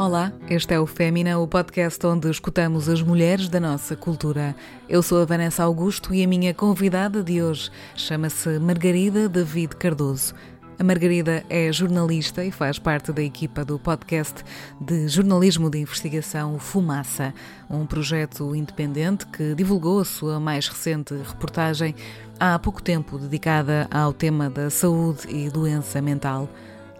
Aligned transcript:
Olá, 0.00 0.32
este 0.48 0.72
é 0.72 0.80
o 0.80 0.86
Fémina, 0.86 1.38
o 1.38 1.46
podcast 1.46 2.06
onde 2.06 2.30
escutamos 2.30 2.88
as 2.88 3.02
mulheres 3.02 3.50
da 3.50 3.60
nossa 3.60 3.94
cultura. 3.94 4.56
Eu 4.88 5.02
sou 5.02 5.20
a 5.20 5.26
Vanessa 5.26 5.62
Augusto 5.62 6.14
e 6.14 6.24
a 6.24 6.26
minha 6.26 6.54
convidada 6.54 7.22
de 7.22 7.42
hoje 7.42 7.70
chama-se 7.94 8.58
Margarida 8.58 9.28
David 9.28 9.76
Cardoso. 9.76 10.34
A 10.78 10.82
Margarida 10.82 11.44
é 11.50 11.70
jornalista 11.70 12.42
e 12.42 12.50
faz 12.50 12.78
parte 12.78 13.12
da 13.12 13.22
equipa 13.22 13.62
do 13.62 13.78
podcast 13.78 14.42
de 14.80 15.06
jornalismo 15.06 15.68
de 15.68 15.80
investigação 15.80 16.58
Fumaça, 16.58 17.34
um 17.68 17.84
projeto 17.84 18.56
independente 18.56 19.26
que 19.26 19.54
divulgou 19.54 20.00
a 20.00 20.04
sua 20.06 20.40
mais 20.40 20.66
recente 20.66 21.12
reportagem 21.12 21.94
há 22.38 22.58
pouco 22.58 22.82
tempo 22.82 23.18
dedicada 23.18 23.86
ao 23.90 24.14
tema 24.14 24.48
da 24.48 24.70
saúde 24.70 25.28
e 25.28 25.50
doença 25.50 26.00
mental. 26.00 26.48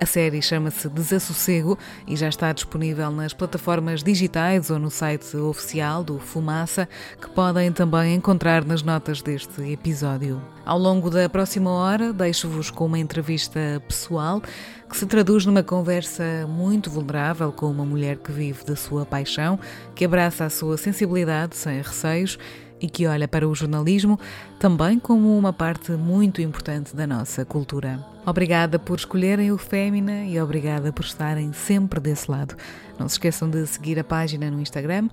A 0.03 0.07
série 0.07 0.41
chama-se 0.41 0.89
Desassossego 0.89 1.79
e 2.07 2.17
já 2.17 2.31
está 2.31 2.51
disponível 2.55 3.11
nas 3.11 3.35
plataformas 3.35 4.03
digitais 4.03 4.71
ou 4.71 4.79
no 4.79 4.91
site 4.91 5.37
oficial 5.37 6.03
do 6.03 6.19
Fumaça, 6.19 6.89
que 7.21 7.29
podem 7.29 7.71
também 7.71 8.15
encontrar 8.15 8.65
nas 8.65 8.83
notas 8.83 9.21
deste 9.21 9.61
episódio. 9.71 10.41
Ao 10.65 10.79
longo 10.79 11.11
da 11.11 11.29
próxima 11.29 11.71
hora, 11.71 12.15
deixo-vos 12.15 12.71
com 12.71 12.87
uma 12.87 12.99
entrevista 12.99 13.61
pessoal 13.87 14.41
que 14.89 14.97
se 14.97 15.05
traduz 15.05 15.45
numa 15.45 15.63
conversa 15.63 16.47
muito 16.49 16.91
vulnerável 16.91 17.53
com 17.53 17.71
uma 17.71 17.85
mulher 17.85 18.17
que 18.17 18.33
vive 18.33 18.65
da 18.65 18.77
sua 18.77 19.05
paixão, 19.05 19.61
que 19.95 20.07
abraça 20.07 20.47
a 20.47 20.51
sua 20.51 20.79
sensibilidade 20.79 21.55
sem 21.57 21.77
receios 21.83 22.39
e 22.81 22.89
que 22.89 23.07
olha 23.07 23.29
para 23.29 23.49
o 23.49 23.55
jornalismo 23.55 24.19
também 24.59 24.99
como 24.99 25.37
uma 25.37 25.53
parte 25.53 25.93
muito 25.93 26.41
importante 26.41 26.95
da 26.95 27.07
nossa 27.07 27.45
cultura. 27.45 28.05
Obrigada 28.25 28.79
por 28.79 28.99
escolherem 28.99 29.51
o 29.51 29.59
Fémina 29.59 30.25
e 30.25 30.41
obrigada 30.41 30.93
por 30.93 31.05
estarem 31.05 31.53
sempre 31.53 32.01
desse 32.01 32.31
lado. 32.31 32.57
Não 32.99 33.09
se 33.09 33.15
esqueçam 33.15 33.49
de 33.49 33.67
seguir 33.67 33.99
a 33.99 34.05
página 34.05 34.51
no 34.51 34.61
Instagram, 34.61 35.09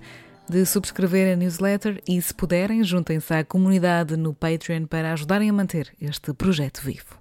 de 0.48 0.64
subscrever 0.64 1.32
a 1.32 1.36
newsletter 1.36 2.02
e, 2.08 2.20
se 2.20 2.32
puderem, 2.32 2.82
juntem-se 2.82 3.34
à 3.34 3.44
comunidade 3.44 4.16
no 4.16 4.32
Patreon 4.32 4.86
para 4.86 5.12
ajudarem 5.12 5.50
a 5.50 5.52
manter 5.52 5.92
este 6.00 6.32
projeto 6.32 6.80
vivo. 6.82 7.18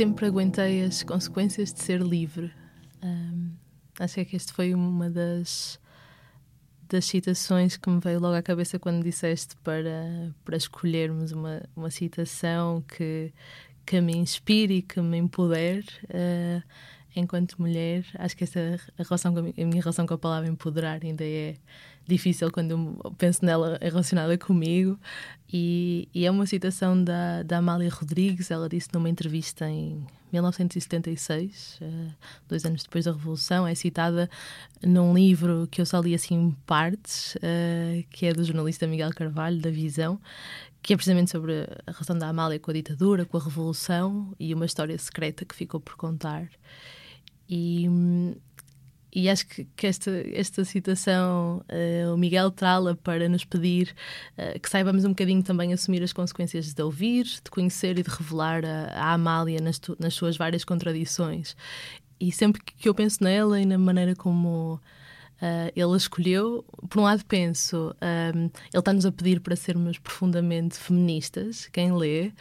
Sempre 0.00 0.24
aguentei 0.24 0.82
as 0.82 1.02
consequências 1.02 1.74
de 1.74 1.82
ser 1.82 2.00
livre. 2.00 2.50
Um, 3.04 3.50
acho 3.98 4.24
que 4.24 4.34
este 4.34 4.50
foi 4.50 4.72
uma 4.72 5.10
das, 5.10 5.78
das 6.88 7.04
citações 7.04 7.76
que 7.76 7.90
me 7.90 8.00
veio 8.00 8.18
logo 8.18 8.34
à 8.34 8.40
cabeça 8.40 8.78
quando 8.78 9.04
disseste 9.04 9.56
para, 9.58 10.34
para 10.42 10.56
escolhermos 10.56 11.32
uma, 11.32 11.60
uma 11.76 11.90
citação 11.90 12.82
que, 12.88 13.30
que 13.84 14.00
me 14.00 14.16
inspire 14.16 14.76
e 14.76 14.80
que 14.80 15.02
me 15.02 15.18
empodere. 15.18 15.84
Uh, 16.04 16.62
enquanto 17.14 17.60
mulher, 17.60 18.02
acho 18.14 18.34
que 18.34 18.44
essa 18.44 18.80
a, 18.98 19.02
relação 19.02 19.36
a 19.36 19.42
minha 19.42 19.82
relação 19.82 20.06
com 20.06 20.14
a 20.14 20.18
palavra 20.18 20.48
empoderar 20.48 21.00
ainda 21.04 21.24
é 21.24 21.56
difícil 22.10 22.50
quando 22.50 22.72
eu 22.72 23.12
penso 23.12 23.44
nela 23.44 23.78
relacionada 23.80 24.36
comigo. 24.36 24.98
E, 25.52 26.08
e, 26.14 26.26
é 26.26 26.30
uma 26.30 26.46
citação 26.46 27.02
da, 27.02 27.42
da 27.42 27.58
Amália 27.58 27.90
Rodrigues, 27.90 28.50
ela 28.50 28.68
disse 28.68 28.88
numa 28.92 29.08
entrevista 29.08 29.68
em 29.68 30.06
1976, 30.32 31.80
uh, 31.82 32.14
dois 32.48 32.64
anos 32.64 32.84
depois 32.84 33.04
da 33.04 33.12
Revolução, 33.12 33.66
é 33.66 33.74
citada 33.74 34.30
num 34.80 35.12
livro 35.12 35.66
que 35.68 35.80
eu 35.80 35.86
só 35.86 35.98
li 36.00 36.14
assim 36.14 36.56
partes, 36.66 37.34
uh, 37.36 38.06
que 38.10 38.26
é 38.26 38.32
do 38.32 38.44
jornalista 38.44 38.86
Miguel 38.86 39.10
Carvalho, 39.10 39.60
da 39.60 39.70
Visão, 39.70 40.20
que 40.82 40.92
é 40.92 40.96
precisamente 40.96 41.32
sobre 41.32 41.66
a 41.86 41.90
relação 41.90 42.16
da 42.16 42.28
Amália 42.28 42.60
com 42.60 42.70
a 42.70 42.74
ditadura, 42.74 43.24
com 43.24 43.36
a 43.36 43.42
Revolução 43.42 44.32
e 44.38 44.54
uma 44.54 44.66
história 44.66 44.96
secreta 44.98 45.44
que 45.44 45.54
ficou 45.54 45.80
por 45.80 45.96
contar. 45.96 46.48
E, 47.48 47.88
e 49.12 49.28
acho 49.28 49.46
que, 49.46 49.64
que, 49.76 49.86
esta, 49.86 50.10
esta 50.32 50.64
citação 50.64 51.64
uh, 51.68 52.14
o 52.14 52.16
Miguel 52.16 52.50
trala 52.50 52.94
para 52.94 53.28
nos 53.28 53.44
pedir 53.44 53.94
uh, 54.38 54.58
que 54.58 54.70
saibamos 54.70 55.04
um 55.04 55.10
bocadinho 55.10 55.42
também 55.42 55.72
assumir 55.72 56.02
as 56.02 56.12
consequências 56.12 56.72
de 56.72 56.82
ouvir, 56.82 57.24
de 57.24 57.50
conhecer 57.50 57.98
e 57.98 58.02
de 58.02 58.10
revelar 58.10 58.64
a, 58.64 58.86
a 58.94 59.12
Amália 59.12 59.60
nas, 59.60 59.78
tu, 59.78 59.96
nas 59.98 60.14
suas 60.14 60.36
várias 60.36 60.64
contradições. 60.64 61.56
E 62.20 62.30
sempre 62.30 62.62
que 62.62 62.88
eu 62.88 62.94
penso 62.94 63.24
nela 63.24 63.60
e 63.60 63.66
na 63.66 63.78
maneira 63.78 64.14
como 64.14 64.74
uh, 64.74 65.72
ele 65.74 65.94
a 65.94 65.96
escolheu, 65.96 66.64
por 66.88 67.00
um 67.00 67.04
lado 67.04 67.24
penso, 67.24 67.94
um, 68.00 68.42
ele 68.42 68.50
está-nos 68.74 69.06
a 69.06 69.12
pedir 69.12 69.40
para 69.40 69.56
sermos 69.56 69.98
profundamente 69.98 70.76
feministas, 70.76 71.68
quem 71.72 71.92
lê, 71.92 72.32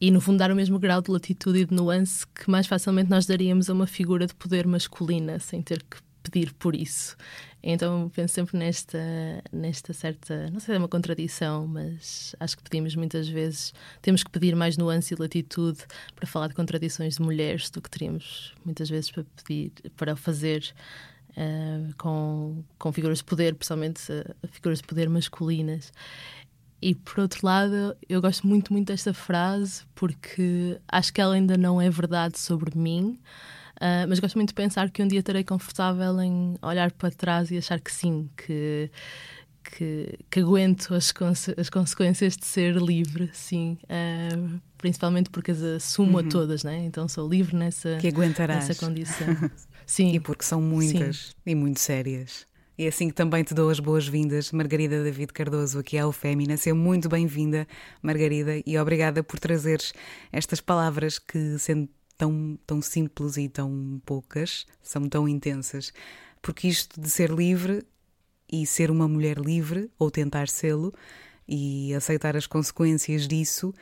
e 0.00 0.10
no 0.10 0.20
fundo 0.20 0.38
dar 0.38 0.50
o 0.50 0.56
mesmo 0.56 0.78
grau 0.78 1.02
de 1.02 1.10
latitude 1.10 1.60
e 1.60 1.64
de 1.66 1.74
nuance 1.74 2.26
que 2.26 2.48
mais 2.50 2.66
facilmente 2.66 3.10
nós 3.10 3.26
daríamos 3.26 3.68
a 3.68 3.72
uma 3.72 3.86
figura 3.86 4.26
de 4.26 4.34
poder 4.34 4.66
masculina 4.66 5.38
sem 5.38 5.60
ter 5.60 5.82
que 5.82 5.98
pedir 6.22 6.52
por 6.54 6.74
isso. 6.74 7.16
Então 7.62 8.10
penso 8.14 8.34
sempre 8.34 8.56
nesta, 8.56 8.98
nesta 9.52 9.92
certa, 9.92 10.50
não 10.50 10.60
sei 10.60 10.66
se 10.66 10.72
é 10.72 10.78
uma 10.78 10.88
contradição, 10.88 11.66
mas 11.66 12.34
acho 12.40 12.56
que 12.56 12.62
pedimos 12.62 12.94
muitas 12.94 13.28
vezes, 13.28 13.74
temos 14.00 14.22
que 14.22 14.30
pedir 14.30 14.56
mais 14.56 14.78
nuance 14.78 15.12
e 15.12 15.16
latitude 15.16 15.80
para 16.14 16.26
falar 16.26 16.48
de 16.48 16.54
contradições 16.54 17.16
de 17.16 17.22
mulheres 17.22 17.68
do 17.68 17.82
que 17.82 17.90
teríamos 17.90 18.54
muitas 18.64 18.88
vezes 18.88 19.10
para 19.10 19.24
pedir, 19.36 19.72
para 19.96 20.16
fazer 20.16 20.72
uh, 21.30 21.94
com, 21.98 22.64
com 22.78 22.92
figuras 22.92 23.18
de 23.18 23.24
poder, 23.24 23.54
principalmente 23.54 24.10
uh, 24.10 24.48
figuras 24.48 24.78
de 24.78 24.86
poder 24.86 25.08
masculinas. 25.10 25.92
E 26.82 26.94
por 26.94 27.20
outro 27.20 27.46
lado, 27.46 27.96
eu 28.08 28.22
gosto 28.22 28.46
muito, 28.46 28.72
muito 28.72 28.88
desta 28.88 29.12
frase 29.12 29.82
porque 29.94 30.80
acho 30.88 31.12
que 31.12 31.20
ela 31.20 31.34
ainda 31.34 31.56
não 31.56 31.80
é 31.80 31.90
verdade 31.90 32.38
sobre 32.38 32.76
mim, 32.76 33.18
uh, 33.76 34.08
mas 34.08 34.18
gosto 34.18 34.36
muito 34.36 34.48
de 34.48 34.54
pensar 34.54 34.90
que 34.90 35.02
um 35.02 35.06
dia 35.06 35.20
estarei 35.20 35.44
confortável 35.44 36.18
em 36.22 36.56
olhar 36.62 36.90
para 36.92 37.10
trás 37.10 37.50
e 37.50 37.58
achar 37.58 37.78
que 37.80 37.92
sim, 37.92 38.30
que, 38.34 38.90
que, 39.62 40.18
que 40.30 40.40
aguento 40.40 40.94
as, 40.94 41.12
conse 41.12 41.54
as 41.58 41.68
consequências 41.68 42.34
de 42.34 42.46
ser 42.46 42.76
livre, 42.76 43.28
sim. 43.34 43.76
Uh, 43.84 44.58
principalmente 44.78 45.28
porque 45.28 45.50
as 45.50 45.62
assumo 45.62 46.18
uhum. 46.18 46.26
a 46.26 46.30
todas, 46.30 46.64
né? 46.64 46.78
então 46.78 47.06
sou 47.06 47.28
livre 47.28 47.54
nessa, 47.54 47.98
que 48.00 48.08
aguentarás. 48.08 48.68
nessa 48.68 48.86
condição. 48.86 49.28
sim. 49.84 50.14
E 50.14 50.20
porque 50.20 50.44
são 50.44 50.62
muitas 50.62 51.16
sim. 51.16 51.34
e 51.44 51.54
muito 51.54 51.78
sérias. 51.78 52.46
E 52.80 52.88
assim 52.88 53.08
que 53.08 53.14
também 53.14 53.44
te 53.44 53.52
dou 53.52 53.68
as 53.68 53.78
boas-vindas, 53.78 54.52
Margarida 54.52 55.04
David 55.04 55.34
Cardoso, 55.34 55.78
aqui 55.78 55.98
ao 55.98 56.10
Fémina. 56.12 56.56
Seja 56.56 56.74
muito 56.74 57.10
bem-vinda, 57.10 57.68
Margarida, 58.00 58.52
e 58.64 58.78
obrigada 58.78 59.22
por 59.22 59.38
trazeres 59.38 59.92
estas 60.32 60.62
palavras 60.62 61.18
que, 61.18 61.58
sendo 61.58 61.90
tão, 62.16 62.58
tão 62.66 62.80
simples 62.80 63.36
e 63.36 63.50
tão 63.50 64.00
poucas, 64.06 64.64
são 64.82 65.06
tão 65.10 65.28
intensas. 65.28 65.92
Porque 66.40 66.68
isto 66.68 66.98
de 66.98 67.10
ser 67.10 67.28
livre 67.28 67.84
e 68.50 68.64
ser 68.64 68.90
uma 68.90 69.06
mulher 69.06 69.36
livre, 69.36 69.90
ou 69.98 70.10
tentar 70.10 70.48
sê-lo, 70.48 70.94
e 71.46 71.92
aceitar 71.92 72.34
as 72.34 72.46
consequências 72.46 73.28
disso, 73.28 73.74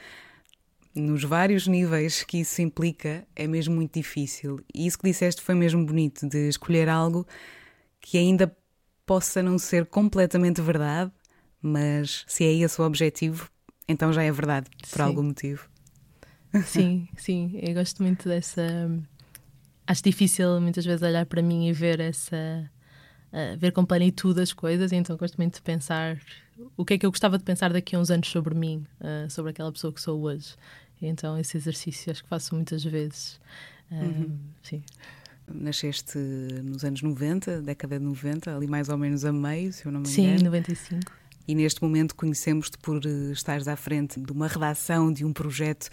nos 0.92 1.22
vários 1.22 1.68
níveis 1.68 2.24
que 2.24 2.38
isso 2.38 2.60
implica, 2.60 3.24
é 3.36 3.46
mesmo 3.46 3.76
muito 3.76 3.94
difícil. 3.94 4.58
E 4.74 4.88
isso 4.88 4.98
que 4.98 5.08
disseste 5.08 5.40
foi 5.40 5.54
mesmo 5.54 5.86
bonito, 5.86 6.28
de 6.28 6.48
escolher 6.48 6.88
algo 6.88 7.24
que 8.00 8.18
ainda 8.18 8.52
possa 9.08 9.42
não 9.42 9.58
ser 9.58 9.86
completamente 9.86 10.60
verdade, 10.60 11.10
mas 11.62 12.24
se 12.28 12.44
é 12.44 12.52
esse 12.52 12.78
o 12.78 12.84
objetivo, 12.84 13.50
então 13.88 14.12
já 14.12 14.22
é 14.22 14.30
verdade, 14.30 14.68
por 14.82 14.98
sim. 14.98 15.02
algum 15.02 15.22
motivo. 15.22 15.66
Sim, 16.64 17.06
sim, 17.18 17.60
eu 17.62 17.74
gosto 17.74 18.02
muito 18.02 18.26
dessa. 18.26 18.62
Acho 19.86 20.02
difícil 20.02 20.58
muitas 20.62 20.82
vezes 20.82 21.02
olhar 21.02 21.26
para 21.26 21.42
mim 21.42 21.68
e 21.68 21.74
ver 21.74 22.00
essa. 22.00 22.70
Uh, 23.30 23.58
ver 23.58 23.70
com 23.72 23.84
plenitude 23.84 24.40
as 24.40 24.54
coisas, 24.54 24.90
então 24.90 25.14
gosto 25.18 25.36
muito 25.36 25.56
de 25.56 25.60
pensar 25.60 26.18
o 26.74 26.86
que 26.86 26.94
é 26.94 26.98
que 26.98 27.04
eu 27.04 27.10
gostava 27.10 27.36
de 27.36 27.44
pensar 27.44 27.70
daqui 27.70 27.94
a 27.94 27.98
uns 27.98 28.10
anos 28.10 28.28
sobre 28.28 28.54
mim, 28.54 28.86
uh, 28.98 29.30
sobre 29.30 29.50
aquela 29.50 29.70
pessoa 29.70 29.92
que 29.92 30.00
sou 30.00 30.22
hoje. 30.22 30.54
então 31.02 31.38
esse 31.38 31.58
exercício 31.58 32.10
acho 32.10 32.22
que 32.22 32.28
faço 32.30 32.54
muitas 32.54 32.82
vezes. 32.82 33.38
Uh, 33.90 33.94
uhum. 33.94 34.38
Sim. 34.62 34.82
Nasceste 35.52 36.18
nos 36.18 36.84
anos 36.84 37.02
90, 37.02 37.62
década 37.62 37.98
de 37.98 38.04
90, 38.04 38.54
ali 38.54 38.66
mais 38.66 38.88
ou 38.88 38.98
menos 38.98 39.24
a 39.24 39.32
meio, 39.32 39.72
se 39.72 39.86
eu 39.86 39.92
não 39.92 40.00
me 40.00 40.08
engano. 40.08 40.38
Sim, 40.38 40.44
95. 40.44 41.12
E 41.46 41.54
neste 41.54 41.82
momento 41.82 42.14
conhecemos-te 42.14 42.76
por 42.76 43.00
eh, 43.06 43.32
estares 43.32 43.66
à 43.68 43.74
frente 43.74 44.20
de 44.20 44.32
uma 44.32 44.46
redação, 44.46 45.10
de 45.10 45.24
um 45.24 45.32
projeto 45.32 45.88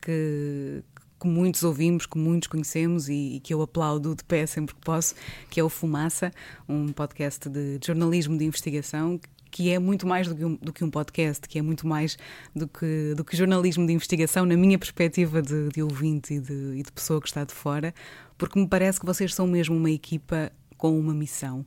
que, 0.00 0.84
que 1.20 1.26
muitos 1.26 1.64
ouvimos, 1.64 2.06
que 2.06 2.16
muitos 2.16 2.46
conhecemos 2.46 3.08
e, 3.08 3.36
e, 3.36 3.40
que 3.40 3.52
eu 3.52 3.60
aplaudo 3.60 4.14
de 4.14 4.22
pé 4.22 4.46
sempre 4.46 4.72
que 4.72 4.80
posso, 4.80 5.16
que 5.50 5.58
é 5.58 5.64
o 5.64 5.68
Fumaça, 5.68 6.30
um 6.68 6.92
podcast 6.92 7.48
de 7.48 7.80
jornalismo 7.84 8.38
de 8.38 8.44
investigação 8.44 9.18
que 9.50 9.70
é 9.70 9.78
muito 9.78 10.06
mais 10.06 10.28
do 10.28 10.34
que, 10.36 10.44
um, 10.44 10.56
do 10.56 10.72
que 10.72 10.84
um 10.84 10.90
podcast, 10.90 11.48
que 11.48 11.58
é 11.58 11.62
muito 11.62 11.86
mais 11.86 12.16
do 12.54 12.68
que, 12.68 13.14
do 13.16 13.24
que 13.24 13.36
jornalismo 13.36 13.86
de 13.86 13.92
investigação, 13.92 14.46
na 14.46 14.56
minha 14.56 14.78
perspectiva 14.78 15.42
de, 15.42 15.68
de 15.68 15.82
ouvinte 15.82 16.34
e 16.34 16.40
de, 16.40 16.78
e 16.78 16.82
de 16.82 16.92
pessoa 16.92 17.20
que 17.20 17.28
está 17.28 17.44
de 17.44 17.52
fora, 17.52 17.94
porque 18.38 18.58
me 18.58 18.68
parece 18.68 19.00
que 19.00 19.06
vocês 19.06 19.34
são 19.34 19.46
mesmo 19.46 19.76
uma 19.76 19.90
equipa 19.90 20.52
com 20.76 20.98
uma 20.98 21.12
missão. 21.12 21.64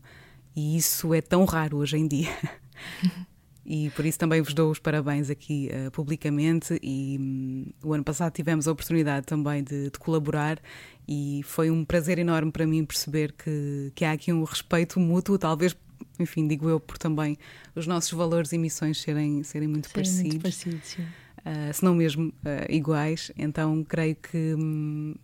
E 0.56 0.78
isso 0.78 1.14
é 1.14 1.22
tão 1.22 1.46
raro 1.46 1.78
hoje 1.78 1.98
em 1.98 2.08
dia. 2.08 2.30
E 3.66 3.90
por 3.92 4.06
isso 4.06 4.20
também 4.20 4.42
vos 4.42 4.54
dou 4.54 4.70
os 4.72 4.80
parabéns 4.80 5.30
aqui 5.30 5.70
uh, 5.72 5.90
publicamente. 5.92 6.78
E 6.84 7.18
um, 7.20 7.66
o 7.82 7.94
ano 7.94 8.04
passado 8.04 8.34
tivemos 8.34 8.68
a 8.68 8.72
oportunidade 8.72 9.26
também 9.26 9.64
de, 9.64 9.90
de, 9.90 10.00
colaborar 10.00 10.60
e 11.08 11.42
foi 11.46 11.72
um 11.72 11.86
prazer 11.86 12.20
enorme 12.20 12.52
para 12.52 12.68
mim 12.68 12.84
perceber 12.84 13.32
que, 13.32 13.92
que 13.96 14.04
há 14.04 14.12
aqui 14.12 14.34
um 14.34 14.44
respeito 14.44 15.00
mútuo, 15.00 15.38
talvez, 15.38 15.76
enfim, 16.20 16.48
digo 16.48 16.70
eu, 16.70 16.80
por 16.80 16.98
também 16.98 17.38
os 17.76 17.88
nossos 17.88 18.12
valores 18.12 18.52
e 18.54 18.58
missões 18.58 19.02
serem, 19.02 19.44
serem 19.44 19.68
muito 19.68 19.90
Serem 19.90 20.04
parecidos. 20.04 20.34
Muito 20.34 20.42
parecidos 20.42 20.98
uh, 21.46 21.74
se 21.74 21.84
não 21.84 21.94
mesmo 21.94 22.28
uh, 22.28 22.34
iguais. 22.70 23.32
Então 23.38 23.84
creio 23.84 24.16
que. 24.16 24.56
Um, 24.56 25.16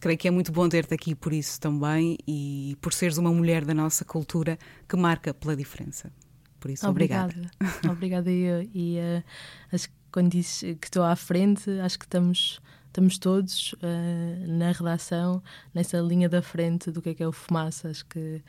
creio 0.00 0.18
que 0.18 0.26
é 0.26 0.30
muito 0.30 0.50
bom 0.50 0.68
ter-te 0.68 0.94
aqui 0.94 1.14
por 1.14 1.32
isso 1.32 1.60
também 1.60 2.18
e 2.26 2.76
por 2.80 2.92
seres 2.92 3.18
uma 3.18 3.32
mulher 3.32 3.64
da 3.64 3.72
nossa 3.72 4.04
cultura 4.04 4.58
que 4.88 4.96
marca 4.96 5.32
pela 5.32 5.54
diferença. 5.54 6.12
Por 6.58 6.70
isso, 6.70 6.88
obrigada. 6.88 7.32
Obrigada, 7.32 7.92
obrigada 7.92 8.30
eu. 8.30 8.68
E 8.74 8.98
uh, 8.98 9.24
acho 9.72 9.88
que 9.88 9.94
quando 10.10 10.30
disse 10.30 10.74
que 10.74 10.88
estou 10.88 11.02
à 11.02 11.16
frente, 11.16 11.70
acho 11.80 11.98
que 11.98 12.04
estamos, 12.04 12.60
estamos 12.92 13.16
todos 13.16 13.72
uh, 13.72 13.78
na 14.46 14.70
redação, 14.70 15.42
nessa 15.74 15.98
linha 15.98 16.28
da 16.28 16.42
frente 16.42 16.90
do 16.90 17.00
que 17.00 17.08
é 17.08 17.14
que 17.14 17.22
é 17.22 17.26
o 17.26 17.32
fumaça. 17.32 17.88
Acho 17.88 18.04
que 18.04 18.42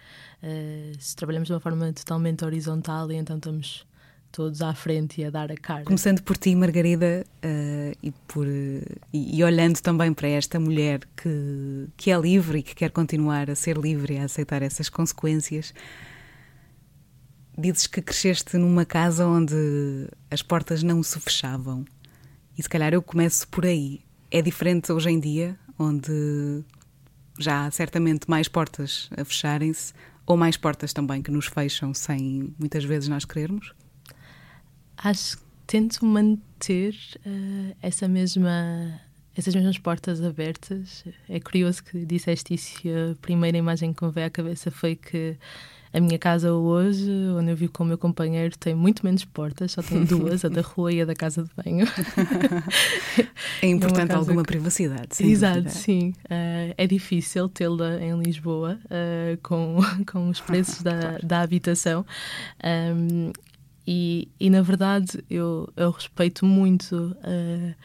uh, 0.44 0.95
se 1.00 1.16
trabalhamos 1.16 1.48
de 1.48 1.54
uma 1.54 1.62
forma 1.62 1.92
totalmente 1.94 2.44
horizontal 2.44 3.10
e 3.10 3.16
então 3.16 3.38
estamos 3.38 3.88
todos 4.34 4.62
à 4.62 4.74
frente 4.74 5.22
e 5.22 5.25
a 5.25 5.30
dar 5.30 5.50
a 5.50 5.56
cara. 5.56 5.86
Começando 5.86 6.22
por 6.22 6.36
ti, 6.36 6.54
Margarida, 6.56 7.25
uh, 7.38 7.98
e, 8.04 8.12
por, 8.28 8.45
uh, 8.45 9.00
e, 9.13 9.38
e, 9.38 9.44
olhando 9.44 9.80
também 9.80 10.13
para 10.13 10.28
esta 10.28 10.60
mulher 10.60 11.00
que, 11.16 11.88
que 11.95 12.12
é 12.12 12.19
livre 12.19 12.60
e 12.60 12.63
que 12.63 12.75
quer 12.75 12.92
continuar 12.92 13.50
a 13.50 13.56
ser 13.56 13.78
livre 13.78 14.16
e 14.16 14.18
a 14.18 14.25
aceitar 14.25 14.62
essas 14.62 14.90
consequências, 14.90 15.74
dizes 17.57 17.88
que 17.88 18.01
cresceste 18.01 18.57
numa 18.57 18.84
casa 18.84 19.25
onde 19.25 19.56
as 20.30 20.42
portas 20.42 20.84
não 20.84 21.01
se 21.01 21.18
fechavam. 21.19 21.86
E 22.57 22.62
se 22.62 22.68
calhar 22.68 22.94
eu 22.94 23.01
começo 23.01 23.48
por 23.48 23.66
aí. 23.66 24.03
É 24.35 24.41
diferente 24.41 24.91
hoje 24.91 25.12
em 25.12 25.19
dia, 25.19 25.56
onde 25.77 26.63
já 27.38 27.68
há 27.68 27.71
certamente 27.71 28.27
mais 28.27 28.47
portas 28.47 29.07
a 29.15 29.24
fecharem-se, 29.24 29.94
ou 30.25 30.35
mais 30.35 30.57
portas 30.57 30.91
também 30.91 31.21
que 31.21 31.30
nos 31.30 31.45
fecham 31.45 31.94
sem 31.94 32.51
muitas 32.57 32.83
vezes 32.83 33.07
nós 33.07 33.25
querermos? 33.25 33.75
Acho 34.97 35.38
que 35.38 35.44
tento 35.68 36.03
manter 36.03 36.95
uh, 37.27 37.75
essa 37.80 38.07
mesma 38.07 39.00
essas 39.38 39.53
mesmas 39.53 39.77
portas 39.77 40.19
abertas. 40.24 41.06
É 41.30 41.39
curioso 41.39 41.83
que 41.83 42.03
disseste 42.03 42.56
isso 42.56 42.81
a 42.88 43.15
primeira 43.21 43.57
imagem 43.59 43.94
que 43.94 44.03
me 44.03 44.12
veio 44.12 44.25
à 44.25 44.30
cabeça 44.31 44.71
foi 44.71 44.95
que 44.95 45.38
a 45.94 46.00
minha 46.00 46.18
casa 46.18 46.51
hoje, 46.51 47.07
onde 47.38 47.51
eu 47.51 47.56
vivo 47.56 47.72
com 47.72 47.84
o 47.84 47.86
meu 47.86 48.00
companheiro, 48.00 48.57
tem 48.57 48.74
muito 48.74 49.06
menos 49.06 49.24
portas, 49.24 49.74
só 49.74 49.81
tem 49.84 50.04
duas, 50.04 50.44
a 50.44 50.50
da 50.50 50.62
rua 50.66 50.92
e 50.92 51.01
a 51.01 51.06
da 51.06 51.13
casa 51.13 51.44
de 51.44 51.50
banho. 51.56 51.86
é 53.62 53.68
importante 53.68 54.12
é 54.12 54.16
alguma 54.16 54.42
que... 54.42 54.48
privacidade, 54.48 55.16
sim. 55.16 55.30
Exato, 55.30 55.62
dúvida. 55.62 55.75
sim. 55.75 56.10
Uh, 56.25 56.74
é 56.75 56.88
difícil 56.88 57.48
tê-la 57.48 58.01
em 58.01 58.19
Lisboa 58.19 58.80
uh, 58.86 59.38
com, 59.44 59.78
com 60.12 60.30
os 60.30 60.42
preços 60.42 60.81
da, 60.81 61.19
da 61.22 61.42
habitação. 61.42 62.04
Um, 62.63 63.31
e, 63.86 64.30
e, 64.40 64.50
na 64.50 64.63
verdade, 64.63 65.24
eu, 65.30 65.72
eu 65.78 65.92
respeito 65.92 66.44
muito. 66.44 67.16
Uh, 67.19 67.75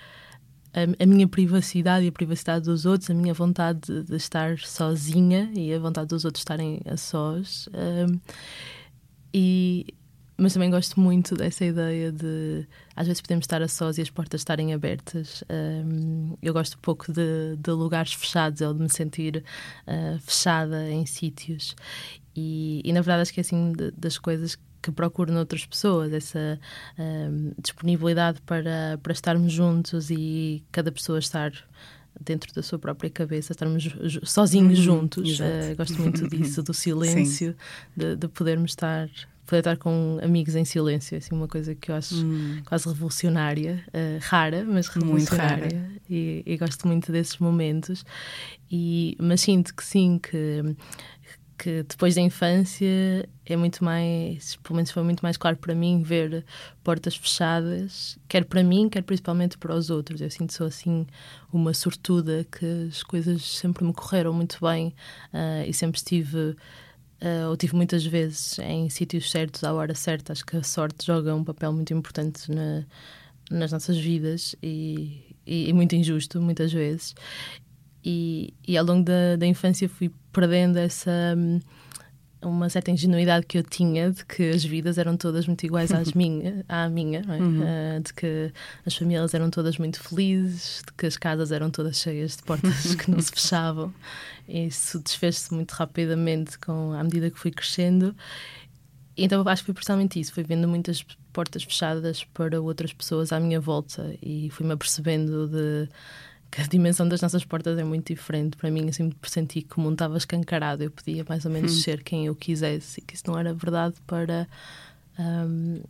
a, 0.78 1.02
a, 1.02 1.06
minha 1.06 1.26
privacidade 1.26 2.04
e 2.04 2.08
a 2.08 2.12
privacidade 2.12 2.64
dos 2.64 2.86
outros, 2.86 3.10
a 3.10 3.14
minha 3.14 3.34
vontade 3.34 3.80
de, 3.80 4.04
de 4.04 4.16
estar 4.16 4.58
sozinha 4.58 5.50
e 5.54 5.72
a 5.72 5.78
vontade 5.78 6.08
dos 6.08 6.25
outros 6.25 6.40
estarem 6.40 6.80
a 6.86 6.96
sós. 6.96 7.69
Um, 7.75 8.20
e, 9.32 9.94
mas 10.36 10.52
também 10.52 10.70
gosto 10.70 11.00
muito 11.00 11.34
dessa 11.34 11.64
ideia 11.64 12.12
de 12.12 12.66
às 12.94 13.06
vezes 13.08 13.20
podemos 13.20 13.42
estar 13.42 13.60
a 13.60 13.69
sós 13.69 13.98
e 13.98 14.02
as 14.02 14.08
portas 14.08 14.40
estarem 14.40 14.72
abertas. 14.72 15.42
Um, 15.50 16.36
eu 16.40 16.52
gosto 16.52 16.78
pouco 16.78 17.12
de, 17.12 17.56
de, 17.56 17.70
lugares 17.72 18.12
fechados 18.12 18.60
ou 18.60 18.72
de 18.72 18.81
me 18.81 18.88
sentir 18.88 19.44
uh, 19.86 20.19
fechada 20.20 20.88
em 20.90 21.04
sítios. 21.06 21.74
E, 22.36 22.81
e, 22.84 22.92
na 22.92 23.00
verdade 23.00 23.22
acho 23.22 23.34
que 23.34 23.40
é 23.40 23.42
assim 23.42 23.72
de, 23.72 23.90
das 23.90 24.16
coisas 24.16 24.56
que 24.82 24.90
procuro 24.90 25.32
noutras 25.32 25.66
pessoas, 25.66 26.12
essa 26.12 26.58
um, 26.98 27.52
disponibilidade 27.60 28.40
para, 28.42 28.98
para 29.02 29.12
estarmos 29.12 29.52
juntos 29.52 30.10
e 30.10 30.62
cada 30.70 30.92
pessoa 30.92 31.19
estar 31.19 31.52
dentro 32.20 32.52
da 32.52 32.62
sua 32.62 32.78
própria 32.78 33.10
cabeça, 33.10 33.52
estarmos 33.52 33.88
sozinhos 34.25 34.78
uhum, 34.78 34.84
juntos. 34.84 35.40
Uh, 35.40 35.76
gosto 35.76 36.00
muito 36.00 36.26
disso, 36.28 36.62
do 36.62 36.75
silêncio, 36.75 37.54
de, 37.96 38.16
de, 38.16 38.28
podermos 38.28 38.72
estar. 38.72 39.08
Poder 39.46 39.60
estar 39.60 39.76
com 39.78 40.19
amigos 40.22 40.54
em 40.54 40.64
silêncio, 40.66 41.16
assim, 41.16 41.34
uma 41.34 41.48
coisa 41.48 41.74
que 41.74 41.90
eu 41.90 41.94
acho 41.94 42.14
hum. 42.16 42.60
quase 42.66 42.86
revolucionária, 42.86 43.82
uh, 43.88 44.19
rara, 44.20 44.62
mas 44.62 44.88
revolucionária, 44.88 45.90
e, 46.06 46.42
e, 46.44 46.56
gosto 46.58 46.86
muito 46.86 47.10
desses 47.10 47.38
momentos. 47.38 48.04
E, 48.70 49.16
mas 49.19 49.40
sinto 49.40 49.74
que 49.74 49.82
sim, 49.82 50.19
que 50.19 50.76
que 51.58 51.82
depois 51.82 52.14
da 52.14 52.20
infância 52.20 53.28
é 53.44 53.56
muito 53.56 53.84
mais, 53.84 54.56
pelo 54.56 54.76
menos 54.76 54.90
foi 54.93 55.02
muito 55.02 55.20
mais 55.20 55.37
claro 55.37 55.56
para 55.56 55.75
mim 55.75 56.02
ver 56.02 56.44
portas 56.84 57.16
fechadas, 57.16 58.16
quer 58.28 58.44
para 58.44 58.62
mim, 58.62 58.88
quer 58.88 59.02
principalmente 59.02 59.58
para 59.58 59.75
os 59.75 59.90
outros. 59.90 60.20
Eu 60.20 60.31
sinto 60.31 60.52
sou 60.52 60.69
assim 60.69 61.06
uma 61.52 61.75
sortuda 61.75 62.46
que 62.50 62.88
as 62.88 63.02
coisas 63.02 63.43
sempre 63.43 63.84
me 63.84 63.93
correram 63.93 64.32
muito 64.32 64.58
bem 64.60 64.94
uh, 65.34 65.69
e 65.69 65.75
sempre 65.75 65.99
estive 65.99 66.38
uh, 66.38 67.49
ou 67.50 67.56
tive 67.56 67.75
muitas 67.75 68.06
vezes 68.06 68.58
em 68.60 68.88
sítios 68.88 69.31
certos 69.31 69.64
à 69.64 69.72
hora 69.72 69.94
certa. 69.94 70.32
Acho 70.32 70.46
que 70.46 70.56
a 70.56 70.62
sorte 70.62 71.05
joga 71.05 71.34
um 71.34 71.43
papel 71.43 71.72
muito 71.72 71.93
importante 71.93 72.50
na, 72.50 72.84
nas 73.50 73.72
nossas 73.72 73.99
vidas 73.99 74.55
e, 74.62 75.34
e, 75.44 75.69
e 75.69 75.72
muito 75.72 75.94
injusto 75.96 76.40
muitas 76.40 76.72
vezes. 76.72 77.14
E, 78.04 78.54
e 78.66 78.76
ao 78.76 78.84
longo 78.84 79.04
da, 79.04 79.36
da 79.36 79.46
infância 79.46 79.88
fui 79.88 80.10
perdendo 80.32 80.78
essa 80.78 81.10
hum, 81.36 81.60
uma 82.40 82.69
certa 82.69 82.90
ingenuidade 82.90 83.46
que 83.46 83.58
eu 83.58 83.62
tinha 83.62 84.10
de 84.10 84.24
que 84.24 84.50
as 84.50 84.64
vidas 84.64 84.98
eram 84.98 85.17
todas 85.17 85.46
muito 85.46 85.64
iguais 85.64 85.93
às 85.93 86.12
minha, 86.14 86.64
à 86.69 86.88
minha, 86.88 87.20
é? 87.20 87.32
uhum. 87.32 87.60
uh, 87.60 88.00
de 88.02 88.14
que 88.14 88.52
as 88.86 88.94
famílias 88.94 89.34
eram 89.34 89.50
todas 89.50 89.76
muito 89.78 90.00
felizes, 90.00 90.82
de 90.86 90.93
que 90.93 91.06
as 91.06 91.17
casas 91.17 91.50
eram 91.50 91.70
todas 91.70 91.98
cheias 91.98 92.36
de 92.36 92.43
portas 92.44 92.94
que 92.96 93.10
não 93.10 93.20
se 93.20 93.32
fechavam. 93.32 93.93
Isso 94.48 95.00
desfez-se 95.00 95.52
muito 95.52 95.72
rapidamente 95.72 96.58
com, 96.58 96.93
à 96.93 97.02
medida 97.02 97.31
que 97.31 97.38
fui 97.38 97.50
crescendo. 97.50 98.14
Então 99.17 99.46
acho 99.48 99.62
que 99.62 99.67
foi 99.67 99.74
precisamente 99.74 100.20
isso, 100.20 100.32
fui 100.32 100.44
vendo 100.44 100.69
muitas 100.69 101.05
portas 101.32 101.64
fechadas 101.64 102.22
para 102.22 102.60
outras 102.60 102.93
pessoas 102.93 103.32
à 103.32 103.40
minha 103.40 103.60
volta 103.60 104.14
e 104.22 104.48
fui-me 104.50 104.72
apercebendo 104.72 105.48
de 105.48 105.88
que 106.50 106.60
a 106.62 106.67
dimensão 106.67 107.08
das 107.08 107.20
nossas 107.20 107.44
portas 107.44 107.78
é 107.78 107.84
muito 107.84 108.12
diferente. 108.12 108.56
Para 108.56 108.70
mim, 108.70 108.86
eu 108.86 108.93
sempre 108.93 109.17
senti 109.31 109.62
que 109.62 109.76
o 109.78 109.81
mundo 109.81 109.94
estava 109.94 110.17
escancarado. 110.17 110.82
Eu 110.82 110.90
podia 110.90 111.24
mais 111.28 111.44
ou 111.44 111.50
menos 111.50 111.72
hum. 111.72 111.81
ser 111.81 112.02
quem 112.02 112.26
eu 112.26 112.34
quisesse 112.34 113.00
e 113.00 113.02
que 113.02 113.14
isso 113.14 113.24
não 113.26 113.38
era 113.38 113.52
verdade 113.52 113.96
para 114.06 114.48
um, 115.19 115.82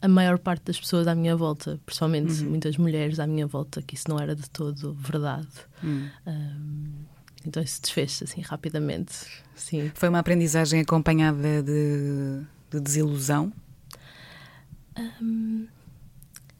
a 0.00 0.08
maior 0.08 0.38
parte 0.38 0.64
das 0.64 0.78
pessoas 0.78 1.08
à 1.08 1.14
minha 1.14 1.36
volta, 1.36 1.80
principalmente 1.84 2.42
uhum. 2.42 2.50
muitas 2.50 2.76
mulheres 2.76 3.18
à 3.18 3.26
minha 3.26 3.46
volta, 3.46 3.82
que 3.82 3.94
isso 3.94 4.08
não 4.08 4.18
era 4.18 4.34
de 4.34 4.48
todo 4.50 4.94
verdade. 4.94 5.48
Hum. 5.82 6.08
Um, 6.26 6.92
então 7.44 7.62
isso 7.62 7.80
desfez 7.82 8.20
assim 8.22 8.40
rapidamente. 8.40 9.14
Sim. 9.54 9.90
Foi 9.94 10.08
uma 10.08 10.20
aprendizagem 10.20 10.80
acompanhada 10.80 11.62
de, 11.62 12.42
de 12.70 12.80
desilusão? 12.80 13.52
Um, 15.20 15.66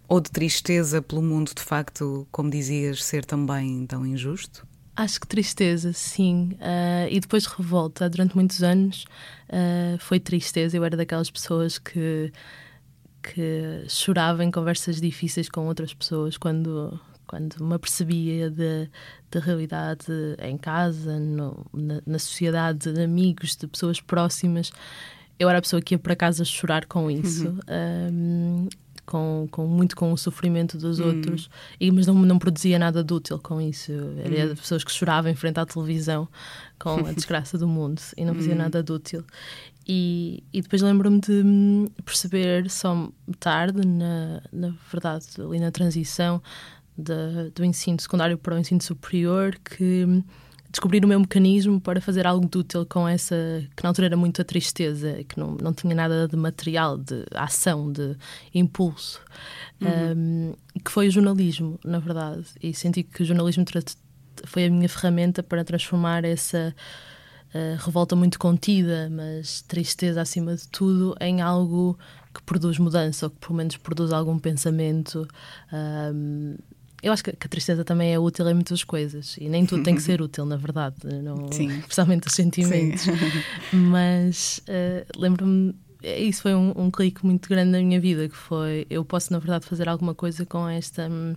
ou 0.09 0.21
de 0.21 0.31
tristeza 0.31 1.03
pelo 1.03 1.21
mundo, 1.21 1.53
de 1.55 1.63
facto, 1.63 2.27
como 2.33 2.49
dizias, 2.49 3.05
ser 3.05 3.27
também 3.27 3.87
tão 3.87 4.07
injusto? 4.07 4.67
Acho 4.97 5.21
que 5.21 5.29
tristeza, 5.29 5.93
sim. 5.93 6.55
Uh, 6.55 7.07
e 7.11 7.21
depois 7.21 7.45
revolta. 7.47 8.09
Durante 8.09 8.35
muitos 8.35 8.63
anos 8.63 9.05
uh, 9.49 9.99
foi 10.01 10.19
tristeza. 10.19 10.77
Eu 10.77 10.83
era 10.83 10.97
daquelas 10.97 11.31
pessoas 11.31 11.79
que, 11.79 12.33
que 13.23 13.85
chorava 13.87 14.43
em 14.43 14.51
conversas 14.51 14.99
difíceis 15.01 15.49
com 15.49 15.67
outras 15.69 15.93
pessoas 15.93 16.37
quando, 16.39 16.99
quando 17.29 17.63
me 17.63 17.75
apercebia 17.75 18.51
da 19.31 19.41
realidade 19.41 20.07
em 20.43 20.57
casa, 20.57 21.21
no, 21.21 21.67
na, 21.73 22.03
na, 22.05 22.19
sociedade, 22.19 22.93
de 22.93 23.03
amigos, 23.03 23.55
de 23.57 23.69
pessoas 23.69 24.01
próximas. 24.01 24.73
Eu 25.39 25.49
era 25.49 25.59
a 25.59 25.63
pessoa 25.63 25.81
que 25.81 25.95
ia 25.95 25.99
para 25.99 26.17
casa 26.17 26.45
chorar 26.45 26.87
com 26.87 27.09
isso. 27.09 27.51
Uhum 27.69 28.69
com, 29.09 29.49
com 29.51 29.67
muito 29.67 29.97
com 29.97 30.13
o 30.13 30.19
sofrimento 30.19 30.77
dos 30.77 31.01
hum. 31.01 31.07
outros, 31.07 31.49
e, 31.81 31.91
mas 31.91 32.07
não, 32.07 32.15
não 32.15 32.39
produzia 32.39 32.79
nada 32.79 33.03
de 33.03 33.15
útil 33.15 33.39
com 33.39 33.59
isso. 33.59 33.91
Era 34.23 34.53
hum. 34.53 34.55
pessoas 34.55 34.85
que 34.85 34.93
choravam 34.93 35.33
em 35.33 35.35
frente 35.35 35.59
à 35.59 35.65
televisão 35.65 36.29
com 36.79 37.07
a 37.07 37.13
desgraça 37.17 37.57
do 37.57 37.67
mundo 37.67 38.03
e 38.19 38.25
não 38.25 38.35
fazia 38.35 38.55
hum. 38.55 38.59
nada 38.59 38.83
de 38.83 38.93
útil. 38.93 39.25
E, 39.87 40.45
e 40.53 40.61
depois 40.61 40.83
lembro-me 40.83 41.21
de 41.21 41.43
hum, 41.43 41.87
perceber 42.05 42.69
só 42.69 43.09
tarde, 43.41 43.87
na, 43.87 44.43
na 44.53 44.75
verdade, 44.93 45.25
ali 45.39 45.59
na 45.59 45.71
transição 45.71 46.43
de, 46.97 47.51
do 47.55 47.65
ensino 47.65 47.99
secundário 47.99 48.37
para 48.37 48.57
o 48.57 48.59
ensino 48.59 48.83
superior, 48.83 49.57
que 49.65 50.05
hum, 50.07 50.23
descobrir 50.71 51.05
o 51.05 51.09
meu 51.09 51.19
mecanismo 51.19 51.81
para 51.81 52.01
fazer 52.01 52.27
algo 52.27 52.47
de 52.47 52.59
útil 52.59 52.85
com 52.87 53.09
essa, 53.09 53.35
que 53.75 53.83
na 53.83 53.91
altura 53.91 54.09
era 54.09 54.17
muito 54.17 54.41
a 54.43 54.45
tristeza, 54.45 55.25
que 55.25 55.39
não, 55.39 55.57
não 55.61 55.73
tinha 55.73 55.95
nada 55.95 56.29
de 56.29 56.37
material, 56.37 56.99
de 56.99 57.25
ação, 57.35 57.91
de 57.91 58.17
impulso, 58.55 59.21
uhum. 59.81 60.53
um, 60.77 60.81
que 60.85 60.91
foi 60.91 61.09
o 61.09 61.11
jornalismo, 61.11 61.79
na 61.85 61.99
verdade. 61.99 62.45
E 62.63 62.75
senti 62.75 63.03
que 63.03 63.23
o 63.23 63.27
jornalismo 63.27 63.65
foi 64.45 64.67
a 64.67 64.71
minha 64.71 64.89
ferramenta 64.89 65.43
para 65.43 65.65
transformar 65.65 66.25
essa 66.25 66.75
uh, 67.55 67.85
revolta 67.85 68.15
muito 68.15 68.39
contida, 68.39 69.09
mas 69.11 69.63
tristeza 69.63 70.21
acima 70.21 70.55
de 70.55 70.69
tudo, 70.69 71.17
em 71.21 71.41
algo 71.41 71.99
que 72.35 72.43
produz 72.43 72.79
mudança, 72.79 73.27
ou 73.27 73.31
que 73.31 73.39
pelo 73.39 73.55
menos 73.55 73.77
produz 73.77 74.13
algum 74.13 74.39
pensamento. 74.39 75.27
Um, 75.73 76.57
eu 77.03 77.13
acho 77.13 77.23
que, 77.23 77.31
a 77.31 77.49
tristeza 77.49 77.85
também 77.85 78.13
é 78.13 78.19
útil 78.19 78.49
em 78.49 78.55
muitas 78.55 78.83
coisas 78.83 79.37
e 79.39 79.49
nem 79.49 79.65
tudo 79.65 79.83
tem 79.83 79.95
que 79.95 80.03
ser 80.03 80.21
útil, 80.23 80.45
na 80.45 80.57
verdade, 80.57 80.97
não, 81.23 81.51
Sim. 81.53 81.79
especialmente 81.79 82.27
os 82.27 82.35
sentimentos. 82.35 83.03
Sim. 83.03 83.13
Mas 83.73 84.61
uh, 84.69 85.21
lembro-me, 85.21 85.75
isso 86.03 86.43
foi 86.43 86.55
um, 86.55 86.73
um, 86.77 86.91
clique 86.91 87.25
muito 87.25 87.49
grande 87.49 87.71
na 87.71 87.79
minha 87.79 88.01
vida, 88.01 88.29
que 88.29 88.37
foi 88.37 88.87
eu 88.91 89.05
posso, 89.05 89.33
na 89.33 89.39
verdade, 89.39 89.67
fazer 89.67 89.89
alguma 89.89 90.15
coisa 90.15 90.45
com 90.45 90.69
esta 90.69 91.09
hum, 91.09 91.35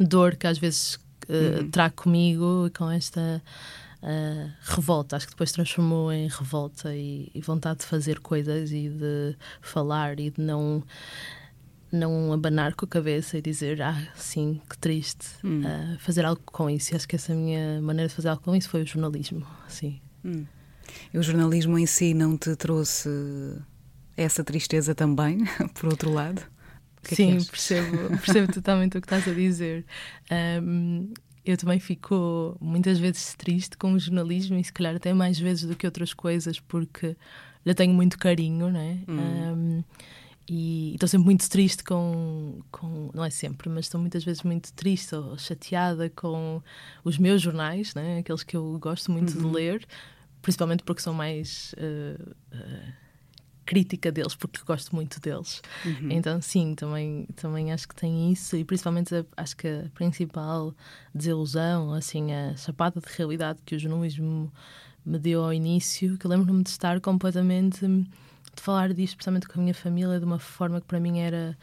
dor 0.00 0.36
que 0.36 0.46
às 0.46 0.58
vezes 0.58 0.94
uh, 1.28 1.60
uhum. 1.60 1.70
trago 1.70 1.94
comigo, 1.94 2.70
com 2.76 2.90
esta 2.90 3.42
uh, 4.02 4.50
revolta. 4.62 5.16
Acho 5.16 5.26
que 5.26 5.32
depois 5.32 5.52
transformou 5.52 6.12
em 6.12 6.28
revolta 6.28 6.94
e, 6.94 7.30
e 7.34 7.40
vontade 7.40 7.80
de 7.80 7.86
fazer 7.86 8.20
coisas 8.20 8.70
e 8.70 8.88
de 8.88 9.36
falar 9.60 10.18
e 10.20 10.30
de 10.30 10.40
não 10.40 10.82
não 11.94 12.32
abanar 12.32 12.74
com 12.74 12.84
a 12.84 12.88
cabeça 12.88 13.38
e 13.38 13.42
dizer, 13.42 13.80
ah, 13.82 13.96
sim, 14.14 14.60
que 14.68 14.76
triste, 14.76 15.26
hum. 15.42 15.62
uh, 15.62 15.98
fazer 15.98 16.24
algo 16.24 16.42
com 16.44 16.68
isso. 16.68 16.92
E 16.92 16.96
acho 16.96 17.08
que 17.08 17.16
essa 17.16 17.34
minha 17.34 17.80
maneira 17.80 18.08
de 18.08 18.14
fazer 18.14 18.28
algo 18.28 18.42
com 18.42 18.54
isso 18.54 18.68
foi 18.68 18.82
o 18.82 18.86
jornalismo, 18.86 19.46
sim. 19.68 20.00
Hum. 20.24 20.44
E 21.12 21.18
o 21.18 21.22
jornalismo 21.22 21.78
em 21.78 21.86
si 21.86 22.14
não 22.14 22.36
te 22.36 22.54
trouxe 22.56 23.08
essa 24.16 24.44
tristeza 24.44 24.94
também, 24.94 25.38
por 25.74 25.90
outro 25.90 26.12
lado? 26.12 26.42
Que 27.02 27.14
é 27.14 27.16
sim, 27.16 27.36
é 27.36 27.44
percebo, 27.44 28.08
percebo 28.24 28.52
totalmente 28.52 28.98
o 28.98 29.00
que 29.00 29.06
estás 29.06 29.28
a 29.28 29.32
dizer. 29.32 29.84
Um, 30.62 31.12
eu 31.44 31.56
também 31.56 31.78
fico 31.78 32.56
muitas 32.60 32.98
vezes 32.98 33.34
triste 33.34 33.76
com 33.76 33.92
o 33.92 33.98
jornalismo 33.98 34.58
e 34.58 34.64
se 34.64 34.72
calhar 34.72 34.96
até 34.96 35.12
mais 35.12 35.38
vezes 35.38 35.64
do 35.64 35.76
que 35.76 35.86
outras 35.86 36.14
coisas 36.14 36.58
porque 36.58 37.16
lhe 37.64 37.74
tenho 37.74 37.92
muito 37.92 38.18
carinho, 38.18 38.70
né? 38.70 38.98
Hum. 39.06 39.18
Um, 39.18 39.84
e 40.48 40.92
estou 40.94 41.08
sempre 41.08 41.24
muito 41.24 41.48
triste 41.48 41.82
com, 41.82 42.60
com, 42.70 43.10
não 43.14 43.24
é 43.24 43.30
sempre, 43.30 43.68
mas 43.70 43.86
estou 43.86 44.00
muitas 44.00 44.24
vezes 44.24 44.42
muito 44.42 44.72
triste 44.74 45.14
ou 45.14 45.38
chateada 45.38 46.10
com 46.10 46.62
os 47.02 47.16
meus 47.16 47.40
jornais, 47.40 47.94
né? 47.94 48.18
aqueles 48.18 48.42
que 48.42 48.56
eu 48.56 48.78
gosto 48.78 49.10
muito 49.10 49.34
uhum. 49.34 49.48
de 49.50 49.56
ler, 49.56 49.86
principalmente 50.42 50.82
porque 50.82 51.00
sou 51.00 51.14
mais 51.14 51.74
uh, 51.78 52.30
uh, 52.54 52.92
crítica 53.64 54.12
deles, 54.12 54.34
porque 54.34 54.60
gosto 54.66 54.94
muito 54.94 55.18
deles. 55.18 55.62
Uhum. 55.82 56.10
Então, 56.10 56.42
sim, 56.42 56.74
também, 56.74 57.26
também 57.34 57.72
acho 57.72 57.88
que 57.88 57.94
tem 57.94 58.30
isso, 58.30 58.54
e 58.54 58.64
principalmente 58.64 59.14
a, 59.14 59.24
acho 59.38 59.56
que 59.56 59.66
a 59.66 59.88
principal 59.94 60.74
desilusão, 61.14 61.94
assim, 61.94 62.34
a 62.34 62.54
chapada 62.56 63.00
de 63.00 63.06
realidade 63.16 63.60
que 63.64 63.76
o 63.76 63.78
jornalismo 63.78 64.52
me 65.06 65.18
deu 65.18 65.42
ao 65.42 65.54
início, 65.54 66.18
que 66.18 66.28
lembro-me 66.28 66.62
de 66.62 66.70
estar 66.70 67.00
completamente 67.00 67.86
de 68.54 68.62
falar 68.62 68.92
disto, 68.92 69.12
especialmente 69.12 69.48
com 69.48 69.58
a 69.58 69.62
minha 69.62 69.74
família, 69.74 70.18
de 70.18 70.24
uma 70.24 70.38
forma 70.38 70.80
que 70.80 70.86
para 70.86 71.00
mim 71.00 71.20
era 71.20 71.56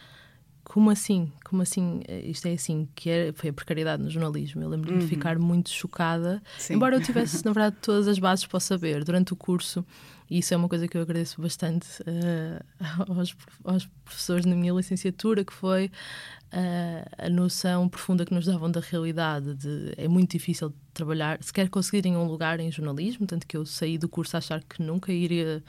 como 0.64 0.90
assim? 0.90 1.32
Como 1.44 1.62
assim? 1.62 2.02
Isto 2.24 2.48
é 2.48 2.54
assim, 2.54 2.88
que 2.96 3.10
é, 3.10 3.34
foi 3.34 3.50
a 3.50 3.54
precariedade 3.54 4.02
no 4.02 4.10
jornalismo. 4.10 4.62
Eu 4.62 4.70
lembro-me 4.70 4.98
uhum. 4.98 5.04
de 5.04 5.08
ficar 5.08 5.38
muito 5.38 5.70
chocada, 5.70 6.42
Sim. 6.58 6.76
embora 6.76 6.96
eu 6.96 7.02
tivesse, 7.04 7.44
na 7.44 7.52
verdade, 7.52 7.78
todas 7.82 8.08
as 8.08 8.20
bases 8.20 8.46
para 8.46 8.60
saber 8.60 9.04
durante 9.04 9.34
o 9.34 9.36
curso, 9.36 9.86
e 10.30 10.38
isso 10.38 10.54
é 10.54 10.58
uma 10.58 10.70
coisa 10.70 10.88
que 10.88 10.96
eu 10.96 11.02
agradeço 11.02 11.42
bastante 11.42 11.88
uh, 12.04 12.64
aos, 13.12 13.36
aos, 13.66 13.90
professores 14.06 14.46
na 14.46 14.56
minha 14.56 14.74
licenciatura, 14.74 15.44
que 15.44 15.52
foi 15.52 15.88
uh, 15.88 17.10
a 17.18 17.30
noção 17.30 17.90
profunda 17.90 18.26
que 18.26 18.34
nos 18.34 18.46
davam 18.46 18.72
da 18.72 18.80
realidade. 18.80 19.54
De, 19.56 19.94
é 19.98 20.08
muito 20.08 20.32
difícil 20.32 20.74
trabalhar, 20.94 21.38
se 21.44 21.52
quer 21.52 21.68
conseguirem 21.68 22.16
um 22.16 22.26
lugar 22.26 22.62
em 22.62 22.72
jornalismo, 22.72 23.28
tanto 23.28 23.46
que 23.46 23.58
eu 23.58 23.66
saí 23.66 23.98
do 23.98 24.08
curso 24.08 24.38
a 24.38 24.40
achar 24.40 24.64
que 24.64 24.82
nunca 24.82 25.12
iria 25.12 25.62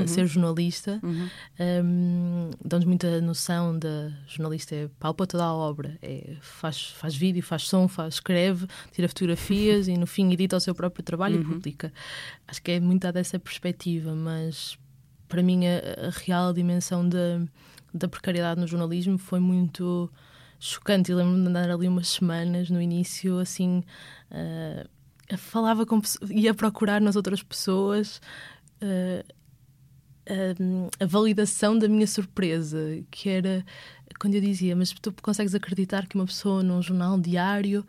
uhum. 0.00 0.06
ser 0.06 0.26
jornalista, 0.26 1.00
uhum. 1.02 1.28
um, 1.84 2.50
dão-nos 2.64 2.86
muita 2.86 3.20
noção 3.20 3.78
da 3.78 4.10
jornalista 4.26 4.74
é 4.74 4.88
palpa 4.98 5.26
toda 5.26 5.44
a 5.44 5.52
obra, 5.52 5.98
é, 6.02 6.36
faz, 6.40 6.90
faz 6.90 7.14
vídeo, 7.14 7.42
faz 7.42 7.62
som, 7.62 7.88
faz, 7.88 8.14
escreve, 8.14 8.66
tira 8.92 9.08
fotografias 9.08 9.88
e 9.88 9.96
no 9.96 10.06
fim 10.06 10.32
edita 10.32 10.56
o 10.56 10.60
seu 10.60 10.74
próprio 10.74 11.02
trabalho 11.02 11.36
uhum. 11.36 11.42
e 11.42 11.54
publica. 11.54 11.92
Acho 12.46 12.62
que 12.62 12.72
é 12.72 12.80
muito 12.80 13.10
dessa 13.12 13.38
perspectiva, 13.38 14.14
mas 14.14 14.78
para 15.28 15.42
mim 15.42 15.66
a, 15.66 16.08
a 16.08 16.10
real 16.10 16.52
dimensão 16.52 17.08
da, 17.08 17.40
da 17.92 18.08
precariedade 18.08 18.60
no 18.60 18.66
jornalismo 18.66 19.18
foi 19.18 19.40
muito 19.40 20.10
chocante. 20.58 21.10
Eu 21.10 21.18
lembro-me 21.18 21.42
de 21.42 21.48
andar 21.48 21.70
ali 21.70 21.88
umas 21.88 22.08
semanas 22.08 22.70
no 22.70 22.80
início, 22.80 23.38
assim, 23.38 23.82
uh, 24.30 24.88
falava 25.36 25.84
com 25.84 26.00
ia 26.30 26.54
procurar 26.54 27.00
nas 27.00 27.16
outras 27.16 27.42
pessoas 27.42 28.20
uh, 28.82 29.35
a, 30.28 31.04
a 31.04 31.06
validação 31.06 31.78
da 31.78 31.88
minha 31.88 32.06
surpresa, 32.06 32.78
que 33.10 33.28
era 33.28 33.64
quando 34.18 34.34
eu 34.34 34.40
dizia, 34.40 34.74
mas 34.74 34.92
tu 34.92 35.12
consegues 35.22 35.54
acreditar 35.54 36.06
que 36.06 36.14
uma 36.14 36.26
pessoa 36.26 36.62
num 36.62 36.80
jornal 36.80 37.18
diário 37.18 37.84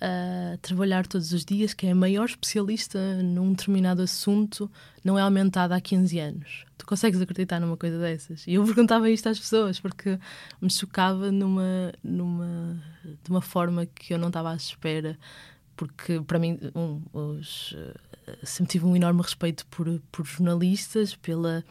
a 0.00 0.56
trabalhar 0.62 1.06
todos 1.06 1.32
os 1.32 1.44
dias, 1.44 1.74
que 1.74 1.86
é 1.86 1.90
a 1.90 1.94
maior 1.94 2.24
especialista 2.24 2.98
num 3.22 3.52
determinado 3.52 4.00
assunto, 4.00 4.70
não 5.04 5.18
é 5.18 5.22
aumentada 5.22 5.76
há 5.76 5.80
15 5.80 6.18
anos. 6.18 6.64
Tu 6.78 6.86
consegues 6.86 7.20
acreditar 7.20 7.60
numa 7.60 7.76
coisa 7.76 7.98
dessas? 7.98 8.46
E 8.46 8.54
eu 8.54 8.64
perguntava 8.64 9.10
isto 9.10 9.28
às 9.28 9.38
pessoas 9.38 9.78
porque 9.78 10.18
me 10.60 10.70
chocava 10.70 11.30
numa, 11.30 11.92
numa, 12.02 12.82
de 13.22 13.30
uma 13.30 13.42
forma 13.42 13.84
que 13.84 14.14
eu 14.14 14.18
não 14.18 14.28
estava 14.28 14.52
à 14.52 14.56
espera. 14.56 15.18
Porque, 15.80 16.20
para 16.20 16.38
mim, 16.38 16.58
um, 16.74 17.00
os, 17.10 17.74
sempre 18.44 18.72
tive 18.72 18.84
um 18.84 18.94
enorme 18.94 19.22
respeito 19.22 19.64
por, 19.68 19.86
por 20.12 20.26
jornalistas, 20.26 21.16
pela 21.16 21.64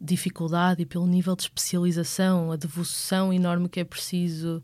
dificuldade 0.00 0.82
e 0.82 0.84
pelo 0.84 1.06
nível 1.06 1.36
de 1.36 1.42
especialização, 1.42 2.50
a 2.50 2.56
devoção 2.56 3.32
enorme 3.32 3.68
que 3.68 3.78
é 3.78 3.84
preciso 3.84 4.60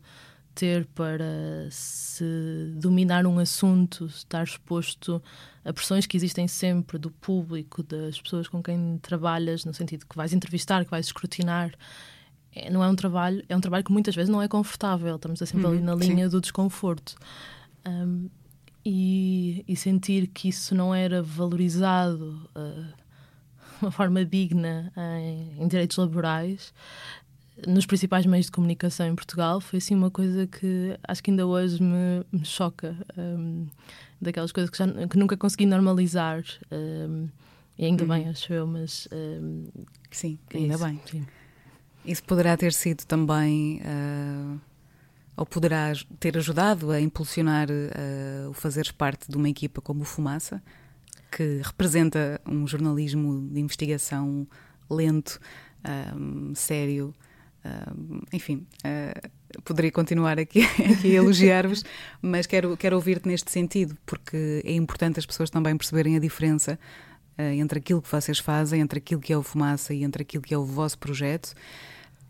ter 0.53 0.85
para 0.87 1.69
se 1.71 2.25
dominar 2.75 3.25
um 3.25 3.39
assunto, 3.39 4.07
estar 4.07 4.43
exposto 4.43 5.23
a 5.63 5.71
pressões 5.71 6.05
que 6.05 6.17
existem 6.17 6.45
sempre 6.45 6.97
do 6.97 7.09
público, 7.09 7.81
das 7.81 8.19
pessoas 8.19 8.49
com 8.49 8.61
quem 8.61 8.97
trabalhas, 9.01 9.63
no 9.63 9.73
sentido 9.73 10.05
que 10.05 10.17
vais 10.17 10.33
entrevistar, 10.33 10.83
que 10.83 10.91
vais 10.91 11.05
escrutinar. 11.05 11.71
É, 12.53 12.69
não 12.69 12.83
é 12.83 12.89
um 12.89 12.95
trabalho, 12.95 13.41
é 13.47 13.55
um 13.55 13.61
trabalho 13.61 13.85
que 13.85 13.91
muitas 13.93 14.13
vezes 14.13 14.29
não 14.29 14.41
é 14.41 14.49
confortável, 14.49 15.15
estamos 15.15 15.39
sempre 15.39 15.65
uhum, 15.65 15.71
ali 15.71 15.81
na 15.81 15.95
linha 15.95 16.25
sim. 16.25 16.31
do 16.31 16.41
desconforto. 16.41 17.15
Um, 17.87 18.29
e, 18.85 19.65
e, 19.67 19.75
sentir 19.75 20.27
que 20.27 20.49
isso 20.49 20.75
não 20.75 20.93
era 20.93 21.21
valorizado 21.23 22.47
uh, 22.55 22.83
de 22.83 23.81
uma 23.81 23.91
forma 23.91 24.23
digna 24.23 24.93
em, 24.95 25.63
em, 25.63 25.67
direitos 25.67 25.97
laborais 25.97 26.71
nos 27.67 27.85
principais 27.85 28.25
meios 28.25 28.47
de 28.47 28.51
comunicação 28.51 29.07
em 29.07 29.15
Portugal 29.15 29.59
foi 29.59 29.77
assim 29.77 29.95
uma 29.95 30.11
coisa 30.11 30.45
que 30.45 30.97
acho 31.07 31.23
que 31.23 31.31
ainda 31.31 31.47
hoje 31.47 31.81
me, 31.81 32.23
me 32.31 32.45
choca 32.45 32.95
um, 33.17 33.65
daquelas 34.21 34.51
coisas 34.51 34.69
que, 34.69 34.77
já, 34.77 34.85
que 35.07 35.17
nunca 35.17 35.35
consegui 35.35 35.65
normalizar 35.65 36.43
um, 36.71 37.27
e 37.77 37.85
ainda 37.85 38.03
uhum. 38.03 38.09
bem 38.09 38.29
acho 38.29 38.53
eu 38.53 38.67
mas 38.67 39.07
um, 39.11 39.67
sim 40.11 40.37
ainda 40.53 40.75
isso, 40.75 40.83
bem 40.83 41.01
sim. 41.05 41.27
isso 42.05 42.23
poderá 42.23 42.55
ter 42.57 42.73
sido 42.73 43.05
também 43.05 43.81
uh 43.81 44.74
ou 45.37 45.45
poderá 45.45 45.91
ter 46.19 46.37
ajudado 46.37 46.91
a 46.91 47.01
impulsionar 47.01 47.67
uh, 47.69 48.49
o 48.49 48.53
fazeres 48.53 48.91
parte 48.91 49.29
de 49.29 49.35
uma 49.35 49.49
equipa 49.49 49.81
como 49.81 50.01
o 50.01 50.05
Fumaça, 50.05 50.61
que 51.31 51.61
representa 51.63 52.39
um 52.45 52.65
jornalismo 52.65 53.49
de 53.49 53.59
investigação 53.59 54.47
lento, 54.89 55.39
ehm, 55.83 56.53
sério, 56.53 57.13
ehm, 57.63 58.21
enfim. 58.31 58.65
Uh, 58.85 59.61
poderia 59.63 59.91
continuar 59.91 60.39
aqui, 60.39 60.61
aqui 60.79 61.11
a 61.11 61.15
elogiar-vos, 61.15 61.83
mas 62.21 62.45
quero, 62.45 62.77
quero 62.77 62.95
ouvir-te 62.95 63.27
neste 63.27 63.51
sentido, 63.51 63.97
porque 64.05 64.61
é 64.63 64.73
importante 64.73 65.19
as 65.19 65.25
pessoas 65.25 65.49
também 65.49 65.75
perceberem 65.75 66.15
a 66.15 66.19
diferença 66.19 66.79
uh, 67.37 67.41
entre 67.41 67.79
aquilo 67.79 68.01
que 68.01 68.09
vocês 68.09 68.39
fazem, 68.39 68.79
entre 68.79 68.99
aquilo 68.99 69.19
que 69.19 69.33
é 69.33 69.37
o 69.37 69.43
Fumaça 69.43 69.93
e 69.93 70.03
entre 70.03 70.21
aquilo 70.21 70.43
que 70.43 70.53
é 70.53 70.57
o 70.57 70.63
vosso 70.63 70.97
projeto 70.97 71.53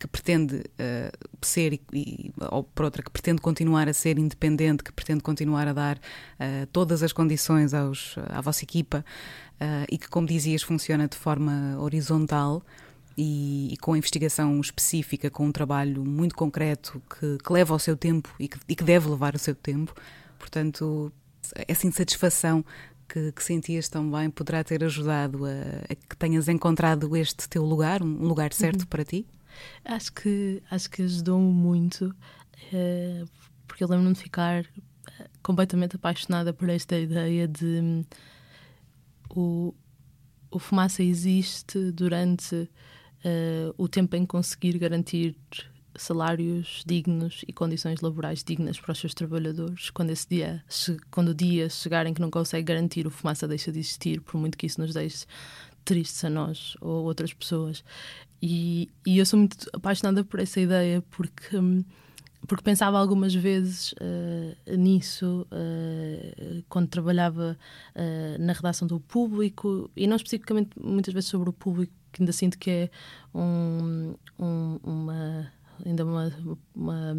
que 0.06 0.08
pretende 0.08 0.58
uh, 0.58 1.28
ser, 1.42 1.80
e, 1.92 2.32
ou 2.52 2.64
por 2.64 2.86
outra, 2.86 3.02
que 3.02 3.10
pretende 3.10 3.42
continuar 3.42 3.90
a 3.90 3.94
ser 3.94 4.20
independente, 4.20 4.84
que 4.84 4.92
pretende 4.92 5.22
continuar 5.22 5.68
a 5.68 5.74
dar 5.74 5.98
uh, 5.98 6.66
todas 6.72 7.02
as 7.02 7.12
condições 7.12 7.74
aos, 7.74 8.16
à 8.30 8.40
vossa 8.40 8.64
equipa 8.64 9.04
uh, 9.60 9.86
e 9.92 9.98
que, 9.98 10.08
como 10.08 10.28
dizias, 10.28 10.62
funciona 10.62 11.08
de 11.08 11.18
forma 11.18 11.76
horizontal 11.80 12.62
e, 13.18 13.74
e, 13.74 13.78
com 13.78 13.94
a 13.94 13.98
investigação 13.98 14.60
específica, 14.62 15.30
com 15.30 15.48
um 15.48 15.52
trabalho 15.52 16.06
muito 16.06 16.36
concreto 16.36 17.02
que, 17.10 17.38
que 17.44 17.52
leva 17.54 17.74
o 17.74 17.80
seu 17.80 17.98
tempo 17.98 18.34
e 18.40 18.48
que, 18.48 18.60
e 18.70 18.76
que 18.76 18.84
deve 18.84 19.10
levar 19.10 19.36
o 19.36 19.40
seu 19.40 19.56
tempo. 19.56 19.94
Portanto, 20.38 21.12
Essa 21.68 21.88
insatisfação 21.88 22.64
que, 23.08 23.32
que, 23.32 23.44
sentias 23.44 23.90
também 23.90 24.30
poderá 24.30 24.64
ter 24.64 24.84
ajudado 24.84 25.46
a, 25.46 25.50
a, 25.92 25.96
que 25.96 26.16
tenhas 26.18 26.48
encontrado 26.48 27.16
este 27.16 27.50
teu 27.50 27.64
lugar, 27.64 28.04
um 28.04 28.28
lugar 28.28 28.54
certo 28.54 28.82
uhum. 28.82 28.88
para 28.88 29.04
ti? 29.04 29.26
Acho 29.84 30.14
que, 30.14 30.62
acho 30.70 30.90
que 30.90 31.02
ajudou-me 31.04 31.52
muito, 31.52 32.08
uh, 32.08 33.30
porque 33.68 33.84
eu 33.84 33.88
lembro-me 33.88 34.14
de 34.14 34.22
ficar 34.22 34.64
eh, 34.64 35.30
completamente 35.44 35.96
apaixonada 35.96 36.54
por 36.54 36.70
esta 36.70 36.98
ideia 36.98 37.48
de 37.48 37.66
um, 37.66 38.06
o, 39.30 39.74
o 40.52 40.60
fumaça 40.60 41.04
existe 41.04 41.92
durante 41.92 42.56
uh, 42.56 43.74
o 43.78 43.88
tempo 43.88 44.16
em 44.16 44.26
conseguir 44.26 44.78
garantir 44.78 45.36
salários 45.98 46.84
dignos 46.86 47.44
e 47.48 47.54
condições 47.54 48.02
laborais 48.02 48.44
dignas 48.44 48.80
para 48.80 48.92
os 48.92 49.00
seus 49.00 49.14
trabalhadores. 49.14 49.90
Quando 49.90 50.10
esse 50.10 50.28
dia, 50.28 50.64
quando 51.10 51.30
o 51.30 51.36
dia 51.36 51.70
chegar 51.70 52.06
em 52.06 52.14
que 52.14 52.22
não 52.22 52.30
consegue 52.30 52.64
garantir, 52.64 53.08
o 53.08 53.12
fumaça 53.12 53.48
deixa 53.48 53.72
de 53.72 53.80
existir, 53.80 54.22
por 54.22 54.38
muito 54.38 54.58
que 54.58 54.66
isso 54.66 54.82
nos 54.82 54.94
deixe 54.94 55.26
tristes 55.84 56.24
a 56.26 56.30
nós 56.30 56.76
ou 56.82 57.06
outras 57.06 57.34
pessoas. 57.34 57.84
E, 58.42 58.90
e 59.06 59.18
eu 59.18 59.26
sou 59.26 59.40
muito 59.40 59.70
apaixonada 59.74 60.24
por 60.24 60.40
essa 60.40 60.60
ideia 60.60 61.04
porque 61.10 61.58
hum, 61.58 61.84
porque 62.46 62.64
pensava 62.64 63.00
algumas 63.00 63.34
vezes 63.34 63.94
uh, 63.94 64.78
nisso 64.78 65.48
uh, 65.52 66.64
quando 66.70 66.88
trabalhava 66.88 67.58
uh, 67.96 68.42
na 68.42 68.54
redação 68.54 68.88
do 68.88 69.00
público 69.00 69.90
e 69.96 70.08
não 70.08 70.16
especificamente 70.16 70.70
muitas 70.80 71.14
vezes 71.14 71.30
sobre 71.30 71.50
o 71.50 71.54
público 71.54 71.94
que 72.12 72.22
ainda 72.22 72.32
sinto 72.32 72.58
que 72.58 72.70
é 72.70 72.90
um, 73.34 74.16
um, 74.40 74.80
uma 74.84 75.52
ainda 75.86 76.06
uma, 76.06 76.32
uma, 76.74 77.12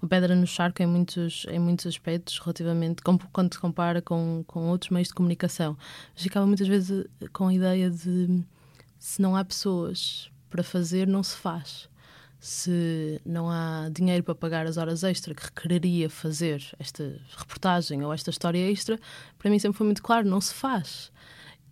uma, 0.00 0.08
pedra 0.08 0.34
no 0.34 0.46
charco 0.46 0.82
em 0.82 0.86
muitos, 0.86 1.44
em 1.50 1.58
muitos 1.58 1.86
aspectos, 1.86 2.38
relativamente 2.38 3.02
quando 3.02 3.52
se 3.52 3.60
compara 3.60 4.00
com, 4.00 4.42
com 4.46 4.70
outros 4.70 4.90
meios 4.90 5.08
de 5.08 5.14
comunicação. 5.14 5.76
Ficava 6.14 6.46
muitas 6.46 6.66
vezes 6.66 7.04
com 7.34 7.48
a 7.48 7.54
ideia 7.54 7.90
de 7.90 8.42
se 8.98 9.20
não 9.20 9.36
há 9.36 9.44
pessoas 9.44 10.31
para 10.52 10.62
fazer, 10.62 11.08
não 11.08 11.22
se 11.22 11.36
faz. 11.36 11.88
Se 12.38 13.20
não 13.24 13.48
há 13.48 13.88
dinheiro 13.90 14.22
para 14.22 14.34
pagar 14.34 14.66
as 14.66 14.76
horas 14.76 15.02
extra 15.02 15.34
que 15.34 15.44
requeriria 15.44 16.10
fazer 16.10 16.62
esta 16.78 17.18
reportagem 17.36 18.04
ou 18.04 18.12
esta 18.12 18.30
história 18.30 18.70
extra, 18.70 18.98
para 19.38 19.50
mim 19.50 19.58
sempre 19.58 19.78
foi 19.78 19.86
muito 19.86 20.02
claro: 20.02 20.28
não 20.28 20.40
se 20.40 20.52
faz. 20.52 21.10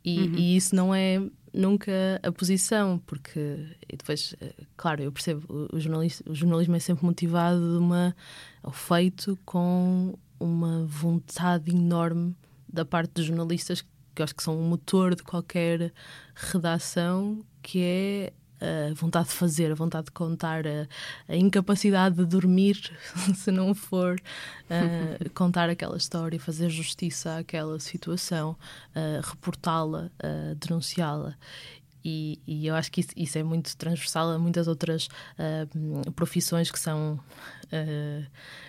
E, 0.04 0.20
uhum. 0.20 0.34
e 0.34 0.56
isso 0.56 0.74
não 0.74 0.94
é 0.94 1.20
nunca 1.52 1.92
a 2.22 2.32
posição, 2.32 2.98
porque 3.04 3.66
e 3.88 3.96
depois, 3.96 4.34
eh, 4.40 4.54
claro, 4.76 5.02
eu 5.02 5.12
percebo, 5.12 5.44
o, 5.48 5.76
o 5.76 6.34
jornalismo 6.34 6.76
é 6.76 6.78
sempre 6.78 7.04
motivado 7.04 7.58
de 7.58 7.78
uma, 7.78 8.16
ou 8.62 8.72
feito 8.72 9.38
com 9.44 10.16
uma 10.38 10.86
vontade 10.86 11.70
enorme 11.70 12.34
da 12.66 12.84
parte 12.84 13.12
dos 13.14 13.26
jornalistas, 13.26 13.82
que 14.14 14.22
eu 14.22 14.24
acho 14.24 14.34
que 14.34 14.42
são 14.42 14.58
o 14.58 14.62
motor 14.62 15.14
de 15.14 15.22
qualquer 15.22 15.92
redação, 16.34 17.44
que 17.62 17.82
é 17.82 18.32
a 18.60 18.94
vontade 18.94 19.28
de 19.28 19.34
fazer, 19.34 19.72
a 19.72 19.74
vontade 19.74 20.06
de 20.06 20.12
contar, 20.12 20.66
a, 20.66 20.86
a 21.28 21.36
incapacidade 21.36 22.16
de 22.16 22.24
dormir, 22.24 22.76
se 23.34 23.50
não 23.50 23.74
for 23.74 24.16
uh, 24.16 25.30
contar 25.34 25.70
aquela 25.70 25.96
história, 25.96 26.38
fazer 26.38 26.68
justiça 26.68 27.38
àquela 27.38 27.78
situação, 27.80 28.56
uh, 28.94 29.26
reportá-la, 29.26 30.10
uh, 30.22 30.54
denunciá-la. 30.56 31.36
E, 32.04 32.38
e, 32.46 32.66
eu 32.66 32.74
acho 32.74 32.90
que 32.90 33.00
isso, 33.00 33.10
isso, 33.16 33.38
é 33.38 33.42
muito 33.42 33.76
transversal 33.76 34.30
a 34.30 34.38
muitas 34.38 34.66
outras 34.66 35.08
uh, 35.38 36.12
profissões 36.12 36.70
que 36.70 36.78
são 36.78 37.20
uh, 37.66 38.26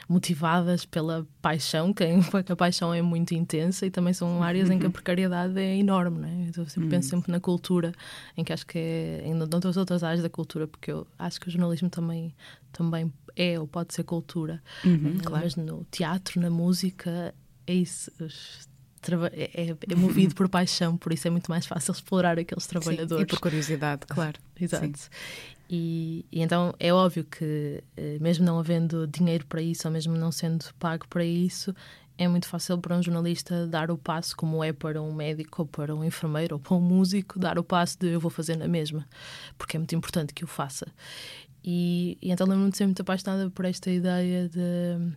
motivadas 0.07 0.85
pela 0.85 1.25
paixão, 1.41 1.93
que 1.95 2.03
a 2.51 2.55
paixão 2.55 2.93
é 2.93 3.01
muito 3.01 3.33
intensa 3.33 3.85
e 3.85 3.91
também 3.91 4.13
são 4.13 4.43
áreas 4.43 4.69
em 4.69 4.77
que 4.77 4.85
a 4.85 4.87
uhum. 4.87 4.91
precariedade 4.91 5.57
é 5.59 5.77
enorme. 5.77 6.19
Né? 6.19 6.51
Eu 6.55 6.65
sempre, 6.67 6.89
penso 6.89 7.07
uhum. 7.07 7.21
sempre 7.21 7.31
na 7.31 7.39
cultura, 7.39 7.93
em 8.35 8.43
que 8.43 8.51
acho 8.51 8.65
que 8.65 8.77
é 8.77 9.23
em 9.25 9.39
outras 9.39 9.77
outras 9.77 10.03
áreas 10.03 10.21
da 10.21 10.29
cultura, 10.29 10.67
porque 10.67 10.91
eu 10.91 11.07
acho 11.17 11.39
que 11.39 11.47
o 11.47 11.51
jornalismo 11.51 11.89
também, 11.89 12.35
também 12.71 13.11
é 13.35 13.59
ou 13.59 13.67
pode 13.67 13.93
ser 13.93 14.03
cultura. 14.03 14.61
Uhum, 14.83 15.17
uh, 15.17 15.23
claro. 15.23 15.47
No 15.57 15.85
teatro, 15.89 16.41
na 16.41 16.49
música, 16.49 17.33
é 17.65 17.73
isso 17.73 18.11
é, 18.19 18.27
é, 19.33 19.71
é, 19.71 19.95
movido 19.95 20.35
por 20.35 20.47
paixão, 20.47 20.95
por 20.95 21.11
isso 21.11 21.27
é 21.27 21.31
muito 21.31 21.49
mais 21.49 21.65
fácil 21.65 21.91
explorar 21.91 22.37
aqueles 22.37 22.67
trabalhadores. 22.67 23.17
Sim, 23.17 23.23
e 23.23 23.25
por 23.25 23.39
curiosidade, 23.39 24.05
claro. 24.07 24.39
Exato. 24.59 25.09
E, 25.69 26.25
e, 26.31 26.41
então 26.41 26.75
é 26.79 26.93
óbvio 26.93 27.23
que, 27.23 27.83
eh, 27.95 28.17
mesmo 28.19 28.45
não 28.45 28.59
havendo 28.59 29.07
dinheiro 29.07 29.45
para 29.45 29.61
isso, 29.61 29.87
ou 29.87 29.91
mesmo 29.91 30.15
não 30.15 30.31
sendo 30.31 30.65
pago 30.77 31.07
para 31.07 31.23
isso, 31.23 31.73
é 32.17 32.27
muito 32.27 32.47
fácil 32.47 32.77
para 32.77 32.95
um 32.95 33.01
jornalista 33.01 33.65
dar 33.65 33.89
o 33.89 33.97
passo, 33.97 34.35
como 34.35 34.63
é 34.63 34.73
para 34.73 35.01
um 35.01 35.13
médico, 35.13 35.61
ou 35.63 35.67
para 35.67 35.95
um 35.95 36.03
enfermeiro, 36.03 36.55
ou 36.55 36.59
para 36.59 36.75
um 36.75 36.81
músico, 36.81 37.39
dar 37.39 37.57
o 37.57 37.63
passo 37.63 37.97
de 37.97 38.07
eu 38.07 38.19
vou 38.19 38.29
fazer 38.29 38.57
na 38.57 38.67
mesma, 38.67 39.07
porque 39.57 39.77
é 39.77 39.79
muito 39.79 39.95
importante 39.95 40.33
que 40.33 40.43
o 40.43 40.47
faça. 40.47 40.85
E, 41.63 42.17
e 42.21 42.31
então 42.31 42.45
lembro-me 42.45 42.71
de 42.71 42.77
ser 42.77 42.85
muito 42.85 43.01
apaixonada 43.01 43.49
por 43.49 43.65
esta 43.65 43.89
ideia 43.89 44.49
de 44.49 45.13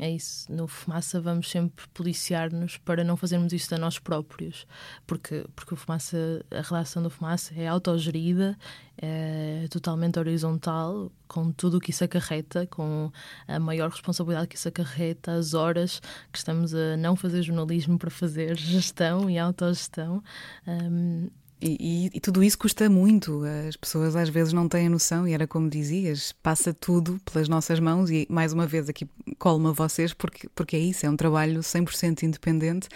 é 0.00 0.10
isso. 0.10 0.50
No 0.50 0.66
Fumaça 0.66 1.20
vamos 1.20 1.50
sempre 1.50 1.86
policiar-nos 1.88 2.78
para 2.78 3.04
não 3.04 3.18
fazermos 3.18 3.52
isto 3.52 3.74
a 3.74 3.78
nós 3.78 3.98
próprios. 3.98 4.66
Porque, 5.06 5.44
porque 5.54 5.74
o 5.74 5.76
Fumaça, 5.76 6.42
a 6.50 6.62
relação 6.62 7.02
do 7.02 7.10
Fumaça 7.10 7.52
é 7.54 7.68
autogerida, 7.68 8.56
é 8.96 9.66
totalmente 9.70 10.18
horizontal, 10.18 11.12
com 11.28 11.52
tudo 11.52 11.76
o 11.76 11.80
que 11.80 11.90
isso 11.90 12.02
acarreta, 12.02 12.66
com 12.66 13.12
a 13.46 13.60
maior 13.60 13.90
responsabilidade 13.90 14.48
que 14.48 14.56
isso 14.56 14.68
acarreta, 14.68 15.32
as 15.32 15.52
horas 15.52 16.00
que 16.32 16.38
estamos 16.38 16.74
a 16.74 16.96
não 16.96 17.14
fazer 17.14 17.42
jornalismo 17.42 17.98
para 17.98 18.10
fazer 18.10 18.56
gestão 18.56 19.28
e 19.28 19.38
autogestão. 19.38 20.24
Um, 20.66 21.28
e, 21.60 21.76
e, 21.80 22.10
e, 22.14 22.20
tudo 22.20 22.42
isso 22.42 22.58
custa 22.58 22.88
muito. 22.88 23.42
As 23.68 23.76
pessoas 23.76 24.16
às 24.16 24.28
vezes 24.28 24.52
não 24.52 24.68
têm 24.68 24.86
a 24.86 24.90
noção, 24.90 25.28
e 25.28 25.32
era 25.32 25.46
como 25.46 25.68
dizias, 25.68 26.32
passa 26.42 26.72
tudo 26.72 27.20
pelas 27.24 27.48
nossas 27.48 27.78
mãos. 27.78 28.10
E 28.10 28.26
mais 28.30 28.52
uma 28.52 28.66
vez 28.66 28.88
aqui 28.88 29.08
colo-me 29.38 29.68
a 29.68 29.72
vocês, 29.72 30.14
porque, 30.14 30.48
porque 30.54 30.76
é 30.76 30.80
isso, 30.80 31.04
é 31.04 31.10
um 31.10 31.16
trabalho 31.16 31.60
100% 31.60 32.22
independente 32.22 32.88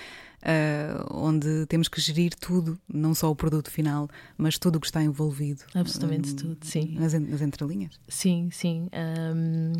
uh, 0.44 1.06
onde 1.10 1.66
temos 1.66 1.88
que 1.88 2.00
gerir 2.00 2.34
tudo, 2.34 2.78
não 2.86 3.14
só 3.14 3.30
o 3.30 3.34
produto 3.34 3.70
final, 3.70 4.08
mas 4.36 4.58
tudo 4.58 4.76
o 4.76 4.80
que 4.80 4.86
está 4.86 5.02
envolvido. 5.02 5.62
Absolutamente 5.74 6.32
um, 6.32 6.36
tudo, 6.36 6.58
sim. 6.62 6.96
Nas, 6.98 7.14
nas 7.14 7.40
entrelinhas. 7.40 7.98
Sim, 8.06 8.50
sim. 8.52 8.88
Um, 8.92 9.72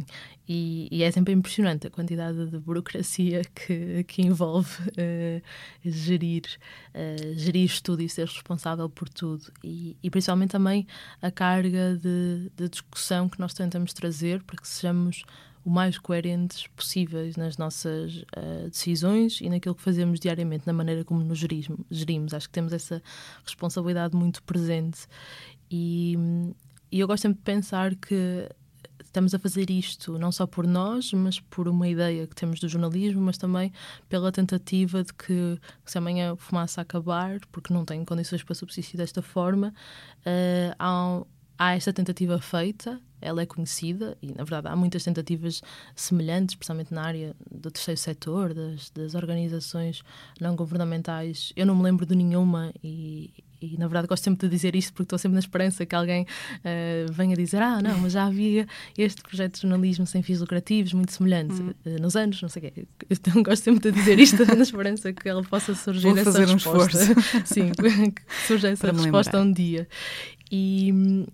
e, 0.49 0.89
e, 0.91 1.03
é 1.03 1.11
sempre 1.11 1.33
impressionante 1.33 1.87
a 1.87 1.91
quantidade 1.91 2.51
de 2.51 2.59
burocracia 2.59 3.43
que, 3.55 4.05
que 4.05 4.23
envolve 4.23 4.71
uh, 4.91 5.43
gerir, 5.85 6.45
uh, 6.95 7.39
gerir 7.39 7.81
tudo 7.83 8.03
e 8.03 8.09
ser 8.09 8.27
responsável 8.27 8.89
por 8.89 9.09
tudo. 9.09 9.53
E, 9.63 9.97
e 10.03 10.11
principalmente 10.11 10.51
também 10.51 10.87
a 11.21 11.31
carga 11.31 11.97
de, 11.97 12.51
de 12.57 12.69
discussão 12.69 13.29
que 13.29 13.39
nós 13.39 13.55
tentamos 13.55 13.93
trazer 13.93 14.43
para 14.43 14.57
que 14.57 14.69
sejamos 14.69 15.25
o 15.65 15.71
mais 15.71 15.99
coerentes 15.99 16.67
possíveis 16.69 17.37
nas 17.37 17.57
nossas 17.57 18.17
uh, 18.37 18.69
decisões 18.69 19.41
e 19.41 19.49
naquilo 19.49 19.75
que 19.75 19.83
fazemos 19.83 20.21
diariamente, 20.21 20.67
na 20.67 20.73
maneira 20.73 21.05
como 21.05 21.25
nos 21.25 21.39
gerimos. 21.39 22.35
Acho 22.35 22.49
que 22.49 22.53
temos 22.53 22.73
essa 22.73 23.03
responsabilidade 23.45 24.15
muito 24.15 24.43
presente. 24.43 25.07
E, 25.71 26.17
e 26.93 27.01
eu 27.01 27.07
gosto 27.07 27.23
sempre 27.23 27.39
de 27.39 27.45
pensar 27.45 27.95
que 27.95 28.49
estamos 29.15 29.33
a 29.33 29.39
fazer 29.39 29.71
isto 29.71 30.19
não 30.19 30.33
só 30.33 30.45
por 30.45 30.67
nós, 30.67 31.13
mas 31.13 31.39
por 31.39 31.69
uma 31.69 31.89
ideia 31.89 32.27
que 32.27 32.35
temos 32.35 32.59
do 32.59 32.69
jornalismo, 32.69 33.23
mas 33.23 33.39
também 33.39 33.73
pela 34.09 34.33
tentativa 34.33 35.05
de 35.05 35.15
que, 35.15 35.59
se 35.87 35.97
amanhã 35.97 36.33
a 36.33 36.37
fumaça 36.37 36.81
acabar, 36.81 37.39
porque 37.53 37.73
não 37.73 37.85
tem 37.85 38.05
condições 38.05 38.43
para 38.43 38.55
subsistir 38.55 38.97
desta 38.97 39.23
forma, 39.23 39.73
uh, 40.27 40.75
há, 40.79 41.23
há 41.57 41.77
esta 41.77 41.93
tentativa 41.93 42.41
feita 42.41 43.01
ela 43.25 43.43
é 43.43 43.47
conhecida 43.47 44.17
e, 44.23 44.29
na 44.29 44.45
verdade, 44.45 44.69
há 44.69 44.77
muitas 44.77 45.03
tentativas 45.03 45.63
semelhantes, 45.97 46.53
especialmente 46.53 46.93
na 46.93 47.03
área 47.03 47.35
do 47.51 47.71
terceiro 47.71 47.99
setor, 47.99 48.53
das, 48.53 48.91
das 48.91 49.15
organizações 49.15 50.03
não 50.41 50.55
governamentais. 50.55 51.53
Eu 51.57 51.67
não 51.67 51.75
me 51.75 51.83
lembro 51.83 52.05
de 52.05 52.15
nenhuma 52.15 52.73
e, 52.83 53.33
e 53.61 53.79
na 53.79 53.87
verdade 53.87 54.07
gosto 54.07 54.25
sempre 54.25 54.47
de 54.47 54.55
dizer 54.55 54.77
isto 54.77 54.93
porque 54.93 55.05
estou 55.05 55.19
sempre 55.19 55.35
na 55.35 55.41
esperança 55.41 55.87
que 55.87 55.95
alguém 55.95 56.23
uh, 56.25 57.13
venha 57.13 57.35
dizer 57.35 57.63
ah, 57.63 57.81
não, 57.81 57.99
mas 57.99 58.13
já 58.13 58.27
havia 58.27 58.67
este 58.97 59.23
projeto 59.23 59.55
de 59.55 59.63
jornalismo 59.63 60.07
sem 60.07 60.23
fins 60.23 60.41
lucrativos 60.41 60.93
muito 60.93 61.13
semelhante 61.13 61.61
uh, 61.61 61.75
nos 62.01 62.15
anos, 62.15 62.41
não 62.43 62.49
sei 62.49 62.69
o 62.69 62.73
quê. 62.73 62.87
Então 63.11 63.43
gosto 63.43 63.63
sempre 63.63 63.91
de 63.91 63.99
dizer 63.99 64.19
isto 64.19 64.45
na 64.45 64.63
esperança 64.63 65.13
que 65.13 65.29
ela 65.29 65.43
possa 65.43 65.75
surgir 65.75 66.09
Vou 66.09 66.19
essa 66.19 66.33
fazer 66.33 66.47
resposta. 66.47 66.99
Um 66.99 67.01
esforço. 67.01 67.47
Sim, 67.47 67.73
que 68.13 68.47
surja 68.47 68.69
essa 68.69 68.93
resposta 68.93 69.41
um 69.41 69.51
dia. 69.51 69.89
E, 70.51 71.27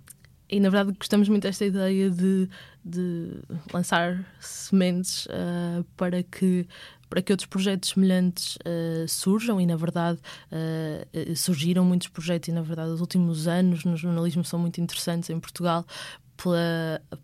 e 0.51 0.59
na 0.59 0.69
verdade 0.69 0.97
gostamos 0.99 1.29
muito 1.29 1.45
desta 1.45 1.65
ideia 1.65 2.11
de, 2.11 2.49
de 2.85 3.37
lançar 3.73 4.25
sementes 4.41 5.27
uh, 5.27 5.85
para 5.97 6.23
que 6.23 6.67
para 7.09 7.21
que 7.21 7.33
outros 7.33 7.49
projetos 7.49 7.91
semelhantes 7.91 8.57
uh, 8.57 9.07
surjam. 9.09 9.61
E 9.61 9.67
na 9.67 9.77
verdade 9.77 10.21
uh, 10.53 11.37
surgiram 11.37 11.85
muitos 11.85 12.07
projetos. 12.07 12.49
E 12.49 12.53
na 12.53 12.63
verdade 12.63 12.91
os 12.91 13.01
últimos 13.01 13.49
anos 13.49 13.85
no 13.85 13.97
jornalismo 13.97 14.45
são 14.45 14.61
muito 14.61 14.81
interessantes 14.81 15.29
em 15.29 15.41
Portugal 15.41 15.85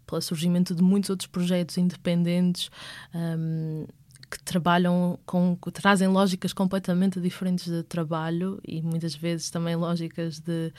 pelo 0.07 0.21
surgimento 0.21 0.75
de 0.75 0.83
muitos 0.83 1.09
outros 1.09 1.27
projetos 1.27 1.79
independentes 1.79 2.69
um, 3.15 3.87
que 4.31 4.43
trabalham 4.43 5.19
com 5.25 5.57
que 5.57 5.71
trazem 5.71 6.09
lógicas 6.09 6.53
completamente 6.53 7.21
diferentes 7.21 7.71
de 7.71 7.83
trabalho 7.85 8.61
e 8.67 8.83
muitas 8.83 9.15
vezes 9.15 9.51
também 9.51 9.77
lógicas 9.77 10.41
de 10.41 10.73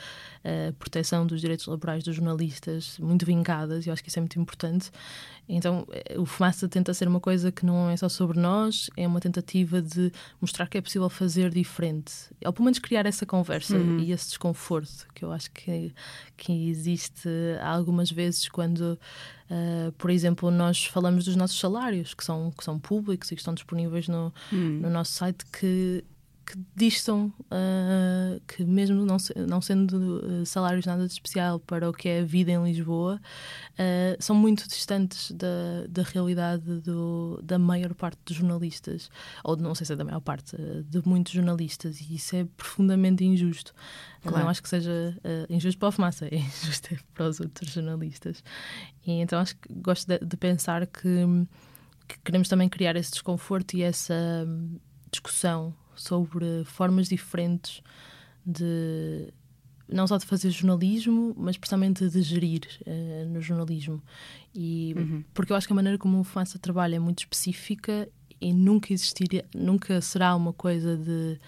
uh, 0.44 0.72
proteção 0.74 1.26
dos 1.26 1.40
direitos 1.40 1.66
laborais 1.66 2.04
dos 2.04 2.14
jornalistas 2.14 2.98
muito 2.98 3.24
vingadas 3.24 3.86
e 3.86 3.88
eu 3.88 3.92
acho 3.92 4.02
que 4.02 4.10
isso 4.10 4.18
é 4.18 4.22
muito 4.22 4.38
importante 4.38 4.90
então 5.48 5.86
o 6.16 6.26
Fumaça 6.26 6.68
tenta 6.68 6.92
ser 6.92 7.08
uma 7.08 7.20
coisa 7.20 7.50
que 7.50 7.64
não 7.64 7.88
é 7.90 7.96
só 7.96 8.08
sobre 8.08 8.38
nós 8.38 8.90
é 8.96 9.06
uma 9.06 9.20
tentativa 9.20 9.80
de 9.80 10.12
mostrar 10.40 10.66
que 10.66 10.78
é 10.78 10.80
possível 10.80 11.08
fazer 11.08 11.50
diferente 11.50 12.12
ou 12.44 12.52
pelo 12.52 12.64
menos 12.64 12.78
criar 12.78 13.06
essa 13.06 13.24
conversa 13.24 13.76
uhum. 13.76 13.98
e 13.98 14.12
esse 14.12 14.28
desconforto 14.28 15.06
que 15.14 15.24
eu 15.24 15.32
acho 15.32 15.50
que, 15.50 15.92
que 16.36 16.68
existe 16.68 17.28
algumas 17.62 18.10
vezes 18.10 18.48
quando 18.48 18.98
Uh, 19.48 19.90
por 19.92 20.10
exemplo, 20.10 20.50
nós 20.50 20.84
falamos 20.84 21.24
dos 21.24 21.34
nossos 21.34 21.58
salários, 21.58 22.12
que 22.12 22.22
são, 22.22 22.50
que 22.50 22.62
são 22.62 22.78
públicos 22.78 23.32
e 23.32 23.34
que 23.34 23.40
estão 23.40 23.54
disponíveis 23.54 24.06
no, 24.06 24.32
hum. 24.52 24.80
no 24.82 24.90
nosso 24.90 25.12
site, 25.12 25.46
que, 25.46 26.04
que 26.48 26.58
distam 26.74 27.30
uh, 27.42 28.40
que, 28.46 28.64
mesmo 28.64 29.04
não, 29.04 29.18
não 29.46 29.60
sendo 29.60 30.22
uh, 30.24 30.46
salários 30.46 30.86
nada 30.86 31.06
de 31.06 31.12
especial 31.12 31.60
para 31.60 31.90
o 31.90 31.92
que 31.92 32.08
é 32.08 32.20
a 32.20 32.24
vida 32.24 32.50
em 32.50 32.64
Lisboa, 32.64 33.20
uh, 33.74 34.16
são 34.18 34.34
muito 34.34 34.66
distantes 34.66 35.30
da, 35.32 35.86
da 35.86 36.02
realidade 36.02 36.80
do, 36.80 37.38
da 37.44 37.58
maior 37.58 37.92
parte 37.92 38.18
dos 38.24 38.36
jornalistas, 38.36 39.10
ou 39.44 39.58
não 39.58 39.74
sei 39.74 39.84
se 39.84 39.92
é 39.92 39.96
da 39.96 40.04
maior 40.04 40.20
parte, 40.20 40.56
de 40.86 41.06
muitos 41.06 41.34
jornalistas, 41.34 42.00
e 42.00 42.14
isso 42.14 42.34
é 42.34 42.46
profundamente 42.56 43.22
injusto. 43.22 43.74
Claro. 44.22 44.38
Não 44.38 44.48
acho 44.48 44.62
que 44.62 44.70
seja 44.70 45.18
injusto 45.50 45.78
para 45.78 45.88
a 45.90 45.92
fumaça, 45.92 46.26
é 46.28 46.36
injusto 46.36 46.96
para 47.12 47.28
os 47.28 47.40
outros 47.40 47.70
jornalistas. 47.70 48.42
E 49.06 49.20
então 49.20 49.38
acho 49.38 49.54
que 49.54 49.70
gosto 49.70 50.06
de, 50.06 50.18
de 50.18 50.36
pensar 50.38 50.86
que, 50.86 51.26
que 52.08 52.18
queremos 52.24 52.48
também 52.48 52.70
criar 52.70 52.96
esse 52.96 53.10
desconforto 53.10 53.76
e 53.76 53.82
essa 53.82 54.14
hum, 54.46 54.78
discussão 55.10 55.74
sobre 56.00 56.64
formas 56.64 57.08
diferentes 57.08 57.82
de 58.44 59.32
não 59.88 60.06
só 60.06 60.18
de 60.18 60.26
fazer 60.26 60.50
jornalismo, 60.50 61.34
mas 61.36 61.56
precisamente 61.56 62.08
de 62.08 62.22
gerir 62.22 62.62
uh, 62.86 63.28
no 63.28 63.40
jornalismo. 63.40 64.02
E 64.54 64.94
uhum. 64.96 65.24
porque 65.32 65.52
eu 65.52 65.56
acho 65.56 65.66
que 65.66 65.72
a 65.72 65.76
maneira 65.76 65.96
como 65.96 66.20
o 66.20 66.24
Fumaça 66.24 66.58
trabalha 66.58 66.96
é 66.96 66.98
muito 66.98 67.20
específica 67.20 68.08
e 68.40 68.52
nunca 68.52 68.92
existiria, 68.92 69.44
nunca 69.54 70.00
será 70.00 70.36
uma 70.36 70.52
coisa 70.52 70.96
de 70.96 71.38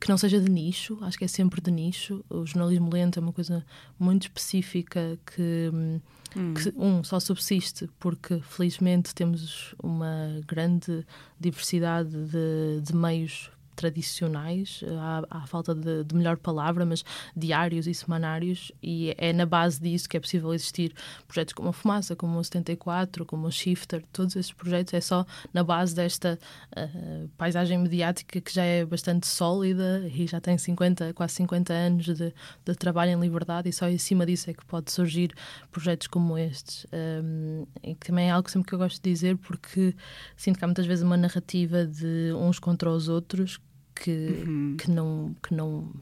que 0.00 0.08
não 0.08 0.16
seja 0.16 0.40
de 0.40 0.50
nicho, 0.50 0.98
acho 1.02 1.18
que 1.18 1.24
é 1.24 1.28
sempre 1.28 1.60
de 1.60 1.70
nicho. 1.70 2.24
O 2.30 2.46
jornalismo 2.46 2.90
lento 2.90 3.18
é 3.18 3.22
uma 3.22 3.32
coisa 3.32 3.64
muito 3.98 4.22
específica 4.22 5.18
que 5.26 5.70
hum, 5.72 6.00
hum. 6.36 6.54
que, 6.54 6.72
um, 6.76 7.02
só 7.02 7.18
subsiste 7.18 7.88
porque, 7.98 8.40
felizmente, 8.40 9.14
temos 9.14 9.74
uma 9.82 10.40
grande 10.46 11.04
diversidade 11.38 12.10
de, 12.10 12.80
de 12.82 12.94
meios 12.94 13.50
tradicionais, 13.76 14.82
há, 14.98 15.22
há 15.30 15.46
falta 15.46 15.74
de, 15.74 16.02
de, 16.02 16.14
melhor 16.14 16.38
palavra, 16.38 16.84
mas 16.84 17.04
diários 17.36 17.86
e 17.86 17.94
semanários, 17.94 18.72
e 18.82 19.14
é 19.18 19.32
na 19.32 19.44
base 19.46 19.80
disso 19.80 20.08
que 20.08 20.16
é 20.16 20.20
possível 20.20 20.52
existir 20.54 20.94
projetos 21.28 21.52
como 21.52 21.68
a 21.68 21.72
Fumaça, 21.72 22.16
como 22.16 22.38
o 22.38 22.42
74, 22.42 23.26
como 23.26 23.46
o 23.46 23.52
Shifter, 23.52 24.02
todos 24.12 24.34
esses 24.34 24.52
projetos 24.52 24.94
é 24.94 25.00
só 25.00 25.26
na 25.52 25.62
base 25.62 25.94
desta 25.94 26.38
uh, 26.76 27.28
paisagem 27.36 27.78
mediática 27.78 28.40
que 28.40 28.52
já 28.52 28.64
é 28.64 28.84
bastante 28.84 29.26
sólida 29.26 30.08
e 30.12 30.26
já 30.26 30.40
tem 30.40 30.56
50, 30.56 31.12
quase 31.12 31.34
50 31.34 31.72
anos 31.72 32.06
de, 32.06 32.34
de 32.64 32.74
trabalho 32.74 33.12
em 33.12 33.20
liberdade, 33.20 33.68
e 33.68 33.72
só 33.72 33.88
em 33.88 33.98
cima 33.98 34.24
disso 34.24 34.50
é 34.50 34.54
que 34.54 34.64
pode 34.64 34.90
surgir 34.90 35.34
projetos 35.70 36.06
como 36.06 36.38
estes. 36.38 36.86
Um, 36.92 37.66
e 37.82 37.94
que 37.94 38.06
também 38.06 38.28
é 38.28 38.30
algo 38.30 38.50
sempre 38.50 38.68
que 38.68 38.74
eu 38.74 38.78
gosto 38.78 39.02
de 39.02 39.10
dizer, 39.10 39.36
porque 39.36 39.94
sinto 40.36 40.58
que 40.58 40.64
há 40.64 40.68
muitas 40.68 40.86
vezes 40.86 41.04
uma 41.04 41.16
narrativa 41.16 41.84
de 41.84 42.32
uns 42.34 42.58
contra 42.58 42.90
os 42.90 43.08
outros 43.08 43.60
que, 44.00 44.10
uhum. 44.46 44.76
que 44.78 44.90
não. 44.90 45.34
Que 45.42 45.54
não 45.54 45.92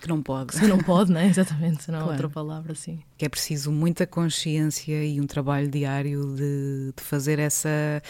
que 0.00 0.08
não 0.08 0.22
pode. 0.22 0.58
Que 0.58 0.66
não 0.66 0.78
pode, 0.78 1.10
né? 1.10 1.28
Exatamente, 1.30 1.90
não 1.90 2.00
claro. 2.00 2.12
outra 2.12 2.28
palavra 2.28 2.72
assim. 2.72 3.00
Que 3.16 3.24
é 3.24 3.28
preciso 3.28 3.72
muita 3.72 4.06
consciência 4.06 5.02
e 5.02 5.18
um 5.18 5.26
trabalho 5.26 5.68
diário 5.68 6.34
de, 6.36 6.92
de 6.94 7.02
fazer 7.02 7.38
essa 7.38 8.02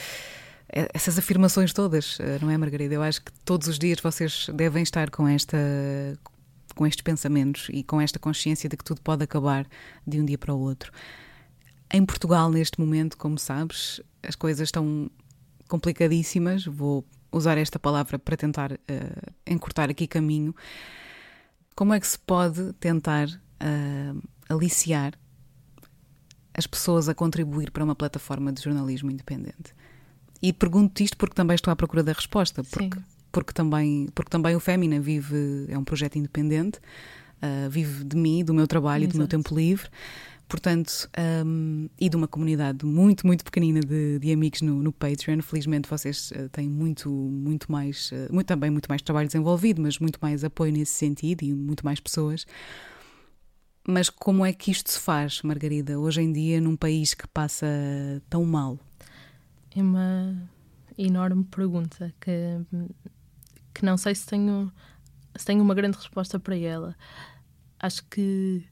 essas 0.66 1.18
afirmações 1.18 1.72
todas, 1.72 2.18
eh, 2.18 2.38
não 2.40 2.50
é, 2.50 2.58
Margarida? 2.58 2.94
Eu 2.94 3.02
acho 3.02 3.22
que 3.22 3.30
todos 3.44 3.68
os 3.68 3.78
dias 3.78 4.00
vocês 4.00 4.46
devem 4.52 4.82
estar 4.82 5.08
com 5.08 5.28
esta 5.28 5.56
com 6.74 6.84
estes 6.84 7.02
pensamentos 7.02 7.68
e 7.70 7.84
com 7.84 8.00
esta 8.00 8.18
consciência 8.18 8.68
de 8.68 8.76
que 8.76 8.82
tudo 8.82 9.00
pode 9.00 9.22
acabar 9.22 9.64
de 10.04 10.20
um 10.20 10.24
dia 10.24 10.36
para 10.36 10.52
o 10.52 10.58
outro. 10.58 10.90
Em 11.92 12.04
Portugal, 12.04 12.50
neste 12.50 12.80
momento, 12.80 13.16
como 13.16 13.38
sabes, 13.38 14.00
as 14.20 14.34
coisas 14.34 14.66
estão 14.66 15.08
complicadíssimas. 15.68 16.64
Vou 16.64 17.04
usar 17.36 17.58
esta 17.58 17.78
palavra 17.78 18.18
para 18.18 18.36
tentar 18.36 18.72
uh, 18.72 19.32
encurtar 19.46 19.90
aqui 19.90 20.06
caminho, 20.06 20.54
como 21.74 21.92
é 21.92 22.00
que 22.00 22.06
se 22.06 22.18
pode 22.18 22.72
tentar 22.74 23.28
uh, 23.28 24.22
aliciar 24.48 25.14
as 26.56 26.66
pessoas 26.66 27.08
a 27.08 27.14
contribuir 27.14 27.70
para 27.70 27.82
uma 27.82 27.94
plataforma 27.94 28.52
de 28.52 28.62
jornalismo 28.62 29.10
independente? 29.10 29.74
E 30.40 30.52
pergunto 30.52 31.02
isto 31.02 31.16
porque 31.16 31.34
também 31.34 31.54
estou 31.54 31.72
à 31.72 31.76
procura 31.76 32.02
da 32.02 32.12
resposta, 32.12 32.62
porque, 32.62 32.98
porque, 33.32 33.52
também, 33.52 34.08
porque 34.14 34.30
também 34.30 34.54
o 34.54 34.60
Fémina 34.60 35.00
vive, 35.00 35.66
é 35.68 35.76
um 35.76 35.84
projeto 35.84 36.16
independente, 36.16 36.78
uh, 37.42 37.68
vive 37.68 38.04
de 38.04 38.16
mim, 38.16 38.44
do 38.44 38.54
meu 38.54 38.66
trabalho 38.66 39.04
Exato. 39.04 39.16
e 39.16 39.18
do 39.18 39.18
meu 39.18 39.28
tempo 39.28 39.54
livre 39.54 39.88
portanto, 40.54 41.10
um, 41.44 41.88
e 42.00 42.08
de 42.08 42.14
uma 42.14 42.28
comunidade 42.28 42.86
muito, 42.86 43.26
muito 43.26 43.44
pequenina 43.44 43.80
de, 43.80 44.20
de 44.20 44.32
amigos 44.32 44.62
no, 44.62 44.80
no, 44.84 44.92
Patreon. 44.92 45.42
Felizmente 45.42 45.88
vocês 45.88 46.30
uh, 46.30 46.48
têm 46.48 46.70
muito, 46.70 47.10
muito 47.10 47.72
mais, 47.72 48.12
uh, 48.12 48.32
muito, 48.32 48.46
também 48.46 48.70
muito 48.70 48.86
mais 48.86 49.02
trabalho 49.02 49.26
desenvolvido, 49.26 49.82
mas 49.82 49.98
muito 49.98 50.16
mais 50.22 50.44
apoio 50.44 50.72
nesse 50.72 50.92
sentido 50.92 51.42
e 51.42 51.52
muito 51.52 51.84
mais 51.84 51.98
pessoas. 51.98 52.46
Mas 53.84 54.08
como 54.08 54.46
é 54.46 54.52
que 54.52 54.70
isto 54.70 54.92
se 54.92 55.00
faz, 55.00 55.42
Margarida, 55.42 55.98
hoje 55.98 56.22
em 56.22 56.32
dia, 56.32 56.60
num 56.60 56.76
país 56.76 57.14
que 57.14 57.26
passa 57.26 57.66
tão 58.30 58.44
mal? 58.44 58.78
É 59.74 59.82
uma 59.82 60.40
enorme 60.96 61.42
pergunta 61.42 62.14
que, 62.20 62.30
que 63.74 63.84
não 63.84 63.96
sei 63.96 64.14
se 64.14 64.24
tenho, 64.24 64.72
se 65.34 65.44
tenho 65.44 65.64
uma 65.64 65.74
grande 65.74 65.96
resposta 65.96 66.38
para 66.38 66.56
ela. 66.56 66.94
Acho 67.80 68.04
que 68.08 68.64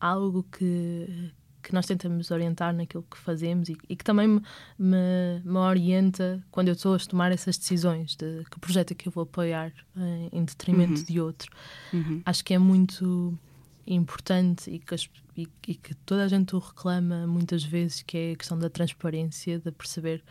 algo 0.00 0.42
que, 0.44 1.32
que 1.62 1.72
nós 1.74 1.86
tentamos 1.86 2.30
orientar 2.30 2.74
naquilo 2.74 3.04
que 3.10 3.18
fazemos 3.18 3.68
e, 3.68 3.76
e 3.88 3.96
que 3.96 4.04
também 4.04 4.28
me, 4.28 4.42
me, 4.78 5.40
me, 5.44 5.58
orienta 5.58 6.44
quando 6.50 6.68
eu 6.68 6.74
estou 6.74 6.94
a 6.94 6.98
tomar 6.98 7.32
essas 7.32 7.58
decisões 7.58 8.14
de 8.14 8.44
que 8.50 8.60
projeto 8.60 8.92
é 8.92 8.94
que 8.94 9.08
eu 9.08 9.12
vou 9.12 9.24
apoiar 9.24 9.72
em, 9.96 10.28
em 10.32 10.44
detrimento 10.44 11.00
uhum. 11.00 11.04
de 11.04 11.20
outro. 11.20 11.52
Uhum. 11.92 12.22
Acho 12.24 12.44
que 12.44 12.54
é 12.54 12.58
muito 12.58 13.38
importante 13.86 14.70
e 14.70 14.78
que, 14.78 14.94
as, 14.94 15.08
e, 15.36 15.48
e 15.66 15.74
que 15.74 15.94
toda 15.94 16.24
a 16.24 16.28
gente 16.28 16.54
o 16.54 16.58
reclama 16.58 17.26
muitas 17.26 17.64
vezes, 17.64 18.02
que 18.02 18.16
é 18.16 18.32
a 18.32 18.36
questão 18.36 18.58
da 18.58 18.68
transparência, 18.68 19.58
de 19.58 19.70
perceber 19.70 20.22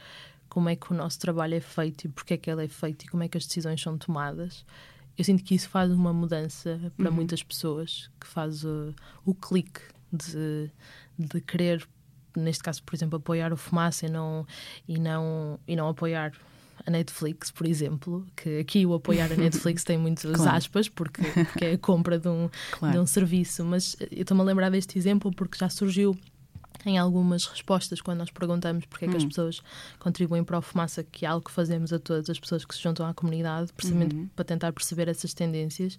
como 0.47 0.69
é 0.69 0.75
que 0.75 0.91
o 0.91 0.95
nosso 0.95 1.19
trabalho 1.19 1.56
é 1.56 1.60
feito 1.60 2.06
e 2.06 2.08
porque 2.10 2.36
é 2.36 2.38
que 2.38 2.49
ele 2.49 2.63
é 2.63 2.67
feito 2.67 3.04
e 3.04 3.08
como 3.08 3.23
é 3.23 3.28
que 3.28 3.38
as 3.38 3.45
decisões 3.45 3.82
são 3.82 3.97
tomadas 3.97 4.65
eu 5.17 5.23
sinto 5.23 5.43
que 5.43 5.56
isso 5.56 5.69
faz 5.69 5.91
uma 5.91 6.12
mudança 6.13 6.91
para 6.97 7.10
uhum. 7.10 7.15
muitas 7.15 7.41
pessoas, 7.41 8.10
que 8.19 8.28
faz 8.28 8.63
uh, 8.63 8.93
o 9.23 9.34
clique 9.34 9.82
de, 10.12 10.69
de 11.17 11.41
querer, 11.41 11.88
neste 12.36 12.63
caso, 12.63 12.84
por 12.84 12.95
exemplo, 12.95 13.17
apoiar 13.17 13.54
o 13.54 13.58
Fumaça 13.58 14.06
e 14.06 14.10
não, 14.10 14.45
e 14.88 14.99
não, 14.99 15.60
e 15.67 15.75
não 15.75 15.88
apoiar 15.89 16.34
a 16.86 16.91
Netflix, 16.91 17.49
por 17.49 17.65
exemplo, 17.65 18.25
que 18.36 18.60
aqui 18.60 18.86
o 18.86 18.93
apoiar 18.93 19.32
a 19.32 19.36
Netflix 19.36 19.84
tem 19.84 19.97
muitas 19.97 20.32
claro. 20.36 20.58
aspas, 20.58 20.89
porque, 20.89 21.21
porque 21.23 21.65
é 21.65 21.73
a 21.73 21.78
compra 21.78 22.19
de 22.19 22.28
um, 22.28 22.49
claro. 22.71 22.93
de 22.93 22.99
um 22.99 23.06
serviço, 23.06 23.63
mas 23.63 23.95
eu 24.12 24.21
estou-me 24.21 24.41
a 24.41 24.45
lembrar 24.45 24.69
deste 24.69 24.97
exemplo 24.97 25.32
porque 25.32 25.58
já 25.58 25.69
surgiu 25.69 26.17
em 26.86 26.98
algumas 26.98 27.45
respostas 27.45 28.00
quando 28.00 28.19
nós 28.19 28.30
perguntamos 28.30 28.86
porque 28.86 29.06
é 29.06 29.08
que 29.08 29.15
hum. 29.15 29.17
as 29.17 29.26
pessoas 29.26 29.62
contribuem 30.00 30.43
para 30.43 30.58
o 30.58 30.62
Fumaça, 30.62 31.04
que 31.04 31.26
é 31.26 31.30
algo 31.30 31.45
que 31.45 31.52
fazemos 31.52 31.91
a 31.91 32.00
todas 32.00 32.30
as 32.30 32.39
pessoas 32.39 32.63
que 32.63 32.76
se 32.76 32.82
juntam 32.82 33.06
à 33.06 33.13
comunidade, 33.13 33.74
precisamente 33.74 34.15
uhum. 34.15 34.30
para 34.36 34.45
tentar 34.45 34.71
perceber 34.71 35.08
essas 35.08 35.34
tendências. 35.34 35.98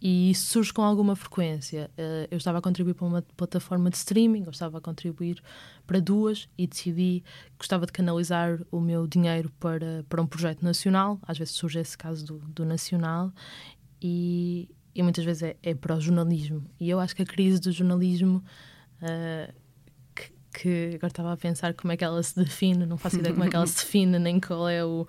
E 0.00 0.30
isso 0.30 0.52
surge 0.52 0.72
com 0.72 0.82
alguma 0.82 1.16
frequência. 1.16 1.90
Eh, 1.96 2.28
eu 2.30 2.36
estava 2.36 2.58
a 2.58 2.62
contribuir 2.62 2.94
para 2.94 3.06
uma 3.06 3.22
plataforma 3.34 3.88
de 3.88 3.96
streaming, 3.96 4.42
eu 4.44 4.50
estava 4.50 4.76
a 4.76 4.80
contribuir 4.80 5.42
para 5.86 6.00
duas 6.00 6.48
e 6.58 6.66
decidi 6.66 7.24
que 7.52 7.58
gostava 7.58 7.86
de 7.86 7.92
canalizar 7.92 8.60
o 8.70 8.78
meu 8.78 9.06
dinheiro 9.06 9.50
para, 9.58 10.04
para 10.06 10.20
um 10.20 10.26
projeto 10.26 10.62
nacional. 10.62 11.18
Às 11.22 11.38
vezes 11.38 11.54
surge 11.54 11.78
esse 11.78 11.96
caso 11.96 12.26
do, 12.26 12.38
do 12.38 12.66
nacional 12.66 13.32
e, 14.02 14.68
e 14.94 15.02
muitas 15.02 15.24
vezes 15.24 15.42
é, 15.42 15.56
é, 15.62 15.74
para 15.74 15.96
o 15.96 16.00
jornalismo. 16.00 16.62
E 16.78 16.90
eu 16.90 17.00
acho 17.00 17.16
que 17.16 17.22
a 17.22 17.26
crise 17.26 17.58
do 17.58 17.72
jornalismo. 17.72 18.44
Uh, 19.00 19.65
que 20.58 20.92
agora 20.94 21.08
estava 21.08 21.32
a 21.32 21.36
pensar 21.36 21.74
como 21.74 21.92
é 21.92 21.96
que 21.96 22.04
ela 22.04 22.22
se 22.22 22.34
define, 22.34 22.86
não 22.86 22.96
faço 22.96 23.18
ideia 23.18 23.34
como 23.34 23.44
é 23.44 23.50
que 23.50 23.56
ela 23.56 23.66
se 23.66 23.76
define, 23.84 24.18
nem 24.18 24.40
qual 24.40 24.68
é 24.68 24.82
o, 24.84 25.06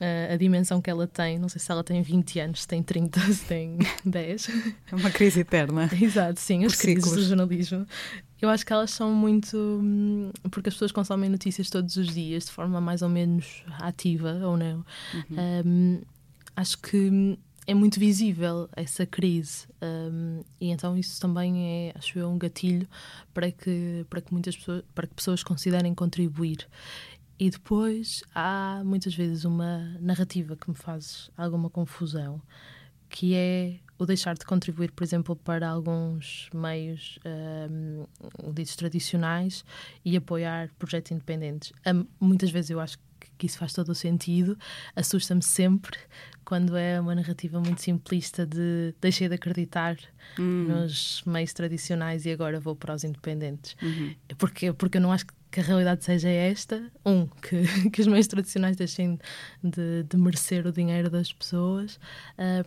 a, 0.00 0.34
a 0.34 0.36
dimensão 0.36 0.80
que 0.80 0.90
ela 0.90 1.06
tem. 1.06 1.38
Não 1.38 1.48
sei 1.48 1.60
se 1.60 1.70
ela 1.70 1.84
tem 1.84 2.02
20 2.02 2.40
anos, 2.40 2.62
se 2.62 2.68
tem 2.68 2.82
30, 2.82 3.20
se 3.32 3.44
tem 3.44 3.78
10. 4.04 4.48
É 4.90 4.96
uma 4.96 5.10
crise 5.10 5.40
eterna. 5.40 5.88
Exato, 6.00 6.40
sim, 6.40 6.64
as 6.64 6.74
crises 6.74 7.12
do 7.12 7.22
jornalismo. 7.22 7.86
Eu 8.40 8.48
acho 8.48 8.66
que 8.66 8.72
elas 8.72 8.90
são 8.90 9.12
muito. 9.12 9.56
Hum, 9.56 10.32
porque 10.50 10.68
as 10.68 10.74
pessoas 10.74 10.92
consomem 10.92 11.30
notícias 11.30 11.70
todos 11.70 11.96
os 11.96 12.08
dias 12.08 12.46
de 12.46 12.50
forma 12.50 12.80
mais 12.80 13.02
ou 13.02 13.08
menos 13.08 13.62
ativa 13.78 14.32
ou 14.44 14.56
não. 14.56 14.84
Uhum. 15.14 15.62
Um, 15.66 16.00
acho 16.56 16.78
que 16.78 17.38
é 17.66 17.74
muito 17.74 18.00
visível 18.00 18.68
essa 18.74 19.06
crise 19.06 19.66
um, 19.82 20.42
e 20.60 20.70
então 20.70 20.96
isso 20.96 21.20
também 21.20 21.88
é, 21.88 21.92
acho 21.94 22.18
eu, 22.18 22.28
um 22.28 22.38
gatilho 22.38 22.88
para 23.32 23.50
que, 23.50 24.04
para 24.08 24.20
que 24.20 24.32
muitas 24.32 24.56
pessoas, 24.56 24.82
para 24.94 25.06
que 25.06 25.14
pessoas 25.14 25.42
considerem 25.42 25.94
contribuir. 25.94 26.66
E 27.38 27.48
depois 27.48 28.22
há 28.34 28.82
muitas 28.84 29.14
vezes 29.14 29.44
uma 29.44 29.96
narrativa 30.00 30.56
que 30.56 30.68
me 30.68 30.76
faz 30.76 31.30
alguma 31.36 31.70
confusão, 31.70 32.42
que 33.08 33.34
é 33.34 33.80
o 33.98 34.06
deixar 34.06 34.34
de 34.34 34.44
contribuir, 34.44 34.92
por 34.92 35.04
exemplo, 35.04 35.36
para 35.36 35.68
alguns 35.68 36.48
meios 36.54 37.18
um, 37.70 38.06
ditos 38.52 38.76
tradicionais 38.76 39.64
e 40.04 40.16
apoiar 40.16 40.70
projetos 40.78 41.12
independentes. 41.12 41.72
Um, 41.86 42.06
muitas 42.18 42.50
vezes 42.50 42.70
eu 42.70 42.80
acho 42.80 42.98
que 42.98 43.04
isso 43.46 43.58
faz 43.58 43.72
todo 43.72 43.90
o 43.90 43.94
sentido. 43.94 44.58
Assusta-me 44.94 45.42
sempre 45.42 45.98
quando 46.44 46.76
é 46.76 47.00
uma 47.00 47.14
narrativa 47.14 47.60
muito 47.60 47.80
simplista 47.80 48.44
de 48.44 48.94
deixei 49.00 49.28
de 49.28 49.34
acreditar 49.34 49.96
hum. 50.38 50.66
nos 50.68 51.22
meios 51.24 51.52
tradicionais 51.52 52.26
e 52.26 52.30
agora 52.30 52.58
vou 52.58 52.74
para 52.74 52.94
os 52.94 53.04
independentes. 53.04 53.76
Uhum. 53.82 54.14
Porque, 54.36 54.72
porque 54.72 54.98
eu 54.98 55.02
não 55.02 55.12
acho 55.12 55.26
que 55.26 55.34
que 55.50 55.60
a 55.60 55.62
realidade 55.62 56.04
seja 56.04 56.28
esta: 56.28 56.82
um, 57.04 57.26
que, 57.26 57.90
que 57.90 58.00
os 58.00 58.06
meios 58.06 58.26
tradicionais 58.26 58.76
deixem 58.76 59.18
de, 59.62 60.04
de 60.04 60.16
merecer 60.16 60.66
o 60.66 60.72
dinheiro 60.72 61.10
das 61.10 61.32
pessoas, 61.32 61.98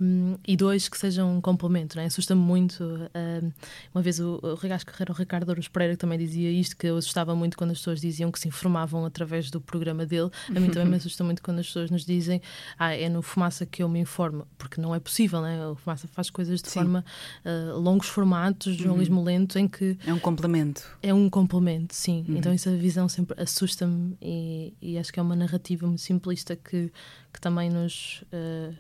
um, 0.02 0.36
e 0.46 0.58
dois, 0.58 0.90
que 0.90 0.98
sejam 0.98 1.38
um 1.38 1.42
complemento. 1.42 1.98
Né? 1.98 2.06
Assusta-me 2.06 2.42
muito. 2.42 2.84
Um, 2.84 3.52
uma 3.94 4.02
vez 4.02 4.20
o, 4.20 4.40
o, 4.44 4.60
era 5.00 5.12
o 5.12 5.16
Ricardo 5.16 5.50
Ouros 5.50 5.68
Pereira 5.68 5.94
que 5.94 6.00
também 6.00 6.18
dizia 6.18 6.52
isto: 6.52 6.76
que 6.76 6.88
eu 6.88 6.98
assustava 6.98 7.36
muito 7.36 7.58
quando 7.58 7.72
as 7.72 7.78
pessoas 7.78 8.02
diziam 8.02 8.32
que 8.32 8.40
se 8.40 8.48
informavam 8.48 9.06
através 9.06 9.50
do 9.50 9.62
programa 9.62 10.06
dele. 10.06 10.30
A 10.50 10.60
mim 10.60 10.70
também 10.70 10.90
me 10.90 10.96
assusta 10.98 11.24
muito 11.24 11.42
quando 11.42 11.60
as 11.60 11.68
pessoas 11.68 11.90
nos 11.90 12.06
dizem: 12.06 12.42
ah, 12.78 12.94
é 12.94 13.08
no 13.08 13.22
Fumaça 13.22 13.66
que 13.66 13.82
eu 13.82 13.88
me 13.88 14.00
informo, 14.00 14.46
porque 14.58 14.82
não 14.82 14.94
é 14.94 15.00
possível, 15.00 15.42
né? 15.42 15.66
O 15.68 15.76
Fumaça 15.76 16.08
faz 16.08 16.30
coisas 16.30 16.62
de 16.62 16.70
Sim. 16.70 16.82
forma 16.82 17.06
uh, 17.46 17.80
longos 17.80 18.08
formatos, 18.08 18.76
jornalismo 18.76 19.20
uhum. 19.20 19.26
lento, 19.26 19.58
em 19.58 19.68
que. 19.68 19.98
É 20.06 20.14
um 20.14 20.20
complemento. 20.20 20.84
É 21.02 21.14
um 21.14 21.30
complemento, 21.30 21.96
sim. 21.96 22.26
Uhum. 22.28 22.38
Então 22.38 22.54
isso 22.54 22.73
visão 22.78 23.08
sempre 23.10 23.42
assusta-me 23.42 24.18
e, 24.22 24.74
e, 24.82 24.98
acho 24.98 25.12
que 25.12 25.20
é 25.20 25.24
uma 25.24 25.36
narrativa 25.36 25.86
muito 25.88 26.02
simplista 26.02 26.56
que, 26.56 26.92
que 27.32 27.42
também 27.42 27.70
nos. 27.70 28.24
Uh, 28.34 28.76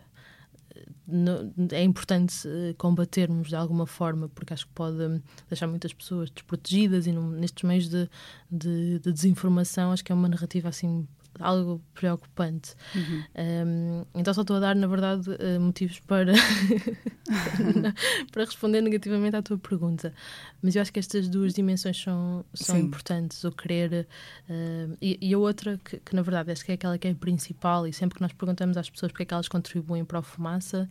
no, 1.08 1.53
é 1.71 1.84
importante 1.84 2.47
uh, 2.47 2.73
combatermos 2.77 3.49
de 3.49 3.56
alguma 3.56 3.86
forma, 3.86 4.29
porque 4.29 4.53
acho 4.53 4.65
que 4.65 4.73
pode 4.73 5.21
deixar 5.47 5.67
muitas 5.67 5.93
pessoas 5.93 6.29
desprotegidas 6.29 7.06
e 7.08 7.12
no, 7.12 7.29
nestes 7.32 7.63
meios 7.63 7.89
de, 7.89 8.10
de, 8.49 8.99
de, 8.99 9.12
desinformação, 9.12 9.91
acho 9.91 10.03
que 10.03 10.12
é 10.12 10.15
uma 10.15 10.27
narrativa 10.27 10.69
assim 10.69 11.08
algo 11.39 11.82
preocupante. 11.93 12.76
Uhum. 12.96 13.24
Um, 13.36 14.06
então 14.15 14.34
só 14.34 14.41
estou 14.41 14.58
a 14.58 14.60
dar, 14.60 14.76
na 14.76 14.88
verdade, 14.88 15.30
uh, 15.30 15.60
motivos 15.60 16.00
para, 16.02 16.34
para 18.32 18.46
responder 18.46 18.82
negativamente 18.82 19.36
à 19.36 19.41
tua 19.41 19.58
pergunta. 19.58 20.13
Mas 20.62 20.76
eu 20.76 20.82
acho 20.82 20.93
que 20.93 21.00
estas 21.00 21.28
duas 21.28 21.54
dimensões 21.54 22.02
são, 22.02 22.46
são 22.54 22.78
importantes, 22.78 23.43
o 23.43 23.52
querer 23.52 24.08
uh, 24.50 24.98
e, 25.02 25.17
e, 25.22 25.34
a 25.34 25.38
outra, 25.38 25.80
que, 25.84 25.98
que, 25.98 26.15
na 26.15 26.22
verdade 26.22 26.52
acho 26.52 26.63
que 26.63 26.72
é 26.72 26.76
aquela 26.76 26.98
que 26.98 27.08
é 27.08 27.13
principal, 27.13 27.88
e 27.88 27.93
sempre 27.93 28.15
que 28.15 28.22
nós 28.22 28.34
perguntamos 28.34 28.78
às 28.78 28.89
pessoas 28.89 29.12
porque 29.12 29.24
é 29.24 29.26
que 29.26 29.34
elas 29.34 29.48
contribuem 29.48 30.06
para 30.06 30.19
a 30.19 30.24
fumaça, 30.24 30.89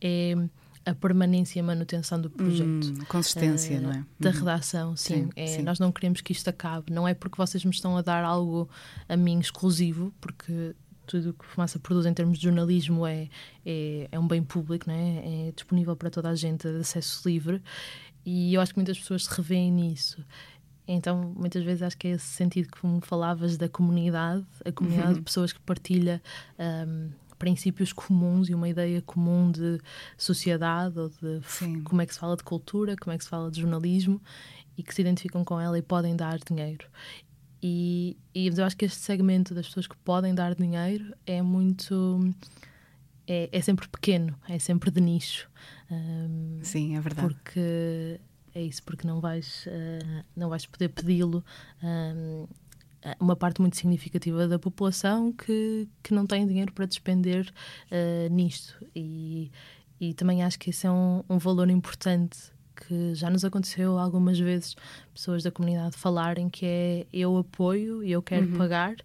é 0.00 0.34
a 0.84 0.94
permanência 0.94 1.58
e 1.58 1.60
a 1.60 1.62
manutenção 1.62 2.20
do 2.20 2.30
projeto. 2.30 2.66
Hum, 2.66 3.04
consistência, 3.08 3.78
uh, 3.78 3.82
não 3.82 3.90
é? 3.90 4.04
Da 4.18 4.30
uhum. 4.30 4.36
redação, 4.36 4.96
sim. 4.96 5.24
sim, 5.24 5.30
é, 5.36 5.46
sim. 5.46 5.62
Nós 5.62 5.78
não 5.78 5.92
queremos 5.92 6.20
que 6.20 6.32
isto 6.32 6.48
acabe. 6.48 6.92
Não 6.92 7.06
é 7.06 7.14
porque 7.14 7.36
vocês 7.36 7.64
me 7.64 7.70
estão 7.70 7.96
a 7.96 8.02
dar 8.02 8.24
algo 8.24 8.68
a 9.08 9.16
mim 9.16 9.38
exclusivo, 9.38 10.12
porque 10.20 10.74
tudo 11.06 11.30
o 11.30 11.32
que 11.34 11.44
Fumaça 11.44 11.78
produz 11.78 12.06
em 12.06 12.14
termos 12.14 12.38
de 12.38 12.44
jornalismo 12.44 13.06
é, 13.06 13.28
é, 13.66 14.08
é 14.10 14.18
um 14.18 14.26
bem 14.26 14.42
público, 14.42 14.88
não 14.88 14.94
é? 14.94 15.48
é 15.48 15.52
disponível 15.52 15.96
para 15.96 16.08
toda 16.08 16.28
a 16.28 16.34
gente, 16.34 16.68
de 16.68 16.78
acesso 16.78 17.28
livre. 17.28 17.62
E 18.24 18.54
eu 18.54 18.60
acho 18.60 18.72
que 18.72 18.78
muitas 18.78 18.98
pessoas 18.98 19.24
se 19.24 19.34
revêem 19.34 19.72
nisso. 19.72 20.24
Então, 20.86 21.34
muitas 21.36 21.62
vezes 21.62 21.82
acho 21.82 21.96
que 21.96 22.08
é 22.08 22.10
esse 22.12 22.26
sentido 22.26 22.68
que 22.68 22.86
me 22.86 23.00
falavas 23.00 23.56
da 23.56 23.68
comunidade, 23.68 24.44
a 24.64 24.72
comunidade 24.72 25.08
uhum. 25.08 25.14
de 25.14 25.22
pessoas 25.22 25.52
que 25.52 25.60
partilha 25.60 26.22
um, 26.58 27.10
princípios 27.40 27.90
comuns 27.90 28.50
e 28.50 28.54
uma 28.54 28.68
ideia 28.68 29.00
comum 29.00 29.50
de 29.50 29.80
sociedade 30.16 30.96
ou 30.98 31.08
de 31.08 31.40
Sim. 31.48 31.82
como 31.82 32.02
é 32.02 32.06
que 32.06 32.12
se 32.12 32.20
fala 32.20 32.36
de 32.36 32.44
cultura, 32.44 32.94
como 32.96 33.14
é 33.14 33.18
que 33.18 33.24
se 33.24 33.30
fala 33.30 33.50
de 33.50 33.60
jornalismo 33.60 34.20
e 34.76 34.82
que 34.82 34.94
se 34.94 35.00
identificam 35.00 35.42
com 35.42 35.58
ela 35.58 35.76
e 35.78 35.82
podem 35.82 36.14
dar 36.14 36.38
dinheiro. 36.38 36.86
E, 37.62 38.16
e 38.34 38.46
eu 38.46 38.64
acho 38.64 38.76
que 38.76 38.84
este 38.84 38.98
segmento 38.98 39.54
das 39.54 39.66
pessoas 39.66 39.86
que 39.86 39.96
podem 39.98 40.34
dar 40.34 40.54
dinheiro 40.54 41.14
é 41.26 41.42
muito. 41.42 42.20
É, 43.26 43.48
é 43.52 43.60
sempre 43.60 43.88
pequeno, 43.88 44.38
é 44.48 44.58
sempre 44.58 44.90
de 44.90 45.00
nicho. 45.00 45.48
Um, 45.90 46.60
Sim, 46.62 46.96
é 46.96 47.00
verdade. 47.00 47.26
Porque 47.26 48.20
é 48.54 48.62
isso, 48.62 48.82
porque 48.82 49.06
não 49.06 49.20
vais, 49.20 49.66
uh, 49.66 50.24
não 50.36 50.48
vais 50.48 50.66
poder 50.66 50.88
pedi-lo 50.88 51.44
um, 51.82 52.46
uma 53.18 53.36
parte 53.36 53.60
muito 53.60 53.76
significativa 53.76 54.46
da 54.46 54.58
população 54.58 55.32
que, 55.32 55.88
que 56.02 56.12
não 56.12 56.26
tem 56.26 56.46
dinheiro 56.46 56.72
para 56.72 56.86
despender 56.86 57.50
uh, 57.90 58.32
nisto. 58.32 58.74
E, 58.94 59.50
e 60.00 60.14
também 60.14 60.42
acho 60.42 60.58
que 60.58 60.70
esse 60.70 60.86
é 60.86 60.90
um, 60.90 61.22
um 61.28 61.38
valor 61.38 61.70
importante 61.70 62.38
que 62.74 63.14
já 63.14 63.28
nos 63.28 63.44
aconteceu 63.44 63.98
algumas 63.98 64.38
vezes 64.38 64.74
pessoas 65.12 65.42
da 65.42 65.50
comunidade 65.50 65.96
falarem 65.96 66.48
que 66.48 66.64
é 66.64 67.06
eu 67.12 67.36
apoio 67.36 68.02
e 68.02 68.10
eu 68.10 68.22
quero 68.22 68.46
uhum. 68.46 68.56
pagar 68.56 68.96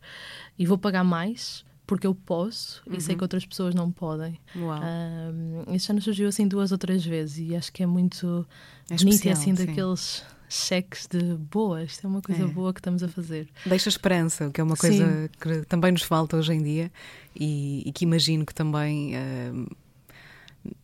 e 0.58 0.66
vou 0.66 0.78
pagar 0.78 1.04
mais 1.04 1.66
porque 1.86 2.08
eu 2.08 2.16
posso 2.16 2.82
uhum. 2.88 2.96
e 2.96 3.02
sei 3.02 3.14
uhum. 3.14 3.20
que 3.20 3.24
outras 3.26 3.46
pessoas 3.46 3.76
não 3.76 3.92
podem. 3.92 4.40
Uau. 4.56 4.80
Um, 4.82 5.76
isso 5.76 5.88
já 5.88 5.94
nos 5.94 6.04
surgiu 6.04 6.28
assim 6.28 6.48
duas 6.48 6.72
ou 6.72 6.78
três 6.78 7.06
vezes 7.06 7.38
e 7.38 7.56
acho 7.56 7.72
que 7.72 7.84
é 7.84 7.86
muito 7.86 8.48
é 8.90 8.96
bonito 8.96 9.30
assim 9.30 9.56
sim. 9.56 9.66
daqueles 9.66 10.24
cheques 10.50 11.08
de 11.08 11.36
boa, 11.36 11.84
isto 11.84 12.06
é 12.06 12.10
uma 12.10 12.22
coisa 12.22 12.44
é. 12.44 12.48
boa 12.48 12.74
que 12.74 12.80
estamos 12.80 13.04
a 13.04 13.08
fazer. 13.08 13.50
Deixa 13.66 13.90
esperança, 13.90 14.50
que 14.50 14.62
é 14.62 14.64
uma 14.64 14.76
coisa 14.76 15.06
Sim. 15.06 15.30
que 15.40 15.66
também 15.66 15.92
nos 15.92 16.04
falta 16.04 16.38
hoje 16.38 16.54
em 16.54 16.62
dia 16.62 16.92
e, 17.36 17.84
e 17.86 17.92
que 17.92 18.06
imagino 18.06 18.46
que 18.46 18.54
também 18.54 19.16
uh, 19.16 19.76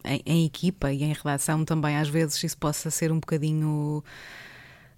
em, 0.04 0.22
em, 0.26 0.46
equipa 0.46 0.92
e 0.92 1.04
em 1.04 1.14
redação 1.14 1.64
também 1.64 1.98
às 1.98 2.10
vezes 2.10 2.44
isso 2.44 2.58
possa 2.58 2.90
ser 2.90 3.12
um 3.12 3.20
bocadinho. 3.20 4.04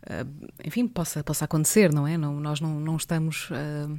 Uh, 0.04 0.50
enfim, 0.66 0.88
possa, 0.88 1.24
possa 1.24 1.46
acontecer, 1.46 1.94
não 1.94 2.08
é? 2.08 2.18
Não, 2.18 2.40
nós 2.40 2.60
não, 2.60 2.80
não 2.80 2.96
estamos. 2.96 3.50
Uh, 3.50 3.98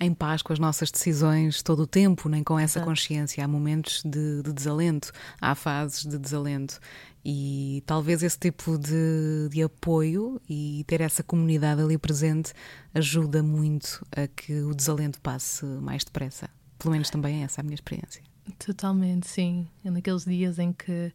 em 0.00 0.12
paz 0.12 0.42
com 0.42 0.52
as 0.52 0.58
nossas 0.58 0.90
decisões 0.90 1.62
todo 1.62 1.82
o 1.82 1.86
tempo, 1.86 2.28
nem 2.28 2.42
com 2.42 2.58
essa 2.58 2.80
consciência. 2.80 3.44
Há 3.44 3.48
momentos 3.48 4.02
de, 4.04 4.42
de, 4.42 4.52
desalento, 4.52 5.12
há 5.40 5.54
fases 5.54 6.02
de 6.02 6.18
desalento. 6.18 6.80
E 7.24 7.82
talvez 7.86 8.22
esse 8.22 8.38
tipo 8.38 8.76
de, 8.78 9.48
de 9.50 9.62
apoio 9.62 10.40
e 10.48 10.84
ter 10.88 11.00
essa 11.00 11.22
comunidade 11.22 11.80
ali 11.80 11.96
presente 11.96 12.52
ajuda 12.92 13.42
muito 13.42 14.04
a 14.10 14.26
que 14.26 14.60
o 14.62 14.74
desalento 14.74 15.20
passe 15.20 15.64
mais 15.64 16.04
depressa. 16.04 16.50
Pelo 16.78 16.92
menos 16.92 17.10
também 17.10 17.42
é 17.42 17.44
essa 17.44 17.60
a 17.60 17.64
minha 17.64 17.74
experiência. 17.74 18.22
Totalmente, 18.58 19.28
sim. 19.28 19.68
É 19.84 19.90
naqueles 19.90 20.24
dias 20.24 20.58
em 20.58 20.72
que, 20.72 21.12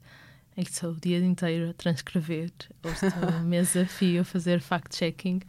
em 0.56 0.64
que 0.64 0.72
estou 0.72 0.92
o 0.92 0.96
dia 0.96 1.20
inteiro 1.20 1.72
a 1.72 1.74
transcrever, 1.74 2.52
ou 2.84 2.92
estou 2.92 3.42
mesa 3.44 3.86
fio 3.86 4.22
a 4.22 4.24
fazer 4.24 4.62
fact-checking 4.62 5.42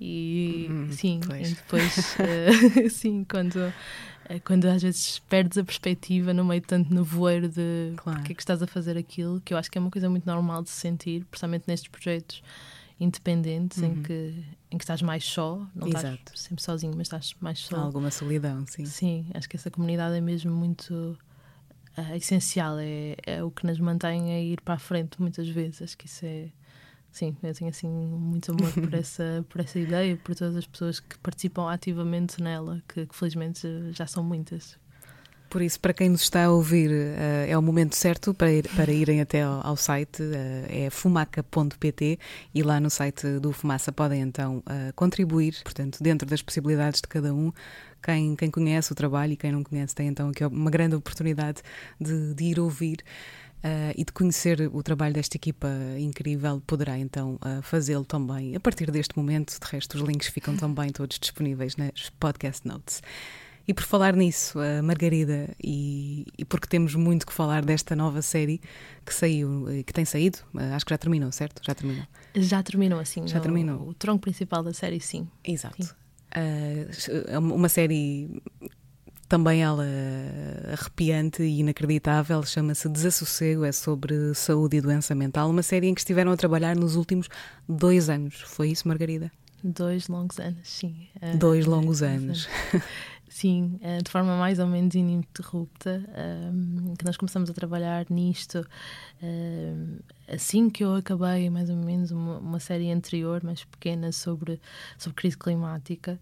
e 0.00 0.68
hum, 0.70 0.92
sim, 0.92 1.20
e 1.40 1.54
depois, 1.54 2.16
uh, 2.16 2.88
sim, 2.90 3.24
quando 3.28 3.72
é 4.28 4.38
quando 4.38 4.66
às 4.66 4.82
vezes 4.82 5.18
perdes 5.20 5.56
a 5.56 5.64
perspectiva 5.64 6.34
no 6.34 6.44
meio 6.44 6.60
de 6.60 6.66
tanto 6.66 6.92
nevoeiro 6.92 7.48
de 7.48 7.94
claro. 7.96 8.18
porque 8.18 8.32
é 8.32 8.34
que 8.34 8.42
estás 8.42 8.62
a 8.62 8.66
fazer 8.66 8.96
aquilo, 8.96 9.40
que 9.40 9.54
eu 9.54 9.58
acho 9.58 9.70
que 9.70 9.78
é 9.78 9.80
uma 9.80 9.90
coisa 9.90 10.08
muito 10.10 10.26
normal 10.26 10.62
de 10.62 10.68
se 10.68 10.76
sentir, 10.76 11.24
principalmente 11.24 11.64
nestes 11.66 11.88
projetos 11.88 12.42
independentes 13.00 13.78
uhum. 13.78 13.86
em, 13.86 14.02
que, 14.02 14.44
em 14.70 14.76
que 14.76 14.84
estás 14.84 15.00
mais 15.00 15.24
só, 15.24 15.66
não 15.74 15.88
Exato. 15.88 16.14
estás 16.14 16.40
sempre 16.40 16.62
sozinho, 16.62 16.92
mas 16.96 17.06
estás 17.06 17.34
mais 17.40 17.60
só. 17.60 17.76
Há 17.76 17.80
alguma 17.80 18.10
solidão, 18.10 18.66
sim. 18.66 18.84
Sim, 18.84 19.26
acho 19.34 19.48
que 19.48 19.56
essa 19.56 19.70
comunidade 19.70 20.16
é 20.16 20.20
mesmo 20.20 20.52
muito 20.52 21.16
uh, 21.96 22.14
essencial, 22.16 22.76
é, 22.78 23.16
é 23.24 23.42
o 23.42 23.50
que 23.50 23.66
nos 23.66 23.78
mantém 23.78 24.32
a 24.32 24.40
ir 24.40 24.60
para 24.60 24.74
a 24.74 24.78
frente 24.78 25.20
muitas 25.20 25.48
vezes. 25.48 25.80
Acho 25.80 25.96
que 25.96 26.06
isso 26.06 26.26
é 26.26 26.48
sim, 27.10 27.36
eu 27.42 27.54
tenho 27.54 27.70
assim 27.70 27.88
muito 27.88 28.52
amor 28.52 28.72
por 28.72 28.92
essa, 28.94 29.44
por 29.48 29.60
essa 29.60 29.78
ideia, 29.78 30.16
por 30.16 30.34
todas 30.34 30.56
as 30.56 30.66
pessoas 30.66 31.00
que 31.00 31.18
participam 31.18 31.70
ativamente 31.70 32.42
nela, 32.42 32.82
que, 32.88 33.06
que 33.06 33.14
felizmente 33.14 33.66
já 33.92 34.06
são 34.06 34.22
muitas. 34.22 34.78
Por 35.48 35.62
isso, 35.62 35.80
para 35.80 35.94
quem 35.94 36.10
nos 36.10 36.22
está 36.22 36.44
a 36.44 36.50
ouvir, 36.50 36.90
uh, 36.90 37.48
é 37.48 37.56
o 37.56 37.62
momento 37.62 37.96
certo 37.96 38.34
para, 38.34 38.52
ir, 38.52 38.68
para 38.68 38.92
irem 38.92 39.22
até 39.22 39.42
ao, 39.42 39.66
ao 39.66 39.76
site, 39.76 40.22
uh, 40.22 40.66
é 40.68 40.90
fumaca.pt 40.90 42.18
e 42.54 42.62
lá 42.62 42.78
no 42.78 42.90
site 42.90 43.38
do 43.40 43.50
Fumaça 43.52 43.90
podem 43.90 44.20
então 44.20 44.62
contribuir, 44.94 45.54
portanto, 45.62 46.02
dentro 46.02 46.28
das 46.28 46.42
possibilidades 46.42 47.00
de 47.00 47.08
cada 47.08 47.32
um. 47.32 47.50
Quem, 48.02 48.36
quem 48.36 48.50
conhece 48.50 48.92
o 48.92 48.94
trabalho 48.94 49.32
e 49.32 49.36
quem 49.36 49.50
não 49.50 49.64
conhece 49.64 49.94
tem 49.94 50.08
então 50.08 50.28
aqui 50.28 50.44
uma 50.44 50.70
grande 50.70 50.94
oportunidade 50.94 51.62
de, 52.00 52.34
de 52.34 52.44
ir 52.44 52.60
ouvir 52.60 53.02
Uh, 53.58 53.90
e 53.96 54.04
de 54.04 54.12
conhecer 54.12 54.70
o 54.72 54.82
trabalho 54.84 55.12
desta 55.12 55.36
equipa 55.36 55.68
incrível, 55.98 56.62
poderá 56.64 56.96
então 56.96 57.34
uh, 57.36 57.60
fazê-lo 57.60 58.04
também 58.04 58.54
a 58.54 58.60
partir 58.60 58.88
deste 58.90 59.18
momento. 59.18 59.58
De 59.58 59.66
resto, 59.66 59.96
os 59.96 60.02
links 60.02 60.28
ficam 60.28 60.56
também 60.56 60.90
todos 60.90 61.18
disponíveis 61.18 61.76
nas 61.76 62.08
podcast 62.20 62.66
notes. 62.66 63.02
E 63.66 63.74
por 63.74 63.82
falar 63.82 64.14
nisso, 64.14 64.58
a 64.60 64.80
Margarida, 64.80 65.50
e, 65.62 66.24
e, 66.38 66.44
porque 66.44 66.66
temos 66.66 66.94
muito 66.94 67.26
que 67.26 67.32
falar 67.32 67.64
desta 67.64 67.94
nova 67.94 68.22
série 68.22 68.62
que 69.04 69.12
saiu, 69.12 69.66
que 69.84 69.92
tem 69.92 70.06
saído, 70.06 70.38
acho 70.74 70.86
que 70.86 70.90
já 70.90 70.96
terminou, 70.96 71.30
certo? 71.32 71.60
Já 71.62 71.74
terminou. 71.74 72.04
Já 72.34 72.62
terminou, 72.62 72.98
assim. 72.98 73.26
Já 73.26 73.38
o, 73.38 73.42
terminou. 73.42 73.88
O 73.88 73.92
tronco 73.92 74.20
principal 74.20 74.62
da 74.62 74.72
série, 74.72 75.00
sim. 75.00 75.28
Exato. 75.44 75.82
Sim. 75.82 75.90
Uh, 76.34 77.38
uma 77.38 77.68
série 77.68 78.40
também 79.28 79.62
ela 79.62 79.84
arrepiante 80.72 81.42
e 81.42 81.60
inacreditável, 81.60 82.42
chama-se 82.44 82.88
Desassossego, 82.88 83.64
é 83.64 83.72
sobre 83.72 84.34
saúde 84.34 84.78
e 84.78 84.80
doença 84.80 85.14
mental, 85.14 85.50
uma 85.50 85.62
série 85.62 85.86
em 85.86 85.94
que 85.94 86.00
estiveram 86.00 86.32
a 86.32 86.36
trabalhar 86.36 86.74
nos 86.74 86.96
últimos 86.96 87.28
dois 87.68 88.08
anos. 88.08 88.40
Foi 88.40 88.70
isso, 88.70 88.88
Margarida? 88.88 89.30
Dois 89.62 90.08
longos 90.08 90.38
anos, 90.38 90.68
sim. 90.68 91.08
Dois 91.38 91.66
longos 91.66 92.02
anos. 92.02 92.48
Sim, 93.28 93.78
eh, 93.82 93.98
de 93.98 94.10
forma 94.10 94.36
mais 94.38 94.58
ou 94.58 94.66
menos 94.66 94.94
ininterrupta, 94.94 96.02
um, 96.52 96.94
que 96.96 97.04
nós 97.04 97.16
começamos 97.16 97.50
a 97.50 97.52
trabalhar 97.52 98.06
nisto 98.08 98.66
um, 99.22 99.98
assim 100.26 100.70
que 100.70 100.82
eu 100.82 100.94
acabei 100.94 101.50
mais 101.50 101.68
ou 101.68 101.76
menos 101.76 102.10
uma, 102.10 102.38
uma, 102.38 102.58
série 102.58 102.90
anterior, 102.90 103.44
mais 103.44 103.64
pequena, 103.64 104.12
sobre, 104.12 104.60
sobre 104.96 105.16
crise 105.16 105.36
climática 105.36 106.18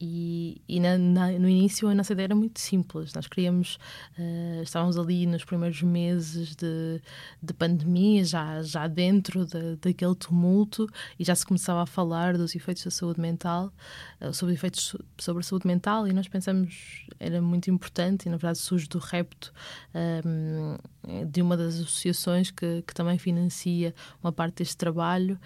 e, 0.00 0.60
e 0.68 0.78
na, 0.78 0.98
na, 0.98 1.30
no 1.32 1.48
início 1.48 1.88
a 1.88 1.94
nossa 1.94 2.12
ideia 2.12 2.26
era 2.26 2.34
muito 2.34 2.60
simples. 2.60 3.12
Nós 3.14 3.26
queríamos, 3.26 3.78
uh, 4.18 4.62
estávamos 4.62 4.98
ali 4.98 5.26
nos 5.26 5.44
primeiros 5.44 5.82
meses 5.82 6.54
de, 6.54 7.00
de 7.42 7.54
pandemia, 7.54 8.24
já, 8.24 8.62
já 8.62 8.86
dentro 8.86 9.46
de, 9.46 9.76
daquele 9.76 10.14
tumulto, 10.14 10.86
e 11.18 11.24
já 11.24 11.34
se 11.34 11.46
começava 11.46 11.82
a 11.82 11.86
falar 11.86 12.36
dos 12.36 12.54
efeitos 12.54 12.84
da 12.84 12.90
saúde 12.90 13.20
mental, 13.20 13.72
uh, 14.20 14.32
sobre 14.32 14.54
efeitos 14.54 14.94
sobre 15.18 15.40
a 15.40 15.44
saúde 15.44 15.66
mental, 15.66 16.06
e 16.06 16.12
nós 16.12 16.28
pensamos 16.28 17.06
era 17.18 17.40
muito 17.40 17.70
importante, 17.70 18.26
e 18.26 18.28
na 18.28 18.36
verdade 18.36 18.58
surge 18.58 18.88
do 18.88 18.98
repto 18.98 19.52
um, 19.94 20.76
ehm, 21.06 21.26
de 21.30 21.40
uma 21.40 21.56
das 21.56 21.76
associações 21.76 22.50
que, 22.50 22.82
que 22.82 22.94
também 22.94 23.16
financia 23.16 23.94
uma 24.22 24.32
parte 24.32 24.56
deste 24.56 24.76
trabalho, 24.76 25.38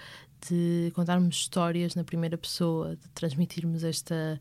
de 0.49 0.91
contarmos 0.95 1.37
histórias 1.37 1.95
na 1.95 2.05
primeira 2.05 2.39
pessoa, 2.39 2.97
de 2.97 3.09
transmitirmos 3.11 3.85
esta 3.85 4.41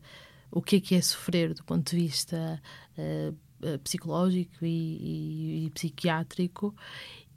o 0.50 0.60
que 0.60 0.76
é 0.76 0.80
que 0.80 0.94
é 0.94 1.00
sofrer 1.00 1.54
do 1.54 1.62
ponto 1.64 1.90
de 1.90 1.96
vista 1.96 2.60
uh, 2.98 3.78
psicológico 3.84 4.64
e, 4.64 4.66
e, 4.66 5.66
e, 5.66 5.70
psiquiátrico. 5.70 6.74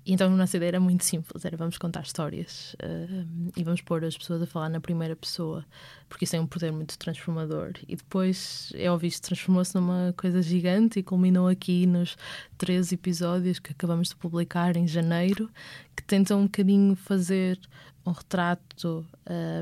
E 0.06 0.12
então 0.12 0.34
a 0.34 0.36
nossa 0.36 0.58
ideia 0.58 0.71
era 0.71 0.80
muito 0.82 1.06
simples, 1.06 1.45
era 1.45 1.56
vamos 1.56 1.78
contar 1.78 2.02
histórias 2.02 2.76
uh, 2.84 3.52
e 3.56 3.63
vamos 3.63 3.82
pôr 3.82 4.04
as 4.04 4.17
pessoas 4.17 4.41
a 4.41 4.47
falar 4.47 4.67
na 4.67 4.82
primeira 4.82 5.15
pessoa, 5.15 5.63
porque 6.10 6.26
isso 6.26 6.32
tem 6.32 6.41
um 6.41 6.47
poder 6.47 6.73
muito 6.73 6.97
transformador. 6.97 7.71
E 7.88 7.95
depois, 7.95 8.73
é 8.76 8.89
óbvio, 8.89 9.08
isso 9.08 9.21
transformou-se 9.21 9.73
numa 9.76 10.13
coisa 10.17 10.41
gigante 10.41 10.99
e 10.99 11.04
culminou 11.04 11.47
aqui 11.47 11.86
nos 11.86 12.17
três 12.58 12.91
episódios 12.91 13.60
que 13.60 13.71
acabamos 13.71 14.10
de 14.10 14.15
publicar 14.17 14.76
em 14.76 14.88
janeiro, 14.88 15.49
que 15.95 16.04
tentam 16.04 16.41
um 16.41 16.43
bocadinho 16.43 16.95
fazer 16.97 17.58
um 18.06 18.12
retrato 18.12 19.06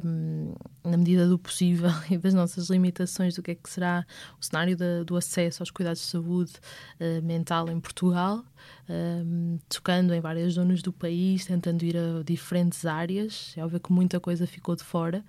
um, 0.04 0.54
na 0.84 0.98
medida 0.98 1.28
do 1.28 1.38
possível 1.38 1.92
e 2.10 2.18
das 2.18 2.34
nossas 2.34 2.70
limitações 2.70 3.36
do 3.36 3.44
que 3.44 3.52
é 3.52 3.56
que 3.56 3.70
será 3.70 4.06
o 4.40 4.44
cenário 4.44 4.76
do 5.06 5.16
acesso 5.16 5.62
aos 5.62 5.70
cuidados 5.70 6.02
de 6.02 6.08
saúde 6.08 6.54
uh, 7.00 7.22
mental 7.24 7.70
em 7.70 7.80
Portugal, 7.80 8.44
um, 8.90 9.60
tocando 9.70 10.14
em 10.14 10.20
várias 10.20 10.54
zonas 10.54 10.82
do 10.82 10.92
país, 10.92 11.46
tentando 11.46 11.84
ir 11.84 11.96
a 11.96 12.24
diferentes 12.24 12.86
áreas. 12.86 13.54
É 13.56 13.64
óbvio 13.64 13.80
que 13.80 13.92
muita 13.92 14.20
coisa 14.20 14.48
ficou 14.48 14.76
de 14.76 14.84
fora, 14.84 15.24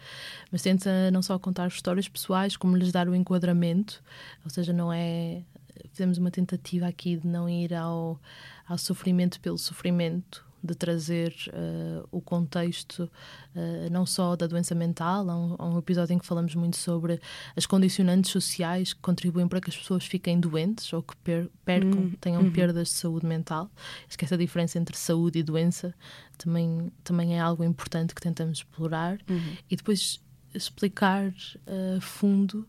mas 0.50 0.62
tenta 0.62 1.10
não 1.10 1.22
só 1.22 1.38
contar 1.38 1.68
histórias 1.68 2.08
pessoais, 2.08 2.56
como 2.56 2.76
lhes 2.76 2.92
dar 2.92 3.08
o 3.08 3.14
enquadramento, 3.14 4.02
ou 4.44 4.50
seja, 4.50 4.72
não 4.72 4.92
é. 4.92 5.42
Fizemos 5.90 6.16
uma 6.16 6.30
tentativa 6.30 6.86
aqui 6.86 7.16
de 7.16 7.26
não 7.26 7.48
ir 7.48 7.74
ao, 7.74 8.20
ao 8.66 8.78
sofrimento 8.78 9.40
pelo 9.40 9.58
sofrimento, 9.58 10.44
de 10.62 10.74
trazer 10.74 11.34
uh, 11.48 12.06
o 12.10 12.20
contexto 12.20 13.10
uh, 13.54 13.90
não 13.90 14.06
só 14.06 14.36
da 14.36 14.46
doença 14.46 14.74
mental, 14.74 15.28
há 15.28 15.36
um, 15.36 15.56
há 15.58 15.66
um, 15.66 15.78
episódio 15.78 16.14
em 16.14 16.18
que 16.18 16.26
falamos 16.26 16.54
muito 16.54 16.76
sobre 16.76 17.20
as 17.56 17.66
condicionantes 17.66 18.30
sociais 18.30 18.92
que 18.92 19.00
contribuem 19.00 19.48
para 19.48 19.60
que 19.60 19.70
as 19.70 19.76
pessoas 19.76 20.06
fiquem 20.06 20.38
doentes 20.38 20.92
ou 20.92 21.02
que 21.02 21.16
per 21.16 21.48
percam, 21.64 21.90
uhum. 21.90 22.10
tenham 22.20 22.42
uhum. 22.42 22.52
perdas 22.52 22.88
de 22.88 22.94
saúde 22.94 23.26
mental. 23.26 23.70
Acho 24.06 24.16
que 24.16 24.24
essa 24.24 24.38
diferença 24.38 24.78
entre 24.78 24.96
saúde 24.96 25.40
e 25.40 25.42
doença 25.42 25.94
também, 26.38 26.92
também 27.02 27.36
é 27.36 27.40
algo 27.40 27.64
importante 27.64 28.14
que 28.14 28.20
tentamos 28.20 28.58
explorar 28.58 29.18
uhum. 29.28 29.56
e 29.68 29.76
depois 29.76 30.20
explicar 30.54 31.28
uh, 31.28 31.96
a 31.96 32.00
fundo 32.00 32.66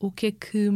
o 0.00 0.12
que 0.12 0.26
é 0.26 0.30
que 0.30 0.70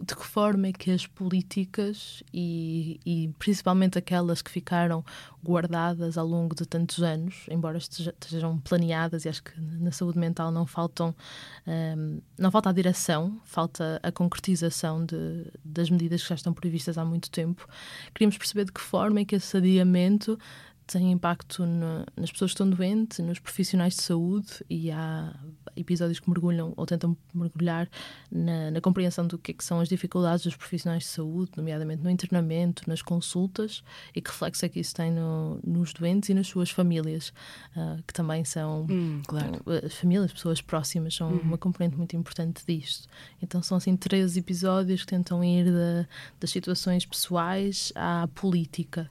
de 0.00 0.14
que 0.14 0.24
forma 0.24 0.68
é 0.68 0.72
que 0.72 0.90
as 0.90 1.06
políticas 1.06 2.22
e, 2.32 2.98
e, 3.04 3.28
principalmente 3.38 3.98
aquelas 3.98 4.40
que 4.40 4.50
ficaram 4.50 5.04
guardadas 5.44 6.16
ao 6.16 6.26
longo 6.26 6.54
de 6.54 6.64
tantos 6.66 7.02
anos, 7.02 7.46
embora 7.50 7.76
estejam 7.76 8.58
planeadas 8.58 9.24
e 9.24 9.28
acho 9.28 9.42
que 9.42 9.52
na 9.60 9.92
saúde 9.92 10.18
mental 10.18 10.50
não 10.50 10.64
faltam 10.64 11.14
um, 11.66 12.20
não 12.38 12.50
falta 12.50 12.70
a 12.70 12.72
direção, 12.72 13.38
falta 13.44 14.00
a 14.02 14.10
concretização 14.10 15.04
de, 15.04 15.46
das 15.64 15.90
medidas 15.90 16.22
que 16.22 16.28
já 16.28 16.34
estão 16.34 16.54
previstas 16.54 16.96
há 16.96 17.04
muito 17.04 17.30
tempo. 17.30 17.68
Queríamos 18.14 18.38
perceber 18.38 18.64
de 18.64 18.72
que 18.72 18.80
forma 18.80 19.20
é 19.20 19.24
que 19.24 19.36
esse 19.36 19.56
adiamento 19.56 20.38
tem 20.88 21.12
impacto 21.12 21.64
nas 22.16 22.32
pessoas 22.32 22.52
que 22.52 22.54
estão 22.54 22.68
doentes, 22.68 23.18
nos 23.18 23.38
profissionais 23.38 23.94
de 23.94 24.02
saúde 24.02 24.64
e 24.70 24.90
há 24.90 25.34
episódios 25.76 26.18
que 26.18 26.28
mergulham 26.30 26.72
ou 26.76 26.86
tentam 26.86 27.14
mergulhar 27.34 27.88
na, 28.32 28.70
na 28.70 28.80
compreensão 28.80 29.26
do 29.26 29.38
que, 29.38 29.50
é 29.50 29.54
que, 29.54 29.62
são 29.62 29.80
as 29.80 29.88
dificuldades 29.88 30.44
dos 30.44 30.56
profissionais 30.56 31.02
de 31.02 31.10
saúde, 31.10 31.52
nomeadamente 31.56 32.02
no 32.02 32.08
internamento, 32.08 32.88
nas 32.88 33.02
consultas 33.02 33.84
e 34.14 34.22
que 34.22 34.30
reflexo 34.30 34.64
é 34.64 34.68
que 34.68 34.80
isso 34.80 34.94
tem 34.94 35.12
no, 35.12 35.60
nos 35.62 35.92
doentes 35.92 36.30
e 36.30 36.34
nas 36.34 36.46
suas 36.46 36.70
famílias, 36.70 37.34
uh, 37.76 38.02
que 38.06 38.14
também 38.14 38.42
são 38.44 38.86
hum, 38.88 39.20
claro. 39.26 39.62
as 39.84 39.94
famílias, 39.94 40.32
pessoas 40.32 40.62
próximas, 40.62 41.14
são 41.14 41.30
uhum. 41.30 41.40
uma 41.40 41.58
componente 41.58 41.96
muito 41.96 42.16
importante 42.16 42.64
disto. 42.66 43.06
Então 43.42 43.62
são 43.62 43.76
assim 43.76 43.94
três 43.94 44.38
episódios 44.38 45.02
que 45.02 45.08
tentam 45.08 45.44
ir 45.44 45.66
das 46.40 46.50
situações 46.50 47.04
pessoais 47.04 47.92
à 47.94 48.26
política. 48.34 49.10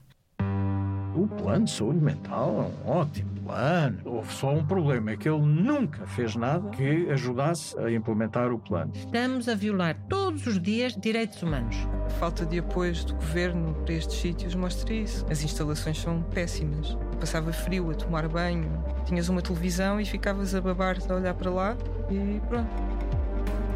O 1.30 1.42
plano 1.42 1.64
de 1.66 1.70
saúde 1.70 2.00
mental 2.00 2.72
é 2.86 2.88
um 2.88 2.90
ótimo 2.90 3.30
plano. 3.44 3.98
Houve 4.04 4.32
só 4.32 4.52
um 4.52 4.64
problema, 4.64 5.10
é 5.10 5.16
que 5.16 5.28
ele 5.28 5.40
nunca 5.42 6.06
fez 6.06 6.34
nada 6.36 6.68
que 6.70 7.10
ajudasse 7.10 7.78
a 7.78 7.90
implementar 7.90 8.52
o 8.52 8.58
plano. 8.58 8.92
Estamos 8.94 9.48
a 9.48 9.54
violar 9.54 9.96
todos 10.08 10.46
os 10.46 10.60
dias 10.60 10.94
direitos 10.96 11.42
humanos. 11.42 11.76
A 12.06 12.10
falta 12.10 12.46
de 12.46 12.58
apoios 12.58 13.04
do 13.04 13.14
governo 13.14 13.74
para 13.84 13.94
estes 13.94 14.18
sítios 14.18 14.54
mostra 14.54 14.92
isso. 14.92 15.26
As 15.30 15.42
instalações 15.42 15.98
são 16.00 16.22
péssimas. 16.22 16.96
Passava 17.20 17.52
frio 17.52 17.90
a 17.90 17.94
tomar 17.94 18.28
banho, 18.28 18.70
tinhas 19.04 19.28
uma 19.28 19.42
televisão 19.42 20.00
e 20.00 20.04
ficavas 20.04 20.54
a 20.54 20.60
babar 20.60 20.96
a 21.08 21.14
olhar 21.14 21.34
para 21.34 21.50
lá 21.50 21.76
e 22.10 22.40
pronto. 22.48 22.70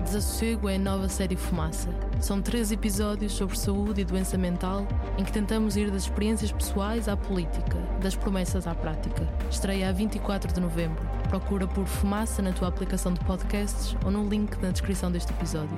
Desassossego 0.05 0.69
é 0.69 0.77
a 0.77 0.79
nova 0.79 1.09
série 1.09 1.37
Fumaça. 1.37 1.89
São 2.23 2.41
três 2.41 2.71
episódios 2.71 3.33
sobre 3.33 3.59
saúde 3.59 4.01
e 4.01 4.05
doença 4.05 4.39
mental 4.39 4.87
em 5.19 5.25
que 5.25 5.33
tentamos 5.33 5.77
ir 5.77 5.91
das 5.91 6.05
experiências 6.05 6.53
pessoais 6.53 7.09
à 7.09 7.17
política, 7.17 7.77
das 8.01 8.15
promessas 8.15 8.65
à 8.69 8.77
prática. 8.77 9.29
Estreia 9.51 9.89
a 9.89 9.93
24 9.93 10.55
de 10.55 10.61
novembro. 10.61 11.03
Procura 11.29 11.67
por 11.67 11.85
Fumaça 11.85 12.41
na 12.41 12.53
tua 12.53 12.69
aplicação 12.69 13.13
de 13.13 13.19
podcasts 13.25 13.97
ou 14.05 14.13
no 14.13 14.29
link 14.29 14.57
na 14.63 14.71
descrição 14.71 15.11
deste 15.11 15.33
episódio. 15.33 15.77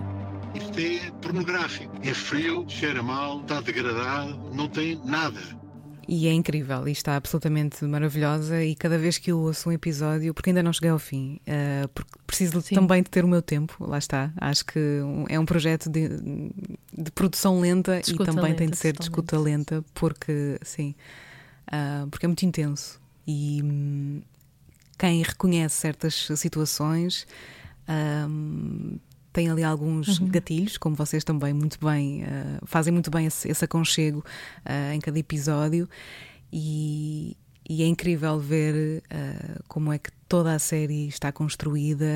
Isto 0.54 0.78
é 0.78 1.10
pornográfico. 1.22 1.94
É 2.02 2.12
frio, 2.12 2.66
cheira 2.68 3.02
mal, 3.02 3.40
está 3.40 3.62
degradado, 3.62 4.38
não 4.52 4.68
tem 4.68 5.00
nada. 5.02 5.40
E 6.08 6.26
é 6.26 6.32
incrível 6.32 6.86
e 6.88 6.92
está 6.92 7.16
absolutamente 7.16 7.84
maravilhosa. 7.84 8.62
E 8.62 8.74
cada 8.74 8.98
vez 8.98 9.18
que 9.18 9.32
eu 9.32 9.38
ouço 9.38 9.68
um 9.68 9.72
episódio, 9.72 10.32
porque 10.34 10.50
ainda 10.50 10.62
não 10.62 10.72
cheguei 10.72 10.90
ao 10.90 10.98
fim, 10.98 11.40
uh, 11.46 11.88
porque 11.88 12.12
preciso 12.26 12.60
Sim. 12.60 12.74
também 12.74 13.02
de 13.02 13.10
ter 13.10 13.24
o 13.24 13.28
meu 13.28 13.42
tempo, 13.42 13.76
lá 13.86 13.98
está. 13.98 14.32
Acho 14.36 14.64
que 14.66 14.78
é 15.28 15.38
um 15.38 15.46
projeto 15.46 15.88
de, 15.88 16.08
de 16.96 17.10
produção 17.12 17.60
lenta 17.60 18.00
e 18.00 18.16
também 18.16 18.44
lenta, 18.44 18.56
tem 18.56 18.68
de 18.68 18.76
ser 18.76 18.92
de 18.92 19.02
escuta 19.02 19.38
lenta, 19.38 19.84
porque, 19.94 20.58
sim, 20.62 20.94
uh, 21.68 22.08
porque 22.08 22.26
é 22.26 22.28
muito 22.28 22.44
intenso. 22.44 23.00
E 23.26 23.62
hum, 23.62 24.22
quem 24.98 25.22
reconhece 25.22 25.76
certas 25.76 26.28
situações. 26.36 27.26
Um, 27.88 28.98
tem 29.34 29.50
ali 29.50 29.64
alguns 29.64 30.20
uhum. 30.20 30.28
gatilhos, 30.28 30.78
como 30.78 30.94
vocês 30.94 31.24
também 31.24 31.52
muito 31.52 31.76
bem 31.84 32.22
uh, 32.22 32.64
fazem 32.64 32.92
muito 32.92 33.10
bem 33.10 33.26
esse, 33.26 33.50
esse 33.50 33.64
aconchego 33.64 34.24
uh, 34.64 34.94
em 34.94 35.00
cada 35.00 35.18
episódio 35.18 35.88
e, 36.52 37.36
e 37.68 37.82
é 37.82 37.86
incrível 37.86 38.38
ver 38.38 39.02
uh, 39.02 39.62
como 39.66 39.92
é 39.92 39.98
que 39.98 40.10
toda 40.28 40.54
a 40.54 40.58
série 40.60 41.08
está 41.08 41.32
construída 41.32 42.06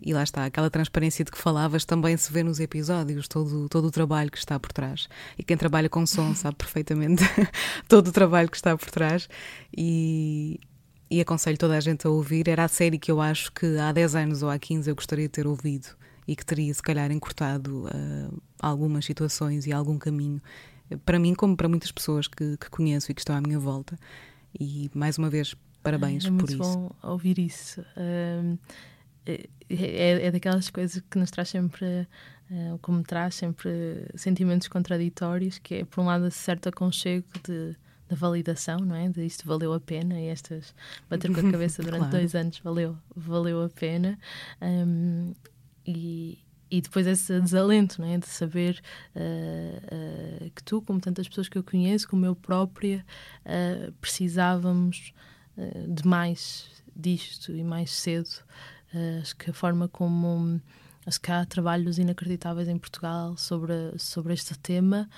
e 0.00 0.14
lá 0.14 0.22
está, 0.22 0.44
aquela 0.44 0.70
transparência 0.70 1.24
de 1.24 1.32
que 1.32 1.38
falavas 1.38 1.84
também 1.84 2.16
se 2.16 2.32
vê 2.32 2.44
nos 2.44 2.60
episódios, 2.60 3.26
todo, 3.26 3.68
todo 3.68 3.88
o 3.88 3.90
trabalho 3.90 4.30
que 4.30 4.38
está 4.38 4.60
por 4.60 4.72
trás. 4.72 5.08
E 5.36 5.42
quem 5.42 5.56
trabalha 5.56 5.88
com 5.88 6.06
som 6.06 6.34
sabe 6.36 6.54
perfeitamente 6.58 7.24
todo 7.88 8.08
o 8.08 8.12
trabalho 8.12 8.48
que 8.48 8.56
está 8.56 8.76
por 8.76 8.90
trás. 8.90 9.28
E, 9.76 10.60
e 11.10 11.20
aconselho 11.20 11.56
toda 11.56 11.76
a 11.76 11.80
gente 11.80 12.06
a 12.06 12.10
ouvir. 12.10 12.48
Era 12.48 12.64
a 12.64 12.68
série 12.68 12.98
que 12.98 13.10
eu 13.10 13.20
acho 13.20 13.52
que 13.52 13.78
há 13.78 13.92
10 13.92 14.14
anos 14.14 14.42
ou 14.42 14.50
há 14.50 14.58
15 14.58 14.90
eu 14.90 14.94
gostaria 14.94 15.26
de 15.26 15.32
ter 15.32 15.46
ouvido 15.46 15.88
e 16.26 16.34
que 16.34 16.44
teria, 16.44 16.72
se 16.74 16.82
calhar, 16.82 17.10
encurtado 17.12 17.84
uh, 17.84 18.42
algumas 18.60 19.04
situações 19.04 19.66
e 19.66 19.72
algum 19.72 19.96
caminho, 19.96 20.42
para 21.04 21.18
mim, 21.18 21.34
como 21.34 21.56
para 21.56 21.68
muitas 21.68 21.92
pessoas 21.92 22.26
que, 22.26 22.56
que 22.56 22.68
conheço 22.68 23.10
e 23.10 23.14
que 23.14 23.20
estão 23.20 23.36
à 23.36 23.40
minha 23.40 23.58
volta. 23.58 23.96
E 24.58 24.90
mais 24.92 25.18
uma 25.18 25.30
vez, 25.30 25.54
parabéns 25.82 26.24
é 26.24 26.30
por 26.30 26.48
isso. 26.48 26.54
É 26.54 26.66
muito 26.66 26.78
bom 26.78 26.96
ouvir 27.02 27.38
isso. 27.38 27.80
Uh, 27.80 28.58
é, 29.26 30.26
é, 30.26 30.30
daquelas 30.30 30.70
coisas 30.70 31.02
que 31.10 31.18
nos 31.18 31.30
traz 31.30 31.48
sempre, 31.48 32.08
uh, 32.50 32.78
como 32.80 33.02
traz 33.02 33.34
sempre 33.36 34.06
sentimentos 34.14 34.68
contraditórios, 34.68 35.58
que 35.58 35.76
é, 35.76 35.84
por 35.84 36.00
um 36.00 36.06
lado, 36.06 36.30
certo 36.30 36.68
aconchego 36.68 37.26
de 37.44 37.76
da 38.08 38.16
validação, 38.16 38.78
não 38.78 38.94
é? 38.94 39.08
De 39.08 39.24
isto 39.24 39.46
valeu 39.46 39.72
a 39.72 39.80
pena 39.80 40.20
e 40.20 40.26
estas 40.26 40.74
bater 41.08 41.32
com 41.32 41.40
a 41.46 41.50
cabeça 41.50 41.82
durante 41.84 42.08
claro. 42.08 42.16
dois 42.16 42.34
anos 42.34 42.58
valeu, 42.60 42.96
valeu 43.14 43.62
a 43.62 43.68
pena. 43.68 44.18
Um, 44.60 45.32
e, 45.86 46.38
e 46.70 46.80
depois 46.80 47.06
esse 47.06 47.40
desalento, 47.40 48.00
não 48.00 48.08
é? 48.08 48.18
De 48.18 48.26
saber 48.26 48.82
uh, 49.14 50.46
uh, 50.46 50.50
que 50.50 50.62
tu, 50.62 50.82
como 50.82 51.00
tantas 51.00 51.28
pessoas 51.28 51.48
que 51.48 51.56
eu 51.56 51.62
conheço, 51.62 52.08
como 52.08 52.26
eu 52.26 52.34
própria, 52.34 53.04
uh, 53.44 53.92
precisávamos 54.00 55.12
de 55.88 56.06
mais 56.06 56.68
disto 56.94 57.56
e 57.56 57.64
mais 57.64 57.90
cedo. 57.90 58.28
acho 59.22 59.34
que 59.36 59.48
a 59.48 59.54
forma 59.54 59.88
como. 59.88 60.60
Acho 61.06 61.18
que 61.18 61.32
há 61.32 61.46
trabalhos 61.46 61.98
inacreditáveis 61.98 62.68
em 62.68 62.76
Portugal 62.76 63.38
sobre, 63.38 63.96
sobre 63.96 64.34
este 64.34 64.58
tema, 64.58 65.08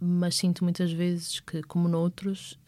mas 0.00 0.36
sinto 0.36 0.64
muitas 0.64 0.92
vezes 0.92 1.40
que, 1.40 1.62
como 1.62 1.88
noutros, 1.88 2.58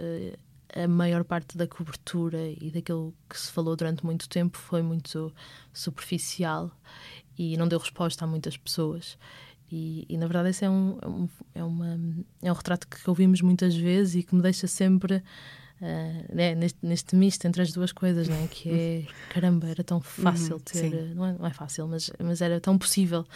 a 0.75 0.87
maior 0.87 1.25
parte 1.25 1.57
da 1.57 1.67
cobertura 1.67 2.39
e 2.61 2.71
daquilo 2.71 3.15
que 3.29 3.39
se 3.39 3.51
falou 3.51 3.75
durante 3.75 4.05
muito 4.05 4.29
tempo 4.29 4.59
foi 4.59 4.83
muito 4.83 5.33
superficial 5.73 6.71
e 7.39 7.57
não 7.57 7.69
deu 7.69 7.79
resposta 7.79 8.25
a 8.25 8.29
muitas 8.29 8.57
pessoas. 8.57 9.19
E, 9.71 10.07
e 10.09 10.17
na 10.17 10.27
verdade, 10.27 10.51
esse 10.51 10.65
é 10.65 10.71
um, 10.71 10.99
é, 11.01 11.09
um, 11.09 11.29
é, 11.55 11.65
uma, 11.65 12.01
é 12.43 12.51
um 12.51 12.55
retrato 12.55 12.89
que 12.89 13.09
ouvimos 13.09 13.41
muitas 13.43 13.75
vezes 13.77 14.17
e 14.17 14.23
que 14.23 14.35
me 14.35 14.43
deixa 14.43 14.67
sempre 14.67 15.23
uh, 15.81 16.35
né, 16.35 16.55
neste, 16.55 16.79
neste 16.83 17.17
misto 17.17 17.47
entre 17.47 17.63
as 17.63 17.73
duas 17.73 17.93
coisas, 17.93 18.29
né, 18.29 18.49
que 18.51 18.71
é 18.71 19.07
caramba, 19.31 19.69
era 19.69 19.83
tão 19.85 20.01
fácil 20.01 20.57
uhum, 20.57 20.61
ter, 20.61 21.15
não 21.15 21.27
é, 21.27 21.33
não 21.39 21.47
é 21.47 21.53
fácil, 21.53 21.87
mas, 21.89 22.11
mas 22.23 22.41
era 22.41 22.61
tão 22.61 22.77
possível 22.77 23.27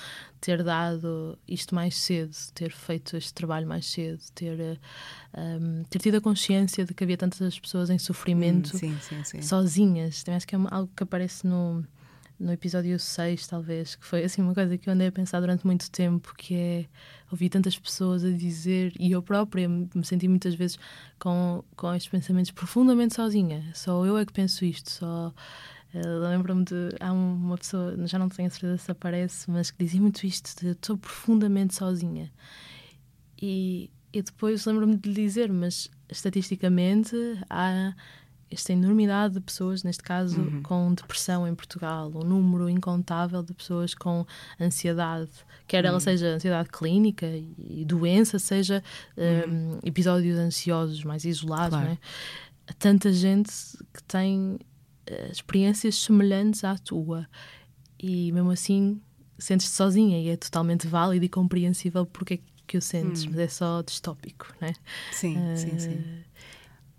ter 0.41 0.63
dado 0.63 1.39
isto 1.47 1.75
mais 1.75 1.97
cedo, 1.97 2.35
ter 2.55 2.73
feito 2.73 3.17
este 3.17 3.33
trabalho 3.33 3.67
mais 3.67 3.87
cedo, 3.87 4.21
ter, 4.35 4.59
um, 4.59 5.41
ehm, 5.41 5.83
ter 5.89 5.99
tido 6.01 6.17
a 6.17 6.21
consciência 6.21 6.85
de 6.85 6.93
que 6.93 7.05
havia 7.05 7.17
tantas 7.17 7.59
pessoas 7.59 7.91
em 7.91 7.99
sofrimento 7.99 8.77
sim, 8.77 8.99
sim, 9.01 9.23
sim. 9.25 9.43
sozinhas. 9.43 10.23
Também 10.23 10.37
acho 10.37 10.47
que 10.47 10.57
é 10.57 10.59
algo 10.71 10.91
que 10.97 11.03
aparece 11.03 11.47
no 11.47 11.85
no 12.43 12.53
episódio 12.53 12.99
6, 12.99 13.47
talvez, 13.47 13.95
que 13.95 14.05
foi 14.05 14.25
assim 14.25 14.43
uma 14.43 14.53
coisa 14.53 14.77
que 14.77 14.89
eu 14.89 14.93
andei 14.93 15.07
a 15.07 15.13
pensar 15.13 15.41
durante 15.41 15.65
muito 15.65 15.89
tempo, 15.91 16.35
que 16.37 16.55
é 16.55 16.87
ouvir 17.31 17.49
tantas 17.49 17.79
pessoas 17.79 18.25
a 18.25 18.31
dizer, 18.31 18.93
e 18.99 19.13
eu 19.13 19.23
própria 19.23 19.69
me 19.69 20.05
senti 20.05 20.27
muitas 20.27 20.55
vezes 20.55 20.79
com, 21.19 21.63
com 21.77 21.95
estes 21.95 22.11
pensamentos 22.11 22.51
profundamente 22.51 23.15
sozinha. 23.15 23.65
Só 23.75 24.05
eu 24.05 24.19
é 24.19 24.27
que 24.27 24.33
penso 24.33 24.65
isto, 24.65 24.91
só. 24.91 25.33
Uh, 25.95 26.29
Lembro-me 26.29 26.65
de. 26.65 26.89
Há 27.01 27.13
uma 27.13 27.57
pessoa, 27.57 27.95
já 28.07 28.19
não 28.19 28.29
tenho 28.29 28.49
a 28.49 28.51
certeza 28.51 28.79
se 28.79 28.91
aparece, 28.91 29.51
mas 29.51 29.71
que 29.71 29.85
dizia 29.85 30.01
muito 30.01 30.27
isto: 30.27 30.59
de 30.61 30.73
estou 30.73 30.99
profundamente 30.99 31.75
sozinha. 31.75 32.33
E, 33.41 33.91
e 34.13 34.23
depois 34.23 34.65
lembro-me 34.67 34.97
de 34.97 35.09
lhe 35.09 35.15
dizer, 35.15 35.53
mas 35.53 35.91
estatisticamente 36.09 37.15
há 37.49 37.95
esta 38.53 38.73
enormidade 38.73 39.35
de 39.35 39.41
pessoas, 39.41 39.83
neste 39.83 40.03
caso 40.03 40.41
uhum. 40.41 40.63
com 40.63 40.95
depressão 40.95 41.49
em 41.49 41.55
Portugal, 41.55 42.13
um 42.15 42.25
número 42.25 42.69
incontável 42.69 43.43
de 43.43 43.55
pessoas 43.55 43.95
com 43.95 44.27
ansiedade, 44.61 45.31
quer 45.67 45.85
uhum. 45.85 45.91
ela 45.91 46.01
seja 46.01 46.35
ansiedade 46.35 46.69
clínica 46.69 47.27
e 47.27 47.85
doença, 47.85 48.39
seja 48.39 48.83
uhum. 49.17 49.77
um, 49.77 49.79
episódios 49.83 50.39
ansiosos 50.39 51.03
mais 51.05 51.25
isolados. 51.25 51.79
Claro. 51.79 51.91
Né? 51.91 51.99
Tanta 52.79 53.13
gente 53.13 53.51
que 53.93 54.03
tem 54.05 54.59
uh, 55.11 55.33
experiências 55.33 55.97
semelhantes 55.97 56.63
à 56.65 56.77
tua 56.77 57.27
e 57.99 58.31
mesmo 58.33 58.51
assim 58.51 59.01
sentes-te 59.39 59.75
sozinha 59.75 60.21
e 60.21 60.29
é 60.29 60.37
totalmente 60.37 60.87
válido 60.87 61.25
e 61.25 61.29
compreensível 61.29 62.07
porque 62.07 62.35
é 62.35 62.39
que 62.67 62.79
o 62.79 62.83
sentes, 62.83 63.25
hum. 63.25 63.31
mas 63.31 63.39
é 63.41 63.49
só 63.49 63.83
distópico, 63.83 64.47
né? 64.61 64.73
Sim, 65.11 65.37
uh, 65.37 65.57
sim, 65.57 65.79
sim. 65.79 66.05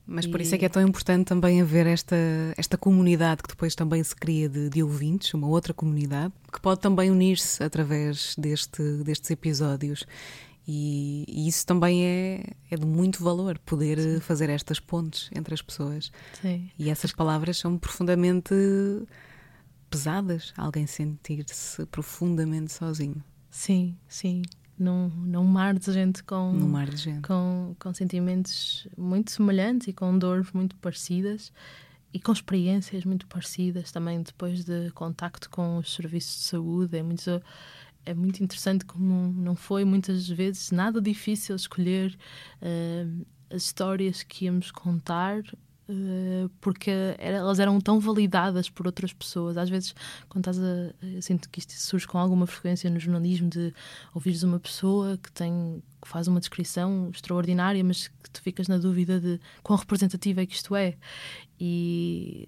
Mas 0.06 0.28
por 0.28 0.42
isso 0.42 0.54
é 0.54 0.58
que 0.58 0.66
é 0.66 0.70
tão 0.70 0.82
importante 0.82 1.28
também 1.28 1.62
haver 1.62 1.88
esta, 1.88 2.16
esta 2.58 2.78
comunidade 2.78 3.42
que 3.42 3.50
depois 3.50 3.74
também 3.74 4.04
se 4.04 4.16
cria 4.16 4.50
de, 4.50 4.70
de 4.70 4.84
ouvintes, 4.84 5.34
uma 5.34 5.48
outra 5.48 5.74
comunidade, 5.74 6.34
que 6.52 6.60
pode 6.60 6.82
também 6.82 7.10
unir-se 7.10 7.64
através 7.64 8.36
deste, 8.38 8.82
destes 9.04 9.32
episódios. 9.32 10.06
E, 10.68 11.26
e, 11.28 11.48
isso 11.48 11.66
também 11.66 12.06
é, 12.06 12.44
é 12.70 12.76
de 12.76 12.86
muito 12.86 13.24
valor, 13.24 13.58
poder 13.60 14.00
Sim. 14.00 14.20
fazer 14.20 14.50
estas 14.50 14.80
pontes 14.80 15.30
entre 15.36 15.54
as 15.54 15.62
pessoas. 15.62 16.12
Sim. 16.42 16.70
E 16.78 16.90
essas 16.90 17.12
palavras 17.12 17.58
são 17.58 17.78
profundamente 17.78 18.54
pesadas, 19.90 20.54
alguém 20.58 20.86
sentir-se 20.86 21.86
profundamente 21.86 22.74
sozinho. 22.74 23.24
Sim, 23.50 23.96
sim 24.08 24.42
num, 24.78 25.10
num 25.10 25.44
mar 25.44 25.78
de 25.78 25.92
gente 25.92 26.24
com, 26.24 26.52
mar 26.54 26.90
de 26.90 26.98
gente. 26.98 27.28
Com, 27.28 27.76
com 27.80 27.94
sentimentos 27.94 28.88
muito 28.98 29.32
semelhantes 29.32 29.88
e 29.88 29.94
com 29.94 30.18
dores 30.18 30.52
muito 30.52 30.76
parecidas 30.78 31.52
e 32.14 32.20
com 32.20 32.32
experiências 32.32 33.06
muito 33.06 33.26
parecidas 33.28 33.92
também 33.92 34.22
depois 34.22 34.64
de 34.64 34.92
contacto 34.92 35.50
com 35.50 35.78
os 35.78 35.94
serviços 35.94 36.36
de 36.36 36.48
saúde. 36.48 36.98
É 36.98 37.04
muito, 37.04 37.42
é 38.06 38.14
muito 38.14 38.44
interessante 38.44 38.86
como 38.86 39.34
não 39.34 39.56
foi 39.56 39.84
muitas 39.84 40.28
vezes 40.28 40.72
nada 40.72 41.02
difícil 41.02 41.56
escolher 41.56 42.18
uh, 42.62 43.26
as 43.50 43.64
histórias 43.64 44.24
que 44.24 44.46
íamos 44.46 44.72
contar 44.72 45.44
porque 46.62 46.92
elas 47.18 47.60
eram 47.60 47.80
tão 47.82 48.00
validadas 48.00 48.70
por 48.70 48.86
outras 48.86 49.12
pessoas. 49.12 49.58
Às 49.58 49.70
vezes, 49.70 49.94
quando 50.30 50.50
estás 50.50 50.60
a. 50.60 50.94
Eu 51.02 51.22
sinto 51.22 51.50
que 51.50 51.60
isto 51.60 51.74
surge 51.74 52.08
com 52.08 52.18
alguma 52.18 52.48
frequência 52.48 52.90
no 52.90 53.00
jornalismo 53.00 53.50
de 53.50 53.74
ouvires 54.14 54.44
uma 54.44 54.60
pessoa 54.60 55.18
que 55.18 55.32
tem 55.32 55.84
que 56.02 56.08
faz 56.08 56.28
uma 56.28 56.40
descrição 56.40 57.10
extraordinária, 57.14 57.82
mas 57.84 58.10
que 58.10 58.30
tu 58.30 58.42
ficas 58.42 58.68
na 58.68 58.78
dúvida 58.78 59.20
de 59.20 59.40
quão 59.62 59.78
representativa 59.78 60.42
é 60.42 60.46
que 60.46 60.56
isto 60.56 60.76
é. 60.76 60.96
E 61.60 62.46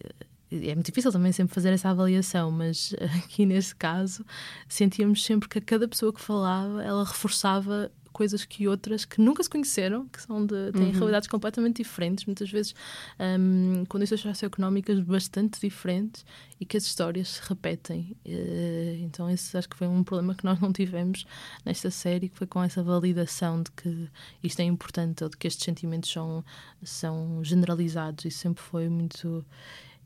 é 0.51 0.75
muito 0.75 0.88
difícil 0.88 1.11
também 1.11 1.31
sempre 1.31 1.53
fazer 1.53 1.71
essa 1.73 1.89
avaliação, 1.89 2.51
mas 2.51 2.93
aqui 3.23 3.45
nesse 3.45 3.75
caso 3.75 4.25
sentíamos 4.67 5.23
sempre 5.23 5.49
que 5.49 5.57
a 5.57 5.61
cada 5.61 5.88
pessoa 5.88 6.13
que 6.13 6.21
falava 6.21 6.83
ela 6.83 7.03
reforçava 7.03 7.91
coisas 8.16 8.45
que 8.45 8.66
outras 8.66 9.03
que 9.03 9.20
nunca 9.20 9.43
se 9.43 9.49
conheceram, 9.49 10.07
que 10.07 10.22
são 10.22 10.45
de, 10.45 10.72
têm 10.72 10.86
uhum. 10.86 10.91
realidades 10.91 11.28
completamente 11.28 11.84
diferentes, 11.84 12.24
muitas 12.24 12.49
vezes 12.49 12.74
um, 13.20 13.84
condições 13.89 14.22
socioeconómicas 14.22 15.01
bastante 15.01 15.59
diferentes 15.59 16.26
e 16.57 16.66
que 16.66 16.78
as 16.78 16.86
histórias 16.86 17.28
se 17.28 17.41
repetem. 17.43 18.16
Uh, 18.26 19.03
então, 19.03 19.30
esse 19.30 19.57
acho 19.57 19.68
que 19.68 19.76
foi 19.76 19.88
um 19.88 20.01
problema 20.01 20.34
que 20.34 20.45
nós 20.45 20.61
não 20.61 20.72
tivemos 20.72 21.26
nesta 21.66 21.91
série, 21.91 22.30
que 22.30 22.38
foi 22.38 22.47
com 22.47 22.63
essa 22.63 22.82
validação 22.82 23.61
de 23.61 23.72
que 23.72 24.09
isto 24.41 24.61
é 24.61 24.63
importante 24.63 25.22
ou 25.22 25.30
de 25.30 25.36
que 25.36 25.45
estes 25.45 25.66
sentimentos 25.66 26.09
são, 26.09 26.41
são 26.84 27.43
generalizados. 27.43 28.24
e 28.24 28.32
sempre 28.32 28.63
foi 28.63 28.88
muito 28.88 29.43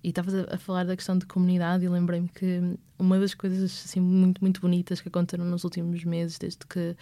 e 0.03 0.09
estavas 0.09 0.33
a, 0.33 0.57
falar 0.57 0.85
da 0.85 0.95
questão 0.95 1.17
de 1.17 1.25
comunidade 1.25 1.85
e 1.85 1.89
lembrei-me 1.89 2.29
que 2.29 2.77
uma 2.97 3.19
das 3.19 3.33
coisas 3.33 3.83
assim 3.85 3.99
muito 3.99 4.41
muito 4.41 4.61
bonitas 4.61 5.01
que 5.01 5.07
aconteceram 5.07 5.45
nos 5.45 5.63
últimos 5.63 6.03
meses 6.03 6.37
desde 6.37 6.65
que 6.65 6.95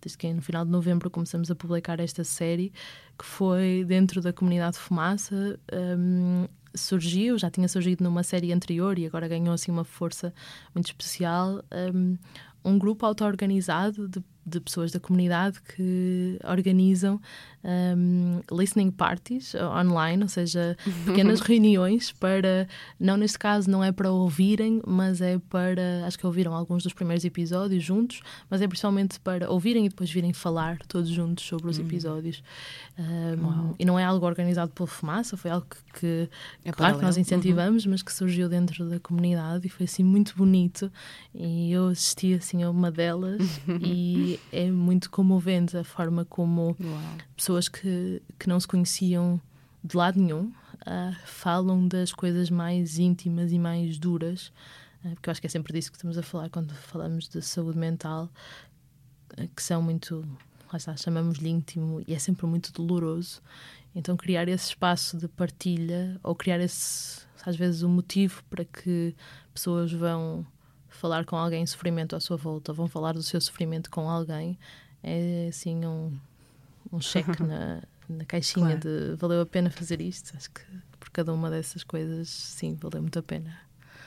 desde 0.00 0.18
que 0.18 0.32
no 0.32 0.42
final 0.42 0.64
de 0.64 0.70
novembro 0.70 1.10
começamos 1.10 1.50
a 1.50 1.54
publicar 1.54 1.98
esta 2.00 2.24
série 2.24 2.72
que 3.18 3.24
foi 3.24 3.84
dentro 3.86 4.20
da 4.20 4.32
comunidade 4.32 4.78
Fumaça 4.78 5.58
um, 5.72 6.46
surgiu 6.74 7.38
já 7.38 7.50
tinha 7.50 7.68
surgido 7.68 8.04
numa 8.04 8.22
série 8.22 8.52
anterior 8.52 8.98
e 8.98 9.06
agora 9.06 9.28
ganhou 9.28 9.54
assim 9.54 9.70
uma 9.70 9.84
força 9.84 10.32
muito 10.74 10.86
especial 10.86 11.64
um, 11.94 12.16
um 12.64 12.78
grupo 12.78 13.06
auto-organizado 13.06 14.08
de 14.08 14.22
de 14.44 14.60
pessoas 14.60 14.90
da 14.90 15.00
comunidade 15.00 15.60
que 15.60 16.38
organizam 16.44 17.20
um, 17.64 18.40
listening 18.50 18.90
parties 18.90 19.54
online, 19.54 20.22
ou 20.22 20.28
seja, 20.28 20.76
pequenas 21.06 21.40
reuniões 21.40 22.12
para, 22.12 22.68
não 22.98 23.16
neste 23.16 23.38
caso, 23.38 23.70
não 23.70 23.82
é 23.84 23.92
para 23.92 24.10
ouvirem, 24.10 24.82
mas 24.86 25.20
é 25.20 25.38
para, 25.48 26.04
acho 26.06 26.18
que 26.18 26.26
ouviram 26.26 26.54
alguns 26.54 26.82
dos 26.82 26.92
primeiros 26.92 27.24
episódios 27.24 27.82
juntos, 27.82 28.20
mas 28.50 28.60
é 28.60 28.66
principalmente 28.66 29.20
para 29.20 29.50
ouvirem 29.50 29.86
e 29.86 29.88
depois 29.88 30.10
virem 30.10 30.32
falar 30.32 30.78
todos 30.88 31.08
juntos 31.08 31.44
sobre 31.44 31.70
os 31.70 31.78
hum. 31.78 31.82
episódios. 31.82 32.42
Um, 32.98 33.74
e 33.78 33.84
não 33.84 33.98
é 33.98 34.04
algo 34.04 34.26
organizado 34.26 34.72
pela 34.72 34.86
Fumaça, 34.86 35.36
foi 35.36 35.50
algo 35.50 35.66
que, 35.68 36.00
que 36.00 36.28
é 36.64 36.72
claro 36.72 36.98
que 36.98 37.04
nós 37.04 37.16
incentivamos, 37.16 37.84
uhum. 37.84 37.92
mas 37.92 38.02
que 38.02 38.12
surgiu 38.12 38.48
dentro 38.48 38.88
da 38.88 38.98
comunidade 39.00 39.66
e 39.66 39.70
foi 39.70 39.84
assim 39.84 40.02
muito 40.02 40.36
bonito. 40.36 40.90
E 41.34 41.72
eu 41.72 41.88
assisti 41.88 42.34
assim 42.34 42.62
a 42.62 42.70
uma 42.70 42.90
delas 42.90 43.60
e 43.80 44.31
é 44.52 44.70
muito 44.70 45.10
comovente 45.10 45.76
a 45.76 45.84
forma 45.84 46.24
como 46.24 46.76
Uau. 46.80 47.00
pessoas 47.36 47.68
que, 47.68 48.22
que 48.38 48.48
não 48.48 48.58
se 48.58 48.66
conheciam 48.66 49.40
de 49.82 49.96
lado 49.96 50.20
nenhum 50.20 50.52
uh, 50.82 51.16
falam 51.24 51.86
das 51.86 52.12
coisas 52.12 52.50
mais 52.50 52.98
íntimas 52.98 53.52
e 53.52 53.58
mais 53.58 53.98
duras, 53.98 54.52
uh, 55.04 55.10
porque 55.14 55.28
eu 55.28 55.32
acho 55.32 55.40
que 55.40 55.46
é 55.46 55.50
sempre 55.50 55.72
disso 55.72 55.90
que 55.90 55.96
estamos 55.96 56.18
a 56.18 56.22
falar 56.22 56.50
quando 56.50 56.72
falamos 56.74 57.28
de 57.28 57.42
saúde 57.42 57.78
mental, 57.78 58.30
uh, 59.38 59.48
que 59.54 59.62
são 59.62 59.82
muito, 59.82 60.26
lá 60.72 60.76
está, 60.76 60.96
chamamos-lhe 60.96 61.48
íntimo 61.48 62.02
e 62.06 62.14
é 62.14 62.18
sempre 62.18 62.46
muito 62.46 62.72
doloroso. 62.72 63.40
Então, 63.94 64.16
criar 64.16 64.48
esse 64.48 64.68
espaço 64.68 65.18
de 65.18 65.28
partilha 65.28 66.18
ou 66.22 66.34
criar 66.34 66.58
esse, 66.60 67.26
às 67.44 67.56
vezes, 67.56 67.82
o 67.82 67.88
um 67.88 67.90
motivo 67.90 68.42
para 68.48 68.64
que 68.64 69.14
pessoas 69.52 69.92
vão 69.92 70.46
falar 71.02 71.24
com 71.24 71.34
alguém 71.34 71.64
em 71.64 71.66
sofrimento 71.66 72.14
à 72.14 72.20
sua 72.20 72.36
volta, 72.36 72.72
vão 72.72 72.86
falar 72.86 73.14
do 73.14 73.24
seu 73.24 73.40
sofrimento 73.40 73.90
com 73.90 74.08
alguém, 74.08 74.56
é 75.02 75.48
assim 75.48 75.84
um, 75.84 76.16
um 76.92 77.00
cheque 77.00 77.28
na, 77.42 77.82
na 78.08 78.24
caixinha 78.24 78.78
claro. 78.78 78.80
de 78.80 79.16
valeu 79.16 79.40
a 79.40 79.46
pena 79.46 79.68
fazer 79.68 80.00
isto. 80.00 80.32
Acho 80.36 80.48
que 80.52 80.62
por 81.00 81.10
cada 81.10 81.32
uma 81.32 81.50
dessas 81.50 81.82
coisas, 81.82 82.28
sim, 82.28 82.76
valeu 82.76 83.02
muito 83.02 83.18
a 83.18 83.22
pena. 83.22 83.58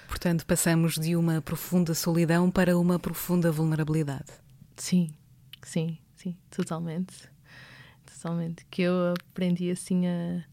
Portanto, 0.08 0.46
passamos 0.46 0.96
de 0.96 1.18
uma 1.18 1.41
profunda 1.41 1.93
solidão 1.93 2.50
para 2.50 2.78
uma 2.78 2.98
profunda 2.98 3.52
vulnerabilidade. 3.52 4.32
Sim, 4.78 5.12
sim, 5.64 5.98
sim, 6.16 6.38
totalmente. 6.50 7.30
Totalmente. 8.06 8.66
Que 8.72 8.84
eu 8.84 9.14
aprendi 9.32 9.70
assim 9.70 10.08
a. 10.08 10.46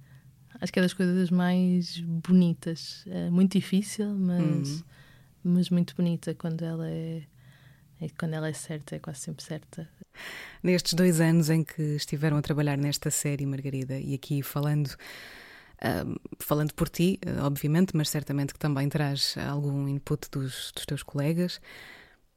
Acho 0.61 0.73
que 0.73 0.81
é 0.81 0.83
das 0.83 0.93
coisas 0.93 1.31
mais 1.31 2.01
bonitas. 2.01 3.05
É 3.07 3.31
muito 3.31 3.53
difícil, 3.53 4.13
mas. 4.13 4.81
Hum 4.81 4.93
mas 5.45 5.71
muito 5.71 5.95
bonita 5.95 6.35
quando 6.35 6.65
ela 6.65 6.89
é, 6.89 7.23
é, 8.01 8.07
quando 8.19 8.35
ela 8.35 8.49
é 8.49 8.53
certa, 8.53 8.97
é 8.97 8.99
quase 8.99 9.21
sempre 9.21 9.45
certa. 9.45 9.89
Nestes 10.63 10.95
dois 10.95 11.21
anos 11.21 11.51
em 11.51 11.65
que 11.65 11.83
estiveram 11.97 12.37
a 12.37 12.43
trabalhar 12.43 12.77
nesta 12.77 13.11
série, 13.11 13.47
Margarida, 13.47 13.99
e 13.99 14.15
aqui 14.15 14.43
falando. 14.43 14.95
Uh, 15.85 16.15
falando 16.39 16.73
por 16.75 16.89
ti, 16.89 17.19
uh, 17.27 17.43
obviamente, 17.45 17.97
mas 17.97 18.09
certamente 18.09 18.53
que 18.53 18.59
também 18.59 18.89
traz 18.89 19.35
algum 19.49 19.89
input 19.89 20.31
dos, 20.31 20.71
dos 20.73 20.87
teus 20.87 21.03
colegas, 21.03 21.61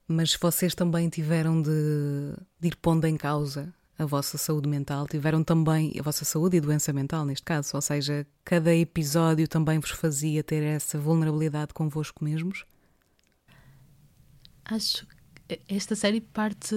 mas 0.08 0.36
vocês 0.36 0.74
também 0.74 1.10
tiveram 1.10 1.62
de, 1.62 1.70
de, 2.60 2.70
ir 2.70 2.76
pondo 2.76 3.06
em 3.06 3.16
causa 3.16 3.72
a 4.00 4.06
vossa 4.06 4.40
saúde 4.40 4.68
mental, 4.68 5.08
tiveram 5.08 5.44
também 5.44 5.94
a 6.00 6.02
vossa 6.02 6.26
saúde 6.26 6.58
e 6.58 6.60
doença 6.60 6.92
mental, 6.92 7.24
neste 7.24 7.44
caso, 7.44 7.76
ou 7.76 7.82
seja, 7.84 8.26
cada 8.44 8.74
episódio 8.76 9.48
também 9.48 9.78
vos 9.78 9.92
fazia 9.92 10.44
ter 10.44 10.64
essa 10.64 10.98
vulnerabilidade 10.98 11.72
convosco 11.72 12.24
mesmos? 12.24 12.66
Acho 14.66 15.06
que 15.48 15.62
esta 15.68 15.96
série 15.96 16.22
parte 16.22 16.76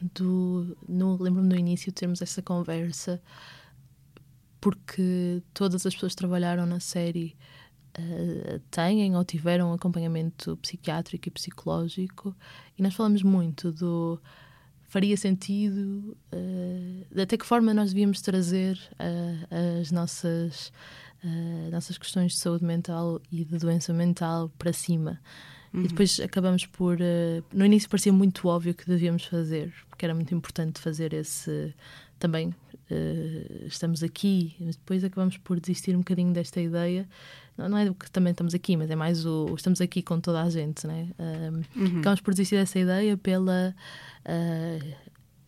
do. 0.00 0.76
Lembro-me 0.88 1.48
no 1.48 1.56
início 1.56 1.88
de 1.88 1.94
termos 1.94 2.22
essa 2.22 2.40
conversa, 2.40 3.20
porque 4.60 5.42
todas 5.52 5.84
as 5.84 5.94
pessoas 5.94 6.12
que 6.12 6.18
trabalharam 6.18 6.64
na 6.64 6.80
série 6.80 7.36
uh, 7.98 8.58
têm 8.70 9.14
ou 9.14 9.24
tiveram 9.24 9.72
acompanhamento 9.74 10.56
psiquiátrico 10.56 11.28
e 11.28 11.30
psicológico, 11.30 12.34
e 12.78 12.82
nós 12.82 12.94
falamos 12.94 13.22
muito 13.22 13.70
do. 13.72 14.20
Faria 14.88 15.16
sentido, 15.16 16.16
uh, 16.32 17.20
até 17.20 17.36
que 17.36 17.44
forma 17.44 17.74
nós 17.74 17.90
devíamos 17.90 18.22
trazer 18.22 18.78
uh, 18.92 19.80
as 19.80 19.90
nossas, 19.90 20.72
nossas 21.72 21.98
questões 21.98 22.32
de 22.32 22.38
saúde 22.38 22.64
mental 22.64 23.20
e 23.30 23.44
de 23.44 23.58
doença 23.58 23.92
mental 23.92 24.48
para 24.56 24.72
cima. 24.72 25.20
Uhum. 25.72 25.84
E 25.84 25.88
depois 25.88 26.20
acabamos 26.20 26.66
por. 26.66 26.96
Uh, 26.96 27.44
no 27.52 27.64
início 27.64 27.88
parecia 27.88 28.12
muito 28.12 28.48
óbvio 28.48 28.74
que 28.74 28.86
devíamos 28.86 29.24
fazer, 29.24 29.72
porque 29.88 30.04
era 30.04 30.14
muito 30.14 30.34
importante 30.34 30.80
fazer 30.80 31.12
esse. 31.12 31.74
Também 32.18 32.48
uh, 32.48 33.66
estamos 33.66 34.02
aqui, 34.02 34.56
mas 34.60 34.76
depois 34.76 35.04
acabamos 35.04 35.36
por 35.38 35.60
desistir 35.60 35.94
um 35.94 35.98
bocadinho 35.98 36.32
desta 36.32 36.60
ideia. 36.60 37.08
Não, 37.56 37.68
não 37.68 37.78
é 37.78 37.92
que 37.92 38.10
também 38.10 38.30
estamos 38.30 38.54
aqui, 38.54 38.76
mas 38.76 38.90
é 38.90 38.96
mais 38.96 39.26
o. 39.26 39.54
Estamos 39.54 39.80
aqui 39.80 40.02
com 40.02 40.20
toda 40.20 40.42
a 40.42 40.50
gente, 40.50 40.86
né? 40.86 41.08
Uh, 41.18 41.78
uhum. 41.78 41.98
Acabamos 42.00 42.20
por 42.20 42.32
desistir 42.32 42.56
dessa 42.56 42.78
ideia 42.78 43.16
pela 43.16 43.74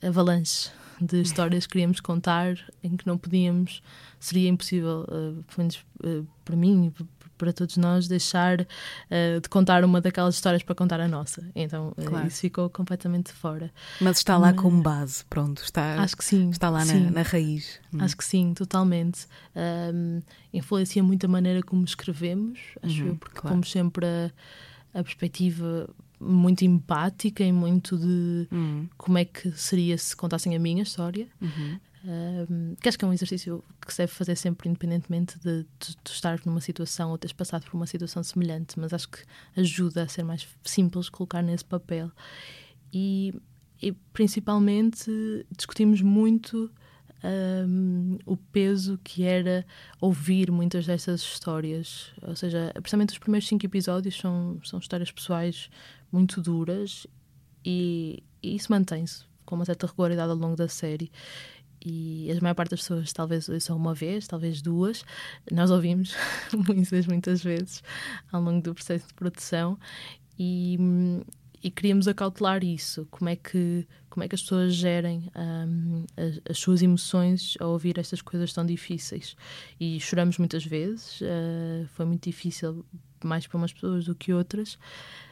avalanche 0.02 0.70
de 1.00 1.20
histórias 1.22 1.66
que 1.66 1.72
queríamos 1.72 2.00
contar 2.00 2.58
em 2.82 2.96
que 2.96 3.06
não 3.06 3.16
podíamos, 3.16 3.82
seria 4.18 4.48
impossível, 4.48 5.02
uh, 5.02 5.42
pelo 5.44 5.58
menos 5.58 5.84
uh, 6.04 6.26
para 6.44 6.56
mim, 6.56 6.92
para 7.38 7.52
todos 7.52 7.76
nós 7.76 8.08
deixar 8.08 8.60
uh, 8.60 9.40
de 9.40 9.48
contar 9.48 9.84
uma 9.84 10.00
daquelas 10.00 10.34
histórias 10.34 10.62
para 10.62 10.74
contar 10.74 11.00
a 11.00 11.08
nossa. 11.08 11.48
Então 11.54 11.94
uh, 11.96 12.04
claro. 12.04 12.26
isso 12.26 12.40
ficou 12.40 12.68
completamente 12.68 13.32
fora. 13.32 13.72
Mas 14.00 14.18
está 14.18 14.36
lá 14.36 14.52
Mas, 14.52 14.60
como 14.60 14.82
base, 14.82 15.24
pronto. 15.24 15.62
Está, 15.62 16.02
acho 16.02 16.16
que 16.16 16.24
sim. 16.24 16.50
Está 16.50 16.68
lá 16.68 16.84
sim. 16.84 17.04
Na, 17.04 17.10
na, 17.10 17.22
raiz. 17.22 17.80
Hum. 17.94 17.98
Acho 18.00 18.16
que 18.16 18.24
sim, 18.24 18.52
totalmente. 18.52 19.26
Um, 19.56 20.20
influencia 20.52 21.02
muito 21.02 21.24
a 21.24 21.28
maneira 21.28 21.62
como 21.62 21.84
escrevemos, 21.84 22.58
acho 22.82 23.02
uhum, 23.02 23.08
eu, 23.08 23.16
porque 23.16 23.40
claro. 23.40 23.54
pomos 23.54 23.70
sempre 23.70 24.04
a, 24.04 24.30
a 24.98 25.02
perspectiva 25.02 25.88
muito 26.20 26.64
empática 26.64 27.44
e 27.44 27.52
muito 27.52 27.96
de 27.96 28.48
uhum. 28.50 28.88
como 28.96 29.18
é 29.18 29.24
que 29.24 29.52
seria 29.52 29.96
se 29.96 30.16
contassem 30.16 30.56
a 30.56 30.58
minha 30.58 30.82
história. 30.82 31.28
Uhum. 31.40 31.78
Um, 32.08 32.74
que 32.80 32.88
acho 32.88 32.98
que 32.98 33.04
é 33.04 33.08
um 33.08 33.12
exercício 33.12 33.62
que 33.84 33.92
se 33.92 33.98
deve 33.98 34.12
fazer 34.12 34.34
sempre, 34.34 34.66
independentemente 34.66 35.38
de, 35.40 35.66
estar 36.06 36.40
numa 36.46 36.60
situação 36.60 37.10
ou 37.10 37.18
teres 37.18 37.34
passado 37.34 37.66
por 37.66 37.74
uma 37.74 37.86
situação 37.86 38.22
semelhante, 38.22 38.80
mas 38.80 38.94
acho 38.94 39.10
que 39.10 39.18
ajuda 39.54 40.04
a 40.04 40.08
ser 40.08 40.22
mais 40.22 40.48
simples 40.64 41.10
colocar 41.10 41.42
nesse 41.42 41.66
papel. 41.66 42.10
E, 42.90 43.34
e 43.82 43.92
principalmente 43.92 45.10
discutimos 45.54 46.00
muito 46.00 46.70
um, 47.22 48.18
o 48.24 48.38
peso 48.38 48.98
que 49.04 49.24
era 49.24 49.66
ouvir 50.00 50.50
muitas 50.50 50.86
dessas 50.86 51.20
histórias. 51.20 52.10
Ou 52.22 52.34
seja, 52.34 52.72
precisamente 52.74 53.12
os 53.12 53.18
primeiros 53.18 53.46
cinco 53.46 53.66
episódios 53.66 54.16
são, 54.16 54.58
são 54.64 54.78
histórias 54.78 55.10
pessoais 55.10 55.68
muito 56.10 56.40
duras 56.40 57.06
e, 57.62 58.22
e 58.42 58.56
isso 58.56 58.72
mantém-se 58.72 59.28
com 59.44 59.56
uma 59.56 59.64
certa 59.64 59.86
regularidade 59.86 60.30
ao 60.30 60.36
longo 60.36 60.56
da 60.56 60.68
série 60.68 61.10
e 61.84 62.30
a 62.30 62.40
maior 62.40 62.54
parte 62.54 62.70
das 62.70 62.80
pessoas 62.80 63.12
talvez 63.12 63.48
ouçam 63.48 63.76
uma 63.76 63.94
vez, 63.94 64.26
talvez 64.26 64.60
duas. 64.60 65.04
Nós 65.50 65.70
ouvimos 65.70 66.14
muitas, 66.66 67.06
muitas 67.06 67.42
vezes 67.42 67.82
ao 68.32 68.42
longo 68.42 68.62
do 68.62 68.74
processo 68.74 69.06
de 69.06 69.14
produção 69.14 69.78
e, 70.38 70.78
e 71.62 71.70
queríamos 71.70 72.08
acautelar 72.08 72.64
isso. 72.64 73.06
Como 73.10 73.28
é 73.28 73.36
que, 73.36 73.86
como 74.18 74.24
é 74.24 74.28
que 74.28 74.34
as 74.34 74.42
pessoas 74.42 74.74
gerem 74.74 75.30
um, 75.36 76.04
as, 76.16 76.40
as, 76.50 76.58
suas 76.58 76.82
emoções 76.82 77.56
ao 77.60 77.70
ouvir 77.70 77.98
estas 77.98 78.20
coisas 78.20 78.52
tão 78.52 78.66
difíceis. 78.66 79.36
E 79.78 80.00
choramos 80.00 80.38
muitas 80.38 80.64
vezes, 80.64 81.20
uh, 81.20 81.86
foi 81.94 82.04
muito 82.04 82.24
difícil, 82.24 82.84
mais 83.22 83.46
para 83.46 83.56
umas 83.56 83.72
pessoas 83.72 84.06
do 84.06 84.16
que 84.16 84.32
outras. 84.32 84.76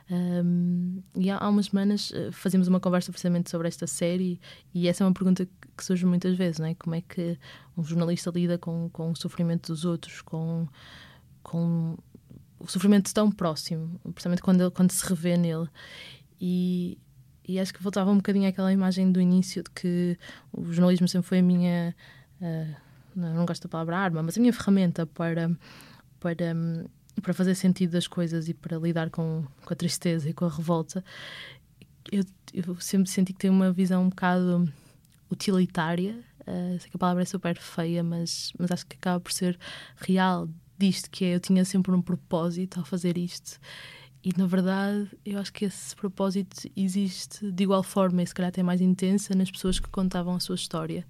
Um, 0.09 1.03
e 1.17 1.29
há, 1.29 1.39
há, 1.39 1.49
umas 1.49 1.67
semanas 1.67 2.11
uh, 2.13 2.31
fazíamos 2.31 2.69
uma 2.69 2.79
conversa 2.79 3.11
precisamente 3.11 3.51
sobre 3.51 3.67
esta 3.67 3.89
série 3.89 4.41
e 4.73 4.87
essa 4.87 5.03
é 5.03 5.07
uma 5.09 5.13
pergunta 5.13 5.49
que 5.77 5.85
surge 5.85 6.07
muitas 6.07 6.37
vezes, 6.37 6.61
não 6.61 6.69
é? 6.69 6.75
Como 6.77 6.95
é 6.95 7.01
que 7.01 7.37
um 7.77 7.83
jornalista 7.83 8.31
lida 8.31 8.57
com, 8.57 8.89
com 8.93 9.11
o 9.11 9.17
sofrimento 9.17 9.73
dos 9.73 9.85
outros, 9.85 10.23
com, 10.23 10.69
com 11.43 11.99
o 12.61 12.69
sofrimento 12.69 13.13
tão 13.13 13.33
próximo, 13.33 14.01
precisamente 14.15 14.43
quando, 14.43 14.71
quando 14.71 14.93
se 14.93 15.05
revê 15.05 15.37
nele. 15.37 15.67
E, 16.41 16.99
e 17.47 17.61
acho 17.61 17.73
que 17.73 17.83
voltava 17.83 18.11
um 18.11 18.17
bocadinho 18.17 18.49
àquela 18.49 18.73
imagem 18.73 19.13
do 19.13 19.21
início 19.21 19.63
de 19.63 19.71
que 19.71 20.19
o 20.53 20.73
jornalismo 20.73 21.07
sempre 21.07 21.29
foi 21.29 21.39
a 21.39 21.43
minha. 21.43 21.95
Uh, 22.41 22.87
não 23.15 23.47
gosto 23.47 23.63
da 23.63 23.69
palavra 23.69 23.97
arma, 23.97 24.23
mas 24.23 24.37
a 24.37 24.41
minha 24.41 24.53
ferramenta 24.53 25.07
para, 25.07 25.51
para 26.21 26.55
um, 26.55 26.85
para 27.23 27.33
fazer 27.33 27.55
sentido 27.55 27.93
das 27.93 28.07
coisas 28.07 28.49
e 28.49 28.53
para 28.53 28.77
lidar 28.77 29.09
com, 29.09 29.45
com 29.65 29.73
a 29.73 29.77
tristeza 29.77 30.29
e 30.29 30.35
com 30.35 30.45
a 30.45 30.51
revolta, 30.51 31.03
eu, 32.13 32.23
eu 32.53 32.79
sempre 32.79 33.09
senti 33.11 33.33
que 33.33 33.39
tenho 33.39 33.55
uma 33.55 33.73
visão 33.73 34.03
um 34.03 34.09
bocado 34.11 34.71
utilitária. 35.31 36.19
Uh, 36.41 36.79
sei 36.79 36.91
que 36.91 36.97
a 36.97 36.99
palavra 36.99 37.23
é 37.23 37.27
super 37.27 37.57
feia, 37.57 38.03
mas, 38.03 38.53
mas 38.59 38.71
acho 38.71 38.87
que 38.87 38.97
acaba 38.97 39.21
por 39.21 39.33
ser 39.33 39.59
real 39.97 40.49
disto, 40.77 41.11
que 41.11 41.25
é 41.25 41.35
eu 41.37 41.41
tinha 41.41 41.65
sempre 41.65 41.93
um 41.93 42.03
propósito 42.03 42.79
ao 42.79 42.85
fazer 42.85 43.17
isto 43.17 43.59
e 44.27 44.33
na 44.37 44.45
verdade, 44.45 45.09
eu 45.25 45.39
acho 45.39 45.53
que 45.53 45.67
esse 45.67 45.95
propósito 45.95 46.69
existe 46.77 47.49
de 47.53 47.63
igual 47.63 47.85
forma 47.85 48.25
e 48.25 48.27
se 48.27 48.35
calhar 48.35 48.49
até 48.49 48.61
mais 48.61 48.81
intensa 48.81 49.37
nas 49.37 49.49
pessoas 49.49 49.79
que 49.79 49.89
contavam 49.89 50.35
a 50.35 50.41
sua 50.41 50.57
história. 50.57 51.07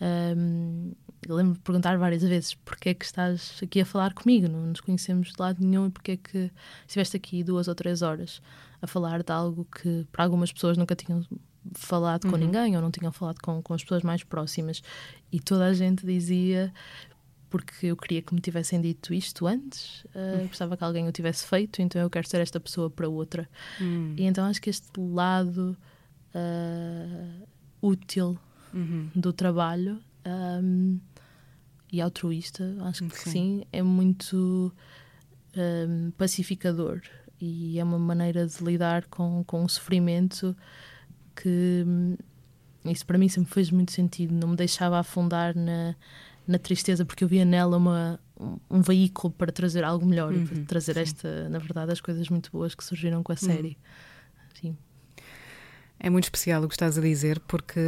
Um, 0.00 0.92
eu 1.26 1.34
lembro 1.34 1.54
de 1.54 1.58
perguntar 1.58 1.98
várias 1.98 2.22
vezes 2.22 2.54
porque 2.54 2.90
é 2.90 2.94
que 2.94 3.04
estás 3.04 3.58
aqui 3.60 3.80
a 3.80 3.84
falar 3.84 4.14
comigo, 4.14 4.46
não 4.46 4.60
nos 4.68 4.80
conhecemos 4.80 5.32
de 5.32 5.34
lado 5.40 5.56
nenhum 5.60 5.88
e 5.88 5.90
porque 5.90 6.12
é 6.12 6.16
que 6.16 6.52
estiveste 6.86 7.16
aqui 7.16 7.42
duas 7.42 7.66
ou 7.66 7.74
três 7.74 8.00
horas 8.00 8.40
a 8.80 8.86
falar 8.86 9.24
de 9.24 9.32
algo 9.32 9.64
que 9.64 10.06
para 10.12 10.22
algumas 10.22 10.52
pessoas 10.52 10.76
nunca 10.76 10.94
tinham 10.94 11.26
falado 11.74 12.28
com 12.28 12.34
uhum. 12.34 12.38
ninguém 12.38 12.76
ou 12.76 12.82
não 12.82 12.92
tinham 12.92 13.10
falado 13.10 13.40
com, 13.42 13.60
com 13.60 13.74
as 13.74 13.82
pessoas 13.82 14.04
mais 14.04 14.22
próximas. 14.22 14.84
E 15.32 15.40
toda 15.40 15.66
a 15.66 15.74
gente 15.74 16.06
dizia 16.06 16.72
porque 17.52 17.88
eu 17.88 17.96
queria 17.98 18.22
que 18.22 18.34
me 18.34 18.40
tivessem 18.40 18.80
dito 18.80 19.12
isto 19.12 19.46
antes, 19.46 20.06
uh, 20.06 20.48
gostava 20.48 20.74
que 20.74 20.82
alguém 20.82 21.06
o 21.06 21.12
tivesse 21.12 21.46
feito, 21.46 21.82
então 21.82 22.00
eu 22.00 22.08
quero 22.08 22.26
ser 22.26 22.40
esta 22.40 22.58
pessoa 22.58 22.88
para 22.88 23.06
outra. 23.06 23.46
Hum. 23.78 24.14
E 24.16 24.24
então 24.24 24.46
acho 24.46 24.60
que 24.62 24.70
este 24.70 24.98
lado 24.98 25.76
uh, 26.34 27.46
útil 27.82 28.38
uhum. 28.72 29.10
do 29.14 29.34
trabalho 29.34 30.00
um, 30.64 30.98
e 31.92 32.00
altruísta, 32.00 32.74
acho 32.84 33.06
que 33.06 33.18
sim, 33.18 33.30
sim 33.30 33.64
é 33.70 33.82
muito 33.82 34.72
um, 35.54 36.10
pacificador 36.12 37.02
e 37.38 37.78
é 37.78 37.84
uma 37.84 37.98
maneira 37.98 38.46
de 38.46 38.64
lidar 38.64 39.04
com, 39.08 39.44
com 39.44 39.62
o 39.62 39.68
sofrimento 39.68 40.56
que 41.36 41.84
hum, 41.86 42.16
isso 42.86 43.04
para 43.04 43.18
mim 43.18 43.28
sempre 43.28 43.52
fez 43.52 43.70
muito 43.70 43.92
sentido, 43.92 44.32
não 44.32 44.48
me 44.48 44.56
deixava 44.56 44.98
afundar 44.98 45.54
na 45.54 45.94
na 46.46 46.58
tristeza, 46.58 47.04
porque 47.04 47.24
eu 47.24 47.28
via 47.28 47.44
nela 47.44 47.76
uma, 47.76 48.20
um, 48.38 48.58
um 48.70 48.80
veículo 48.82 49.32
para 49.32 49.52
trazer 49.52 49.84
algo 49.84 50.04
melhor, 50.04 50.32
uhum, 50.32 50.46
para 50.46 50.64
trazer 50.64 50.94
sim. 50.94 51.00
esta, 51.00 51.48
na 51.48 51.58
verdade, 51.58 51.92
as 51.92 52.00
coisas 52.00 52.28
muito 52.28 52.50
boas 52.50 52.74
que 52.74 52.84
surgiram 52.84 53.22
com 53.22 53.32
a 53.32 53.36
uhum. 53.40 53.48
série. 53.48 53.68
Uhum. 53.68 54.60
Sim. 54.60 54.76
É 55.98 56.10
muito 56.10 56.24
especial 56.24 56.62
o 56.64 56.68
que 56.68 56.74
estás 56.74 56.98
a 56.98 57.00
dizer, 57.00 57.38
porque 57.40 57.80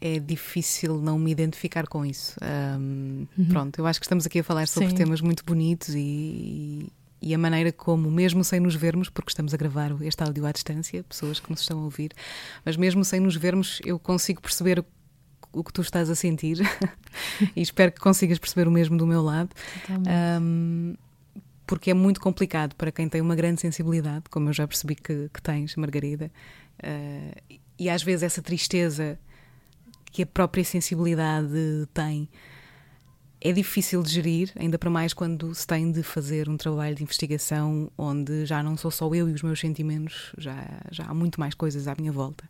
é 0.00 0.18
difícil 0.18 1.00
não 1.00 1.18
me 1.18 1.30
identificar 1.30 1.86
com 1.86 2.04
isso. 2.04 2.36
Um, 2.42 3.26
uhum. 3.36 3.44
Pronto, 3.46 3.78
eu 3.78 3.86
acho 3.86 4.00
que 4.00 4.06
estamos 4.06 4.26
aqui 4.26 4.40
a 4.40 4.44
falar 4.44 4.66
sobre 4.66 4.90
Sim. 4.90 4.96
temas 4.96 5.20
muito 5.20 5.44
bonitos 5.44 5.94
e, 5.94 6.90
e, 7.20 7.34
a 7.34 7.38
maneira 7.38 7.70
como, 7.70 8.10
mesmo 8.10 8.42
sem 8.42 8.60
nos 8.60 8.74
vermos, 8.74 9.10
porque 9.10 9.30
estamos 9.30 9.52
a 9.52 9.56
gravar 9.56 9.94
este 10.02 10.22
áudio 10.22 10.46
à 10.46 10.52
distância, 10.52 11.04
pessoas 11.04 11.38
que 11.38 11.50
nos 11.50 11.60
estão 11.60 11.78
a 11.80 11.84
ouvir, 11.84 12.12
mas 12.64 12.76
mesmo 12.76 13.04
sem 13.04 13.20
nos 13.20 13.36
vermos, 13.36 13.80
eu 13.84 13.98
consigo 13.98 14.40
perceber 14.40 14.84
o 15.52 15.64
que 15.64 15.72
tu 15.72 15.82
estás 15.82 16.08
a 16.10 16.14
sentir 16.14 16.58
e 17.56 17.60
espero 17.60 17.92
que 17.92 18.00
consigas 18.00 18.38
perceber 18.38 18.68
o 18.68 18.70
mesmo 18.70 18.96
do 18.96 19.06
meu 19.06 19.22
lado. 19.22 19.50
Um, 20.40 20.94
porque 21.66 21.90
é 21.90 21.94
muito 21.94 22.20
complicado 22.20 22.74
para 22.74 22.90
quem 22.90 23.08
tem 23.08 23.20
uma 23.20 23.36
grande 23.36 23.60
sensibilidade, 23.60 24.24
como 24.28 24.48
eu 24.48 24.52
já 24.52 24.66
percebi 24.66 24.96
que, 24.96 25.30
que 25.32 25.40
tens, 25.40 25.76
Margarida, 25.76 26.30
uh, 26.82 27.54
e 27.78 27.88
às 27.88 28.02
vezes 28.02 28.24
essa 28.24 28.42
tristeza 28.42 29.18
que 30.10 30.22
a 30.22 30.26
própria 30.26 30.64
sensibilidade 30.64 31.86
tem 31.94 32.28
é 33.40 33.52
difícil 33.52 34.02
de 34.02 34.10
gerir, 34.10 34.52
ainda 34.54 34.78
para 34.78 34.90
mais 34.90 35.14
quando 35.14 35.54
se 35.54 35.66
tem 35.66 35.90
de 35.90 36.02
fazer 36.02 36.48
um 36.48 36.56
trabalho 36.56 36.94
de 36.94 37.02
investigação 37.02 37.90
onde 37.96 38.44
já 38.44 38.62
não 38.62 38.76
sou 38.76 38.90
só 38.90 39.06
eu 39.14 39.30
e 39.30 39.32
os 39.32 39.42
meus 39.42 39.58
sentimentos, 39.58 40.32
já, 40.36 40.82
já 40.90 41.04
há 41.04 41.14
muito 41.14 41.40
mais 41.40 41.54
coisas 41.54 41.88
à 41.88 41.94
minha 41.98 42.12
volta. 42.12 42.44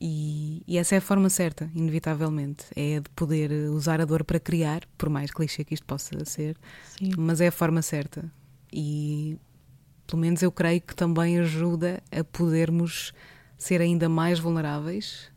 E, 0.00 0.62
e, 0.66 0.76
essa 0.76 0.96
é 0.96 0.98
a 0.98 1.00
forma 1.00 1.30
certa, 1.30 1.70
inevitavelmente. 1.74 2.64
É 2.74 3.00
de 3.00 3.08
poder 3.10 3.52
usar 3.70 4.00
a 4.00 4.04
dor 4.04 4.24
para 4.24 4.40
criar, 4.40 4.82
por 4.98 5.08
mais 5.08 5.30
clichê 5.30 5.64
que 5.64 5.74
isto 5.74 5.86
possa 5.86 6.24
ser, 6.24 6.56
Sim. 6.98 7.12
mas 7.16 7.40
é 7.40 7.48
a 7.48 7.52
forma 7.52 7.80
certa. 7.80 8.30
E 8.72 9.38
pelo 10.06 10.20
menos 10.20 10.42
eu 10.42 10.50
creio 10.50 10.80
que 10.80 10.94
também 10.94 11.38
ajuda 11.38 12.02
a 12.10 12.24
podermos 12.24 13.12
ser 13.56 13.80
ainda 13.80 14.08
mais 14.08 14.38
vulneráveis 14.38 15.30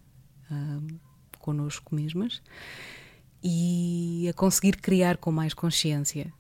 uh, 0.52 1.00
connosco 1.40 1.96
mesmas 1.96 2.42
e 3.44 4.28
a 4.30 4.34
conseguir 4.34 4.78
criar 4.78 5.18
com 5.18 5.32
mais 5.32 5.54
consciência. 5.54 6.34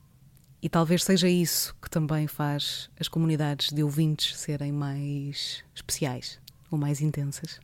E 0.61 0.67
talvez 0.67 1.03
seja 1.03 1.29
isso 1.29 1.75
que 1.81 1.89
também 1.89 2.27
faz 2.27 2.89
as 2.99 3.07
comunidades 3.07 3.71
de 3.71 3.83
ouvintes 3.83 4.35
serem 4.35 4.71
mais 4.71 5.63
especiais 5.73 6.39
ou 6.71 6.77
mais 6.77 6.99
intensas. 6.99 7.59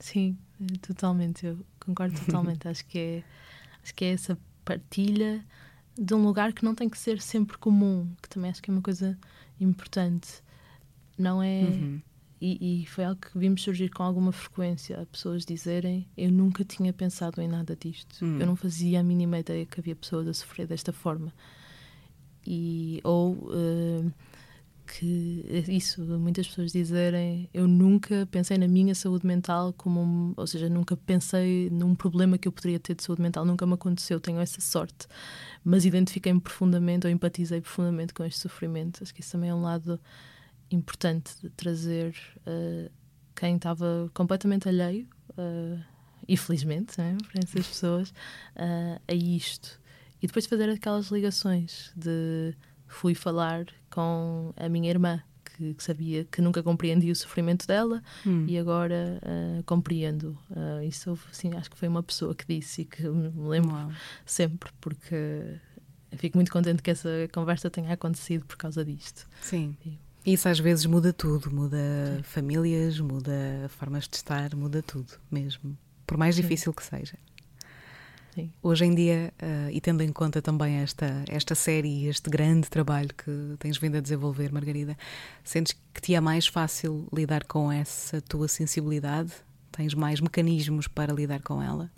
Sim, 0.00 0.36
totalmente, 0.82 1.46
eu 1.46 1.58
concordo 1.78 2.18
totalmente. 2.24 2.66
acho 2.66 2.84
que 2.86 2.98
é 2.98 3.24
acho 3.82 3.94
que 3.94 4.04
é 4.04 4.12
essa 4.12 4.36
partilha 4.64 5.44
de 5.96 6.14
um 6.14 6.24
lugar 6.24 6.52
que 6.52 6.64
não 6.64 6.74
tem 6.74 6.88
que 6.88 6.98
ser 6.98 7.20
sempre 7.20 7.58
comum, 7.58 8.10
que 8.22 8.28
também 8.28 8.50
acho 8.50 8.62
que 8.62 8.70
é 8.70 8.74
uma 8.74 8.82
coisa 8.82 9.18
importante. 9.60 10.42
Não 11.18 11.42
é 11.42 11.60
uhum. 11.60 12.00
e, 12.40 12.82
e, 12.82 12.86
foi 12.86 13.04
algo 13.04 13.20
que 13.20 13.38
vimos 13.38 13.62
surgir 13.62 13.90
com 13.90 14.02
alguma 14.02 14.32
frequência, 14.32 15.06
pessoas 15.12 15.44
dizerem 15.44 16.08
eu 16.16 16.30
nunca 16.30 16.64
tinha 16.64 16.92
pensado 16.92 17.40
em 17.42 17.48
nada 17.48 17.76
disto. 17.76 18.24
Uhum. 18.24 18.38
Eu 18.40 18.46
não 18.46 18.56
fazia 18.56 19.00
a 19.00 19.02
mínima 19.02 19.38
ideia 19.38 19.66
que 19.66 19.78
havia 19.78 19.94
pessoas 19.94 20.26
a 20.26 20.32
sofrer 20.32 20.66
desta 20.66 20.92
forma. 20.92 21.32
E 22.46 23.00
ou 23.04 23.34
uh, 23.34 24.12
que 24.98 25.44
isso, 25.68 26.02
muitas 26.02 26.48
pessoas 26.48 26.72
dizerem 26.72 27.48
eu 27.54 27.68
nunca 27.68 28.26
pensei 28.30 28.58
na 28.58 28.66
minha 28.66 28.94
saúde 28.94 29.24
mental 29.24 29.72
como, 29.72 30.00
um, 30.00 30.34
ou 30.36 30.46
seja, 30.46 30.68
nunca 30.68 30.96
pensei 30.96 31.70
num 31.70 31.94
problema 31.94 32.36
que 32.36 32.48
eu 32.48 32.52
poderia 32.52 32.80
ter 32.80 32.96
de 32.96 33.04
saúde 33.04 33.22
mental, 33.22 33.44
nunca 33.44 33.64
me 33.64 33.74
aconteceu, 33.74 34.18
tenho 34.18 34.40
essa 34.40 34.60
sorte, 34.60 35.06
mas 35.64 35.84
identifiquei-me 35.84 36.40
profundamente 36.40 37.06
ou 37.06 37.12
empatizei 37.12 37.60
profundamente 37.60 38.12
com 38.12 38.24
este 38.24 38.40
sofrimento. 38.40 39.02
Acho 39.02 39.14
que 39.14 39.20
isso 39.20 39.32
também 39.32 39.50
é 39.50 39.54
um 39.54 39.62
lado 39.62 40.00
importante 40.70 41.32
de 41.40 41.50
trazer 41.50 42.16
uh, 42.46 42.90
quem 43.36 43.56
estava 43.56 44.10
completamente 44.12 44.68
alheio, 44.68 45.06
uh, 45.30 45.80
e 46.26 46.36
felizmente, 46.36 46.98
né, 46.98 47.16
para 47.30 47.40
essas 47.42 47.66
pessoas, 47.66 48.10
uh, 48.10 49.00
a 49.06 49.14
isto. 49.14 49.80
E 50.22 50.26
depois 50.26 50.46
fazer 50.46 50.68
aquelas 50.68 51.10
ligações 51.10 51.92
de 51.96 52.54
fui 52.86 53.14
falar 53.14 53.66
com 53.90 54.52
a 54.56 54.68
minha 54.68 54.88
irmã, 54.88 55.22
que, 55.44 55.74
que 55.74 55.82
sabia 55.82 56.24
que 56.24 56.40
nunca 56.40 56.62
compreendia 56.62 57.12
o 57.12 57.16
sofrimento 57.16 57.66
dela 57.66 58.02
hum. 58.26 58.46
e 58.48 58.58
agora 58.58 59.20
uh, 59.22 59.62
compreendo. 59.64 60.38
Uh, 60.50 60.82
isso 60.84 61.18
assim, 61.30 61.54
acho 61.54 61.70
que 61.70 61.76
foi 61.76 61.88
uma 61.88 62.02
pessoa 62.02 62.34
que 62.34 62.46
disse 62.46 62.82
e 62.82 62.84
que 62.84 63.02
me 63.02 63.48
lembro 63.48 63.72
Uau. 63.72 63.92
sempre, 64.24 64.70
porque 64.80 65.58
fico 66.16 66.36
muito 66.36 66.50
contente 66.50 66.82
que 66.82 66.90
essa 66.90 67.08
conversa 67.32 67.70
tenha 67.70 67.92
acontecido 67.92 68.44
por 68.46 68.56
causa 68.56 68.84
disto. 68.84 69.28
Sim. 69.40 69.76
E, 69.84 69.98
isso 70.24 70.48
às 70.48 70.58
vezes 70.58 70.84
muda 70.84 71.12
tudo, 71.12 71.50
muda 71.50 71.78
Sim. 72.16 72.22
famílias, 72.22 73.00
muda 73.00 73.32
formas 73.68 74.06
de 74.06 74.16
estar, 74.16 74.54
muda 74.54 74.82
tudo 74.82 75.12
mesmo, 75.30 75.76
por 76.06 76.18
mais 76.18 76.34
Sim. 76.36 76.42
difícil 76.42 76.72
que 76.74 76.84
seja. 76.84 77.16
Sim. 78.34 78.52
Hoje 78.62 78.84
em 78.84 78.94
dia, 78.94 79.32
uh, 79.42 79.70
e 79.70 79.80
tendo 79.80 80.02
em 80.02 80.12
conta 80.12 80.40
também 80.40 80.76
esta, 80.76 81.24
esta 81.28 81.54
série 81.54 81.88
e 81.88 82.06
este 82.06 82.30
grande 82.30 82.68
trabalho 82.68 83.08
que 83.08 83.56
tens 83.58 83.76
vindo 83.76 83.96
a 83.96 84.00
desenvolver, 84.00 84.52
Margarida, 84.52 84.96
sentes 85.42 85.76
que 85.92 86.00
te 86.00 86.14
é 86.14 86.20
mais 86.20 86.46
fácil 86.46 87.08
lidar 87.12 87.44
com 87.44 87.70
essa 87.72 88.20
tua 88.20 88.46
sensibilidade? 88.46 89.32
Tens 89.72 89.94
mais 89.94 90.20
mecanismos 90.20 90.86
para 90.86 91.12
lidar 91.12 91.42
com 91.42 91.60
ela? 91.62 91.90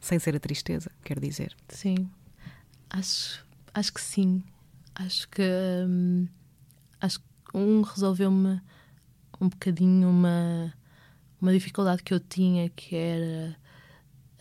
Sem 0.00 0.18
ser 0.18 0.36
a 0.36 0.40
tristeza, 0.40 0.90
quero 1.02 1.20
dizer. 1.20 1.54
Sim, 1.68 2.08
acho, 2.90 3.44
acho 3.72 3.92
que 3.92 4.00
sim. 4.00 4.42
Acho 4.94 5.28
que, 5.28 5.42
hum, 5.86 6.28
acho 7.00 7.20
que 7.20 7.26
um 7.54 7.82
resolveu-me 7.82 8.60
um 9.40 9.48
bocadinho 9.48 10.08
uma, 10.08 10.72
uma 11.40 11.52
dificuldade 11.52 12.02
que 12.02 12.14
eu 12.14 12.20
tinha, 12.20 12.68
que 12.70 12.94
era 12.94 13.56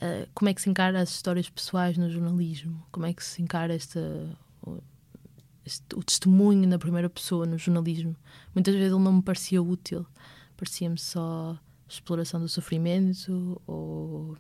eh, 0.02 0.28
como 0.34 0.50
é 0.50 0.54
que 0.54 0.62
se 0.62 0.70
encara 0.70 1.02
as 1.02 1.10
histórias 1.10 1.50
pessoais 1.50 1.98
no 1.98 2.10
jornalismo? 2.10 2.86
Como 2.92 3.06
é 3.06 3.14
que 3.14 3.24
se 3.24 3.42
encara 3.42 3.74
este, 3.74 4.00
o 5.96 6.04
testemunho 6.04 6.68
na 6.68 6.78
primeira 6.78 7.10
pessoa 7.10 7.46
no 7.46 7.58
jornalismo? 7.58 8.16
Muitas 8.54 8.74
vezes 8.76 8.92
ele 8.92 9.04
não 9.04 9.14
me 9.14 9.22
parecia 9.22 9.62
útil, 9.62 10.06
parecia-me 10.58 10.98
só 10.98 11.58
exploração 11.88 12.40
do 12.40 12.50
sofrimento 12.50 13.62
ou 13.68 14.38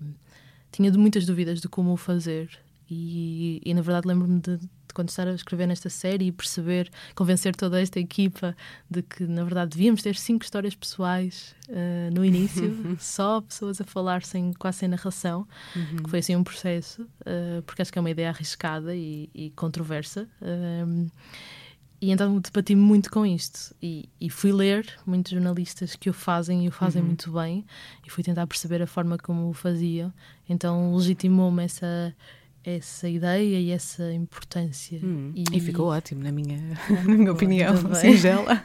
tinha 0.71 0.91
muitas 0.93 1.25
dúvidas 1.25 1.61
de 1.61 1.69
como 1.69 1.93
o 1.93 1.97
fazer 1.97 2.49
e, 2.89 3.61
e 3.63 3.73
na 3.73 3.81
verdade 3.81 4.07
lembro-me 4.07 4.39
de, 4.39 4.59
de, 4.93 4.95
quando 4.95 5.09
estar 5.09 5.27
a 5.27 5.33
escrever 5.33 5.67
nesta 5.67 5.89
série 5.89 6.27
e 6.27 6.31
perceber, 6.31 6.89
convencer 7.15 7.55
toda 7.55 7.81
esta 7.81 7.99
equipa 7.99 8.55
de 8.89 9.01
que 9.01 9.25
na 9.25 9.43
verdade 9.43 9.71
devíamos 9.71 10.01
ter 10.01 10.15
cinco 10.15 10.43
histórias 10.43 10.75
pessoais 10.75 11.55
uh, 11.69 12.13
no 12.13 12.23
início, 12.23 12.71
só 12.99 13.41
pessoas 13.41 13.81
a 13.81 13.83
falar 13.83 14.23
sem, 14.23 14.53
quase 14.53 14.79
sem 14.79 14.89
narração, 14.89 15.47
uhum. 15.75 16.03
que 16.03 16.09
foi 16.09 16.19
assim 16.19 16.35
um 16.35 16.43
processo, 16.43 17.01
uh, 17.01 17.61
porque 17.65 17.81
acho 17.81 17.91
que 17.91 17.97
é 17.97 18.01
uma 18.01 18.11
ideia 18.11 18.29
arriscada 18.29 18.95
e, 18.95 19.29
e 19.33 19.49
controversa. 19.51 20.27
Uh, 20.41 21.09
e 21.99 22.11
então 22.11 22.37
debati-me 22.37 22.81
muito 22.81 23.09
com 23.09 23.25
isto 23.25 23.73
e, 23.81 24.09
e, 24.19 24.29
fui 24.29 24.51
ler 24.51 24.85
muitos 25.05 25.31
jornalistas 25.31 25.95
que 25.95 26.09
o 26.09 26.13
fazem 26.13 26.65
e 26.65 26.67
o 26.67 26.71
fazem 26.71 27.01
uhum. 27.01 27.07
muito 27.07 27.31
bem 27.31 27.65
e 28.05 28.09
fui 28.09 28.21
tentar 28.21 28.45
perceber 28.45 28.81
a 28.81 28.87
forma 28.87 29.17
como 29.17 29.47
o 29.47 29.53
faziam. 29.53 30.13
Então 30.49 30.93
legitimou-me 30.93 31.63
essa 31.63 32.13
essa 32.63 33.09
ideia 33.09 33.59
e 33.59 33.71
essa 33.71 34.11
importância. 34.13 34.99
Hum, 35.03 35.33
e... 35.35 35.43
e... 35.51 35.59
ficou 35.59 35.87
ótimo, 35.87 36.23
na 36.23 36.31
minha, 36.31 36.57
na 37.05 37.13
minha 37.15 37.31
opinião, 37.31 37.75
singela. 37.95 38.61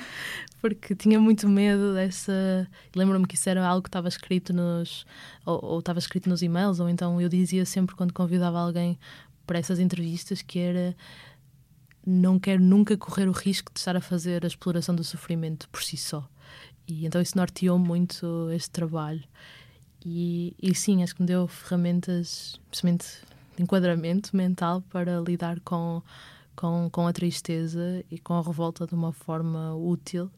Porque 0.60 0.94
tinha 0.94 1.18
muito 1.20 1.48
medo 1.48 1.94
dessa. 1.94 2.68
Lembro-me 2.94 3.26
que 3.26 3.36
isso 3.36 3.48
era 3.48 3.66
algo 3.66 3.82
que 3.82 3.88
estava 3.88 4.08
escrito 4.08 4.52
nos. 4.52 5.06
Ou, 5.46 5.64
ou 5.64 5.78
estava 5.78 5.98
escrito 5.98 6.28
nos 6.28 6.42
e-mails, 6.42 6.80
ou 6.80 6.88
então 6.88 7.20
eu 7.20 7.28
dizia 7.28 7.64
sempre 7.64 7.94
quando 7.94 8.12
convidava 8.12 8.58
alguém 8.58 8.98
para 9.46 9.58
essas 9.58 9.78
entrevistas 9.78 10.42
que 10.42 10.58
era. 10.58 10.96
Não 12.06 12.38
quero 12.38 12.62
nunca 12.62 12.96
correr 12.96 13.28
o 13.28 13.32
risco 13.32 13.70
de 13.72 13.78
estar 13.80 13.94
a 13.94 14.00
fazer 14.00 14.44
a 14.44 14.48
exploração 14.48 14.94
do 14.94 15.04
sofrimento 15.04 15.68
por 15.68 15.82
si 15.82 15.96
só. 15.96 16.26
E 16.86 17.04
então 17.06 17.20
isso 17.20 17.36
norteou 17.36 17.78
muito 17.78 18.50
este 18.50 18.70
trabalho. 18.70 19.22
E, 20.04 20.54
e 20.60 20.74
sim, 20.74 21.02
acho 21.02 21.14
que 21.14 21.20
me 21.20 21.26
deu 21.26 21.46
ferramentas, 21.46 22.58
principalmente 22.70 23.06
enquadramento 23.62 24.36
mental, 24.36 24.82
para 24.90 25.20
lidar 25.20 25.60
com, 25.60 26.02
com, 26.54 26.88
com 26.90 27.06
a 27.06 27.12
tristeza 27.12 28.04
e 28.10 28.18
com 28.18 28.34
a 28.34 28.42
revolta 28.42 28.86
de 28.86 28.94
uma 28.94 29.12
forma 29.12 29.74
útil. 29.74 30.30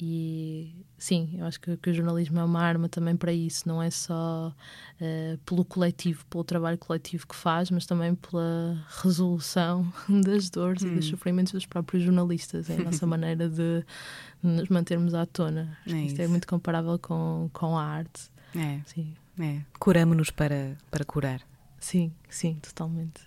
E 0.00 0.74
sim, 0.98 1.36
eu 1.38 1.46
acho 1.46 1.60
que, 1.60 1.76
que, 1.76 1.90
o 1.90 1.94
jornalismo 1.94 2.38
é 2.38 2.44
uma 2.44 2.60
arma 2.60 2.88
também 2.88 3.16
para 3.16 3.32
isso, 3.32 3.66
não 3.68 3.80
é 3.80 3.90
só 3.90 4.52
uh, 5.00 5.38
pelo 5.46 5.64
coletivo, 5.64 6.24
pelo 6.26 6.42
trabalho 6.42 6.76
coletivo 6.78 7.26
que 7.26 7.36
faz, 7.36 7.70
mas 7.70 7.86
também 7.86 8.14
pela 8.14 8.84
resolução 9.02 9.90
das 10.24 10.50
dores 10.50 10.82
hum. 10.82 10.88
e 10.88 10.96
dos 10.96 11.06
hum. 11.06 11.10
sofrimentos 11.10 11.52
dos 11.52 11.64
próprios 11.64 12.02
jornalistas. 12.02 12.68
É 12.68 12.74
a 12.74 12.84
nossa 12.84 13.06
maneira 13.06 13.48
de 13.48 13.84
nos 14.42 14.68
mantermos 14.68 15.14
à 15.14 15.24
tona. 15.26 15.78
É 15.86 15.92
isto 15.92 16.20
é 16.20 16.26
muito 16.26 16.46
comparável 16.46 16.98
com, 16.98 17.48
com 17.52 17.78
a 17.78 17.84
arte. 17.84 18.30
É. 18.54 18.80
Sim. 18.86 19.14
É. 19.38 19.60
Curamos-nos 19.78 20.30
para, 20.30 20.76
para 20.90 21.04
curar. 21.04 21.40
Sim, 21.84 22.14
sim, 22.30 22.58
totalmente. 22.62 23.20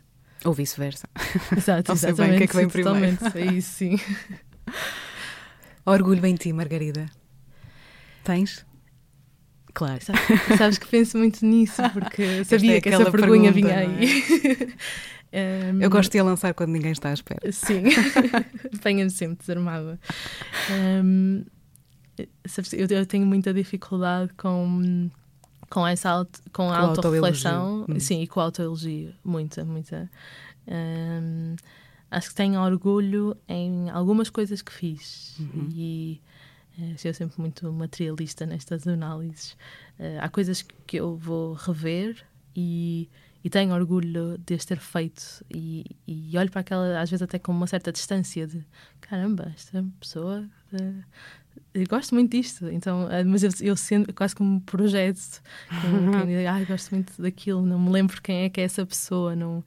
Ou 0.44 0.52
vice-versa. 0.52 1.08
Exato, 1.56 1.92
Não 1.92 1.96
sei 1.96 2.12
bem 2.12 2.34
o 2.34 2.38
que 2.38 2.44
é 2.44 2.48
que 2.48 2.56
vem 2.56 2.68
primeiro. 2.68 3.16
Totalmente, 3.16 3.38
é 3.38 3.54
isso, 3.54 3.72
sim. 3.74 4.00
Orgulho 5.86 6.26
em 6.26 6.34
ti, 6.34 6.52
Margarida. 6.52 7.06
Tens? 8.24 8.66
Claro. 9.76 10.04
Sabes, 10.04 10.22
sabes 10.58 10.78
que 10.80 10.88
penso 10.88 11.20
muito 11.20 11.46
nisso, 11.46 11.84
porque 11.94 12.44
sabia 12.50 12.78
é 12.78 12.82
que 12.82 12.90
essa 12.90 13.12
vergonha 13.12 13.52
vinha 13.52 13.74
é? 13.74 13.86
aí. 13.86 15.74
um, 15.76 15.82
eu 15.84 15.90
gosto 15.92 16.12
de 16.12 16.18
a 16.18 16.24
lançar 16.24 16.52
quando 16.56 16.72
ninguém 16.72 16.94
está 16.94 17.10
à 17.10 17.14
espera. 17.14 17.52
Sim, 17.52 17.84
apanha-me 18.76 19.12
sempre 19.12 19.38
desarmada. 19.38 20.00
Um, 20.72 21.46
sabes, 22.48 22.74
eu, 22.74 22.88
eu, 22.90 23.06
tenho 23.06 23.28
muita 23.28 23.54
dificuldade 23.54 24.34
com, 24.34 25.12
com 25.70 25.86
essa 25.86 26.10
auto, 26.10 26.42
com 26.52 26.70
a 26.70 26.78
autorreflexão 26.80 27.86
hum. 27.88 28.00
sim, 28.00 28.22
e 28.22 28.28
com 28.28 28.40
a 28.40 28.44
autoelogio. 28.44 29.14
Muita, 29.24 29.66
muita. 29.66 30.10
Um, 30.68 31.56
acho 32.10 32.30
que 32.30 32.36
tenho 32.36 32.60
orgulho 32.62 33.36
em 33.48 33.90
algumas 33.90 34.30
coisas 34.30 34.62
que 34.62 34.72
fiz 34.72 35.36
uhum. 35.40 35.70
e 35.72 36.22
uh, 36.78 36.98
sou 36.98 37.14
sempre 37.14 37.40
muito 37.40 37.72
materialista 37.72 38.46
nestas 38.46 38.88
análises. 38.88 39.54
Uh, 40.00 40.20
há 40.22 40.30
coisas 40.30 40.66
que 40.86 40.98
eu 40.98 41.16
vou 41.16 41.54
rever 41.54 42.24
e, 42.56 43.10
e 43.44 43.50
tenho 43.50 43.74
orgulho 43.74 44.38
de 44.38 44.56
as 44.56 44.66
ter 44.66 44.80
feito 44.80 45.46
e, 45.50 45.86
e, 46.08 46.38
olho 46.38 46.50
para 46.50 46.62
aquela, 46.62 47.02
às 47.02 47.10
vezes 47.10 47.22
até 47.22 47.38
com 47.38 47.52
uma 47.52 47.68
certa 47.68 47.92
distância 47.92 48.48
de 48.48 48.66
caramba, 49.02 49.52
esta 49.56 49.84
pessoa 50.00 50.46
uh, 50.74 51.04
eu 51.74 51.86
gosto 51.88 52.14
muito 52.14 52.32
disto, 52.32 52.68
então, 52.70 53.08
mas 53.26 53.44
eu, 53.44 53.52
eu 53.62 53.76
sendo 53.76 54.14
quase 54.14 54.36
como 54.36 54.56
um 54.56 54.60
projeto, 54.60 55.42
como 55.82 56.12
quem 56.26 56.48
ah, 56.48 56.64
gosto 56.64 56.92
muito 56.92 57.22
daquilo, 57.22 57.66
não 57.66 57.80
me 57.80 57.90
lembro 57.90 58.22
quem 58.22 58.44
é 58.44 58.50
que 58.50 58.62
é 58.62 58.64
essa 58.64 58.86
pessoa, 58.86 59.36
não, 59.36 59.64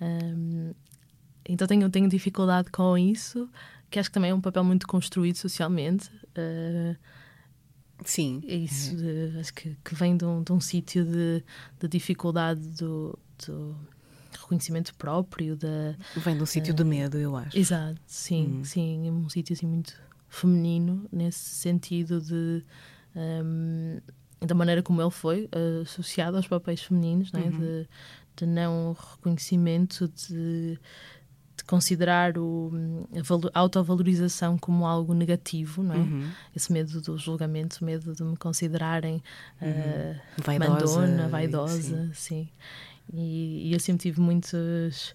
um, 0.00 0.72
então 1.48 1.66
tenho, 1.66 1.88
tenho 1.90 2.08
dificuldade 2.08 2.70
com 2.70 2.96
isso, 2.96 3.48
que 3.90 3.98
acho 3.98 4.08
que 4.08 4.14
também 4.14 4.30
é 4.30 4.34
um 4.34 4.40
papel 4.40 4.62
muito 4.62 4.86
construído 4.86 5.36
socialmente. 5.36 6.08
Uh, 6.30 6.96
Sim. 8.04 8.42
É 8.46 8.54
isso, 8.54 8.96
de, 8.96 9.38
acho 9.38 9.52
que, 9.52 9.76
que 9.84 9.94
vem 9.94 10.16
de 10.16 10.24
um, 10.24 10.42
de 10.42 10.52
um 10.52 10.60
sítio 10.60 11.04
de, 11.04 11.44
de 11.78 11.88
dificuldade 11.88 12.60
do, 12.60 13.18
do 13.46 13.76
reconhecimento 14.32 14.94
próprio. 14.94 15.56
Da, 15.56 15.94
vem 16.16 16.36
de 16.36 16.42
um 16.42 16.46
sítio 16.46 16.72
uh, 16.72 16.76
de 16.76 16.84
medo, 16.84 17.18
eu 17.18 17.36
acho. 17.36 17.58
Exato, 17.58 18.00
sim, 18.06 18.60
hum. 18.60 18.64
sim. 18.64 19.10
Um 19.10 19.28
sítio 19.28 19.52
assim 19.52 19.66
muito 19.66 19.94
feminino, 20.30 21.06
nesse 21.12 21.56
sentido 21.56 22.20
de. 22.20 22.64
Um, 23.14 24.00
da 24.40 24.54
maneira 24.54 24.82
como 24.82 25.02
ele 25.02 25.10
foi 25.10 25.50
uh, 25.54 25.82
associado 25.82 26.38
aos 26.38 26.48
papéis 26.48 26.82
femininos, 26.82 27.30
né? 27.30 27.42
Uhum. 27.42 27.58
de, 27.58 27.88
de 28.36 28.46
não 28.46 28.96
reconhecimento, 28.98 30.08
de 30.08 30.78
de 31.60 31.64
considerar 31.64 32.38
o, 32.38 32.72
a, 33.54 33.58
autovalorização 33.60 34.58
como 34.58 34.86
algo 34.86 35.14
negativo, 35.14 35.82
não 35.82 35.94
é? 35.94 35.98
Uhum. 35.98 36.30
Esse 36.56 36.72
medo 36.72 37.00
do 37.00 37.18
julgamento, 37.18 37.84
medo 37.84 38.14
de 38.14 38.22
me 38.22 38.36
considerarem 38.36 39.22
uhum. 39.60 39.68
uh, 39.70 40.42
vaidosa, 40.42 41.00
mandona, 41.00 41.28
vaidosa, 41.28 41.82
sim. 41.82 42.10
sim. 42.14 42.48
E, 43.12 43.68
e, 43.68 43.72
eu 43.72 43.80
sempre 43.80 44.02
tive 44.02 44.20
muitos, 44.20 45.14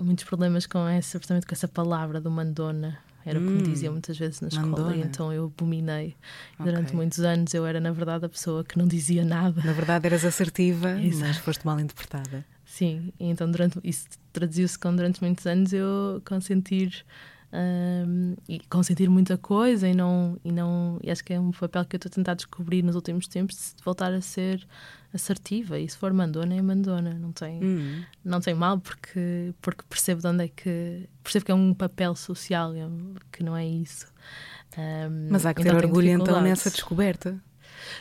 muitos 0.00 0.24
problemas 0.24 0.66
com 0.66 0.86
essa, 0.88 1.20
com 1.20 1.52
essa 1.52 1.68
palavra 1.68 2.20
do 2.20 2.30
mandona. 2.30 2.98
Era 3.26 3.40
o 3.40 3.42
que 3.42 3.48
me 3.48 3.58
hum. 3.58 3.62
diziam 3.64 3.92
muitas 3.92 4.16
vezes 4.16 4.40
na 4.40 4.46
escola, 4.46 4.68
Mandona. 4.68 4.96
e 4.96 5.00
então 5.00 5.32
eu 5.32 5.46
abominei. 5.46 6.16
Okay. 6.54 6.64
Durante 6.64 6.94
muitos 6.94 7.18
anos 7.20 7.52
eu 7.52 7.66
era, 7.66 7.80
na 7.80 7.90
verdade, 7.90 8.24
a 8.24 8.28
pessoa 8.28 8.62
que 8.62 8.78
não 8.78 8.86
dizia 8.86 9.24
nada. 9.24 9.60
Na 9.64 9.72
verdade, 9.72 10.06
eras 10.06 10.24
assertiva, 10.24 10.96
mas 10.96 11.38
foste 11.38 11.66
mal 11.66 11.80
interpretada. 11.80 12.44
Sim, 12.64 13.12
então 13.18 13.50
durante, 13.50 13.80
isso 13.82 14.06
traduziu-se 14.32 14.78
com 14.78 14.94
durante 14.94 15.20
muitos 15.22 15.44
anos 15.46 15.72
eu 15.72 16.22
consentir 16.24 17.04
um, 17.52 18.36
e 18.48 18.60
consentir 18.68 19.08
muita 19.08 19.38
coisa 19.38 19.88
e 19.88 19.94
não 19.94 20.38
e 20.44 20.52
não 20.52 20.98
e 21.02 21.10
acho 21.10 21.24
que 21.24 21.32
é 21.32 21.40
um 21.40 21.52
papel 21.52 21.84
que 21.84 21.96
eu 21.96 21.98
estou 21.98 22.10
a 22.10 22.14
tentar 22.14 22.34
descobrir 22.34 22.82
nos 22.82 22.94
últimos 22.94 23.28
tempos 23.28 23.74
de 23.76 23.82
voltar 23.82 24.12
a 24.12 24.20
ser 24.20 24.66
assertiva 25.16 25.78
e 25.78 25.88
se 25.88 25.96
for 25.96 26.12
mandona 26.12 26.54
é 26.54 26.62
mandona 26.62 27.14
não 27.14 27.32
tem 27.32 27.62
hum. 27.62 28.02
não 28.24 28.40
tem 28.40 28.54
mal 28.54 28.78
porque 28.78 29.52
porque 29.60 29.82
percebo 29.88 30.20
de 30.20 30.28
onde 30.28 30.44
é 30.44 30.48
que 30.48 31.08
percebo 31.22 31.44
que 31.44 31.52
é 31.52 31.54
um 31.54 31.74
papel 31.74 32.14
social 32.14 32.72
que 33.32 33.42
não 33.42 33.56
é 33.56 33.66
isso 33.66 34.06
um, 34.78 35.28
mas 35.30 35.44
há 35.44 35.52
que 35.52 35.62
então 35.62 35.76
ter 35.76 35.84
orgulho 35.84 36.08
então 36.08 36.40
nessa 36.40 36.70
descoberta 36.70 37.36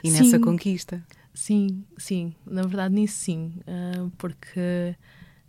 e 0.04 0.12
Sim. 0.12 0.24
nessa 0.24 0.40
conquista 0.40 1.04
Sim, 1.36 1.84
sim, 1.98 2.34
na 2.46 2.62
verdade 2.62 2.96
nisso 2.96 3.18
sim, 3.18 3.60
uh, 3.68 4.10
porque 4.18 4.96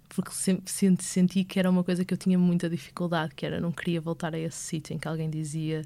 porque 0.09 0.33
sempre 0.33 1.05
senti 1.05 1.45
que 1.45 1.59
era 1.59 1.71
uma 1.71 1.85
coisa 1.85 2.05
que 2.05 2.13
eu 2.13 2.19
tinha 2.19 2.39
muita 2.39 2.69
dificuldade, 2.69 3.35
que 3.35 3.47
era 3.47 3.61
não 3.61 3.71
queria 3.71 4.01
voltar 4.01 4.35
a 4.35 4.39
esse 4.39 4.57
sítio 4.57 4.95
em 4.95 4.99
que 4.99 5.07
alguém 5.07 5.31
dizia 5.31 5.83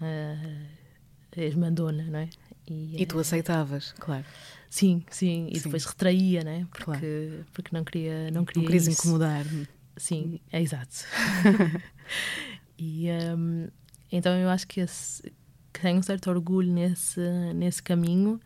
uh, 0.00 0.66
és 1.36 1.54
mandona, 1.54 2.04
não 2.04 2.18
é? 2.20 2.28
E, 2.66 3.02
e 3.02 3.06
tu 3.06 3.18
aceitavas, 3.18 3.92
claro. 3.98 4.24
Sim, 4.70 5.04
sim, 5.10 5.48
e 5.50 5.58
sim. 5.58 5.64
depois 5.64 5.84
retraía, 5.84 6.42
né? 6.42 6.66
Porque, 6.70 6.84
claro. 6.84 7.46
porque 7.52 7.76
não 7.76 7.84
queria 7.84 8.30
não 8.30 8.44
queria 8.44 8.62
não 8.62 8.66
querias 8.66 8.86
isso. 8.86 9.02
incomodar. 9.02 9.44
Sim, 9.96 10.40
é 10.50 10.62
exato. 10.62 11.04
e 12.78 13.06
um, 13.36 13.68
então 14.10 14.34
eu 14.34 14.48
acho 14.48 14.66
que, 14.66 14.80
esse, 14.80 15.22
que 15.72 15.80
tenho 15.80 15.98
um 15.98 16.02
certo 16.02 16.30
orgulho 16.30 16.72
nesse 16.72 17.20
nesse 17.54 17.82
caminho 17.82 18.40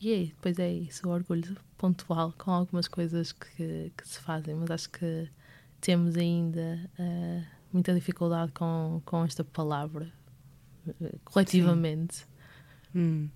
e 0.00 0.12
é, 0.12 0.24
depois 0.26 0.58
é 0.58 0.72
isso, 0.72 1.08
o 1.08 1.10
orgulho 1.10 1.56
pontual 1.76 2.32
com 2.38 2.52
algumas 2.52 2.86
coisas 2.86 3.32
que, 3.32 3.92
que 3.96 4.08
se 4.08 4.20
fazem, 4.20 4.54
mas 4.54 4.70
acho 4.70 4.90
que 4.90 5.28
temos 5.80 6.16
ainda 6.16 6.90
uh, 6.98 7.44
muita 7.72 7.92
dificuldade 7.94 8.52
com, 8.52 9.02
com 9.04 9.24
esta 9.24 9.42
palavra, 9.42 10.12
uh, 10.86 11.20
coletivamente. 11.24 12.26
Hum. 12.94 13.28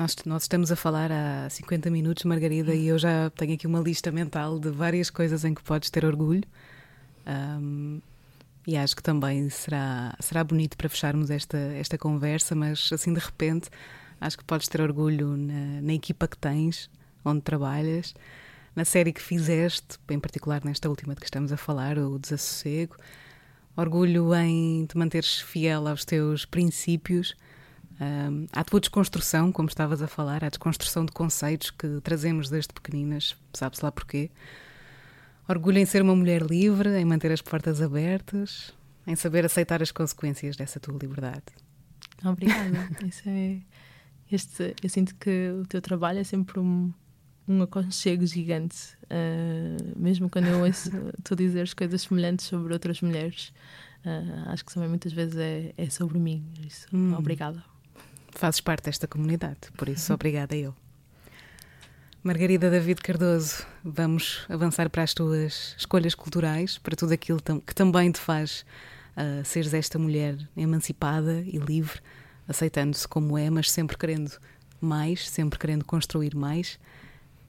Nós, 0.00 0.16
nós 0.24 0.42
estamos 0.44 0.72
a 0.72 0.76
falar 0.76 1.12
há 1.12 1.50
50 1.50 1.90
minutos, 1.90 2.24
Margarida, 2.24 2.74
e 2.74 2.88
eu 2.88 2.98
já 2.98 3.28
tenho 3.36 3.52
aqui 3.52 3.66
uma 3.66 3.80
lista 3.80 4.10
mental 4.10 4.58
de 4.58 4.70
várias 4.70 5.10
coisas 5.10 5.44
em 5.44 5.52
que 5.52 5.62
podes 5.62 5.90
ter 5.90 6.06
orgulho. 6.06 6.42
Um, 7.26 8.00
e 8.66 8.78
acho 8.78 8.96
que 8.96 9.02
também 9.02 9.50
será, 9.50 10.16
será 10.18 10.42
bonito 10.42 10.74
para 10.78 10.88
fecharmos 10.88 11.30
esta, 11.30 11.58
esta 11.58 11.98
conversa, 11.98 12.54
mas 12.54 12.90
assim 12.90 13.12
de 13.12 13.20
repente 13.20 13.68
Acho 14.20 14.36
que 14.36 14.44
podes 14.44 14.68
ter 14.68 14.82
orgulho 14.82 15.36
na, 15.36 15.80
na 15.80 15.92
equipa 15.94 16.28
que 16.28 16.36
tens, 16.36 16.90
onde 17.22 17.40
trabalhas, 17.40 18.14
na 18.76 18.86
série 18.86 19.12
que 19.12 19.20
fizeste, 19.20 19.98
em 20.10 20.20
particular 20.20 20.62
nesta 20.64 20.88
última 20.88 21.14
de 21.14 21.20
que 21.20 21.26
estamos 21.26 21.50
a 21.52 21.56
falar, 21.56 21.98
o 21.98 22.18
Desassossego. 22.18 22.96
Orgulho 23.74 24.34
em 24.34 24.84
te 24.84 24.96
manteres 24.96 25.40
fiel 25.40 25.88
aos 25.88 26.04
teus 26.04 26.44
princípios, 26.44 27.34
um, 28.00 28.46
à 28.52 28.64
tua 28.64 28.80
desconstrução, 28.80 29.52
como 29.52 29.68
estavas 29.68 30.00
a 30.00 30.06
falar, 30.06 30.42
à 30.42 30.48
desconstrução 30.48 31.04
de 31.04 31.12
conceitos 31.12 31.70
que 31.70 32.00
trazemos 32.02 32.48
desde 32.48 32.72
pequeninas, 32.72 33.36
sabe-se 33.52 33.84
lá 33.84 33.92
porquê. 33.92 34.30
Orgulho 35.48 35.78
em 35.78 35.84
ser 35.84 36.00
uma 36.00 36.16
mulher 36.16 36.42
livre, 36.42 36.96
em 36.98 37.04
manter 37.04 37.32
as 37.32 37.42
portas 37.42 37.82
abertas, 37.82 38.72
em 39.06 39.16
saber 39.16 39.44
aceitar 39.44 39.82
as 39.82 39.90
consequências 39.90 40.56
dessa 40.56 40.80
tua 40.80 40.96
liberdade. 40.96 41.44
Obrigada. 42.24 42.88
Isso 43.04 43.22
é 43.26 43.60
este, 44.30 44.76
eu 44.80 44.88
sinto 44.88 45.14
que 45.16 45.50
o 45.60 45.66
teu 45.66 45.82
trabalho 45.82 46.20
é 46.20 46.24
sempre 46.24 46.60
um, 46.60 46.92
um 47.48 47.62
aconchego 47.62 48.24
gigante. 48.24 48.96
Uh, 49.04 49.98
mesmo 49.98 50.30
quando 50.30 50.46
eu 50.46 50.64
ouço 50.64 50.90
tu 51.24 51.34
dizeres 51.34 51.74
coisas 51.74 52.02
semelhantes 52.02 52.46
sobre 52.46 52.72
outras 52.72 53.00
mulheres, 53.00 53.52
uh, 54.04 54.50
acho 54.50 54.64
que 54.64 54.72
também 54.72 54.88
muitas 54.88 55.12
vezes 55.12 55.36
é, 55.36 55.74
é 55.76 55.90
sobre 55.90 56.18
mim. 56.20 56.46
Isso, 56.64 56.86
hum. 56.92 57.12
Obrigada. 57.18 57.62
Fazes 58.32 58.60
parte 58.60 58.84
desta 58.84 59.06
comunidade, 59.06 59.58
por 59.76 59.88
isso, 59.88 60.12
obrigada 60.14 60.56
eu. 60.56 60.74
Margarida 62.22 62.70
David 62.70 63.00
Cardoso, 63.00 63.64
vamos 63.82 64.44
avançar 64.48 64.90
para 64.90 65.02
as 65.02 65.14
tuas 65.14 65.74
escolhas 65.78 66.14
culturais, 66.14 66.76
para 66.76 66.94
tudo 66.94 67.12
aquilo 67.12 67.40
que 67.66 67.74
também 67.74 68.12
te 68.12 68.20
faz 68.20 68.64
uh, 69.16 69.42
seres 69.44 69.72
esta 69.72 69.98
mulher 69.98 70.36
emancipada 70.54 71.40
e 71.40 71.56
livre, 71.56 71.98
aceitando-se 72.46 73.08
como 73.08 73.38
é, 73.38 73.48
mas 73.48 73.70
sempre 73.70 73.96
querendo 73.96 74.32
mais, 74.80 75.28
sempre 75.30 75.58
querendo 75.58 75.84
construir 75.84 76.34
mais. 76.34 76.78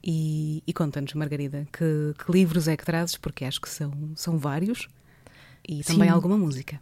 E, 0.02 0.62
e 0.66 0.72
conta-nos, 0.72 1.12
Margarida, 1.14 1.66
que, 1.70 2.14
que, 2.24 2.32
livros 2.32 2.66
é 2.66 2.76
que 2.76 2.84
trazes? 2.84 3.16
Porque 3.16 3.44
acho 3.44 3.60
que 3.60 3.68
são, 3.68 3.92
são 4.16 4.38
vários 4.38 4.88
e 5.68 5.84
também 5.84 6.08
sim. 6.08 6.14
alguma 6.14 6.36
música. 6.36 6.80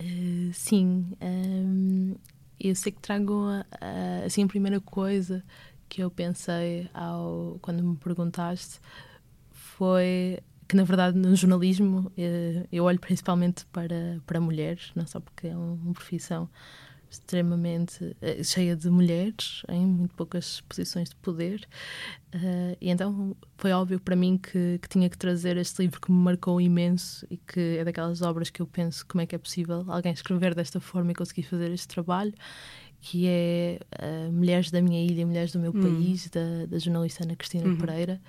Uh, 0.00 0.50
sim, 0.54 1.06
um, 1.20 2.09
eu 2.60 2.74
sei 2.74 2.92
que 2.92 3.00
trago 3.00 3.46
assim 4.24 4.44
a 4.44 4.46
primeira 4.46 4.80
coisa 4.80 5.42
que 5.88 6.02
eu 6.02 6.10
pensei 6.10 6.88
ao 6.94 7.58
quando 7.60 7.82
me 7.82 7.96
perguntaste 7.96 8.78
foi 9.50 10.38
que 10.68 10.76
na 10.76 10.84
verdade 10.84 11.18
no 11.18 11.34
jornalismo 11.34 12.12
eh, 12.16 12.66
eu 12.70 12.84
olho 12.84 13.00
principalmente 13.00 13.66
para 13.66 14.20
para 14.26 14.40
mulheres 14.40 14.92
não 14.94 15.06
só 15.06 15.18
porque 15.18 15.48
é 15.48 15.56
uma 15.56 15.92
profissão 15.92 16.48
extremamente 17.10 18.04
uh, 18.04 18.44
cheia 18.44 18.76
de 18.76 18.88
mulheres 18.88 19.62
em 19.68 19.84
muito 19.84 20.14
poucas 20.14 20.60
posições 20.62 21.08
de 21.08 21.16
poder 21.16 21.66
uh, 22.34 22.76
e 22.80 22.88
então 22.90 23.36
foi 23.58 23.72
óbvio 23.72 23.98
para 23.98 24.14
mim 24.14 24.38
que, 24.38 24.78
que, 24.80 24.88
tinha 24.88 25.10
que 25.10 25.18
trazer 25.18 25.56
este 25.56 25.82
livro 25.82 26.00
que 26.00 26.10
me 26.10 26.18
marcou 26.18 26.60
imenso 26.60 27.26
e 27.30 27.36
que 27.36 27.78
é 27.78 27.84
daquelas 27.84 28.22
obras 28.22 28.50
que 28.50 28.62
eu 28.62 28.66
penso 28.66 29.04
como 29.06 29.22
é 29.22 29.26
que 29.26 29.34
é 29.34 29.38
possível 29.38 29.84
alguém 29.88 30.12
escrever 30.12 30.54
desta 30.54 30.80
forma 30.80 31.12
e 31.12 31.14
conseguir 31.14 31.42
fazer 31.42 31.70
este 31.70 31.88
trabalho 31.88 32.32
que 33.00 33.26
é 33.26 33.80
uh, 33.98 34.30
Mulheres 34.32 34.70
da 34.70 34.82
Minha 34.82 35.02
Ilha, 35.02 35.26
Mulheres 35.26 35.52
do 35.52 35.58
Meu 35.58 35.72
hum. 35.74 35.80
País, 35.80 36.28
da, 36.28 36.66
da, 36.68 36.78
jornalista 36.78 37.24
Ana 37.24 37.34
Cristina 37.34 37.64
uhum. 37.66 37.78
Pereira, 37.78 38.20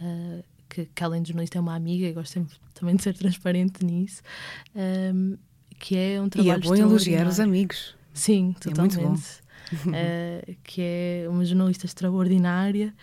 uh, 0.00 0.42
que, 0.68 0.86
que, 0.86 1.04
além 1.04 1.22
de 1.22 1.28
jornalista 1.28 1.58
é 1.58 1.60
uma 1.60 1.74
amiga 1.74 2.06
e 2.06 2.12
gosto 2.12 2.32
sempre 2.32 2.56
também 2.74 2.96
de 2.96 3.02
ser 3.02 3.14
transparente 3.16 3.84
nisso, 3.84 4.22
um, 5.14 5.36
que 5.78 5.96
é 5.96 6.20
um 6.20 6.28
trabalho 6.28 6.50
E 6.50 6.66
é 6.66 6.68
bom 6.68 6.74
elogiar 6.74 7.26
os 7.26 7.40
amigos. 7.40 7.96
Sim, 8.18 8.54
totalmente. 8.60 8.98
É 8.98 9.06
muito 9.06 9.20
bom. 9.84 9.90
uh, 9.90 10.56
que 10.64 10.80
é 10.82 11.26
uma 11.28 11.44
jornalista 11.44 11.86
extraordinária 11.86 12.94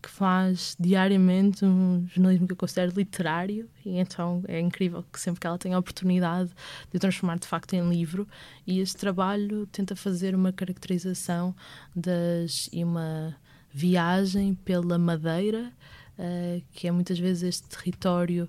que 0.00 0.08
faz 0.08 0.76
diariamente 0.78 1.64
um 1.64 2.06
jornalismo 2.08 2.46
que 2.46 2.52
eu 2.52 2.56
considero 2.56 2.92
literário 2.96 3.68
e 3.84 3.98
então 3.98 4.42
é 4.46 4.60
incrível 4.60 5.04
que 5.12 5.20
sempre 5.20 5.40
que 5.40 5.46
ela 5.46 5.58
tem 5.58 5.74
a 5.74 5.78
oportunidade 5.78 6.50
de 6.90 6.98
transformar 6.98 7.38
de 7.38 7.46
facto 7.46 7.74
em 7.74 7.86
livro 7.88 8.26
e 8.66 8.80
este 8.80 8.96
trabalho 8.96 9.66
tenta 9.66 9.96
fazer 9.96 10.34
uma 10.34 10.52
caracterização 10.52 11.54
das 11.94 12.70
e 12.72 12.84
uma 12.84 13.36
viagem 13.72 14.54
pela 14.54 14.98
Madeira 14.98 15.72
uh, 16.18 16.62
que 16.72 16.86
é 16.86 16.92
muitas 16.92 17.18
vezes 17.18 17.42
este 17.42 17.68
território 17.68 18.48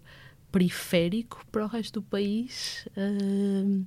periférico 0.51 1.43
para 1.51 1.65
o 1.65 1.67
resto 1.67 1.99
do 1.99 2.03
país 2.03 2.87
uh, 2.95 3.85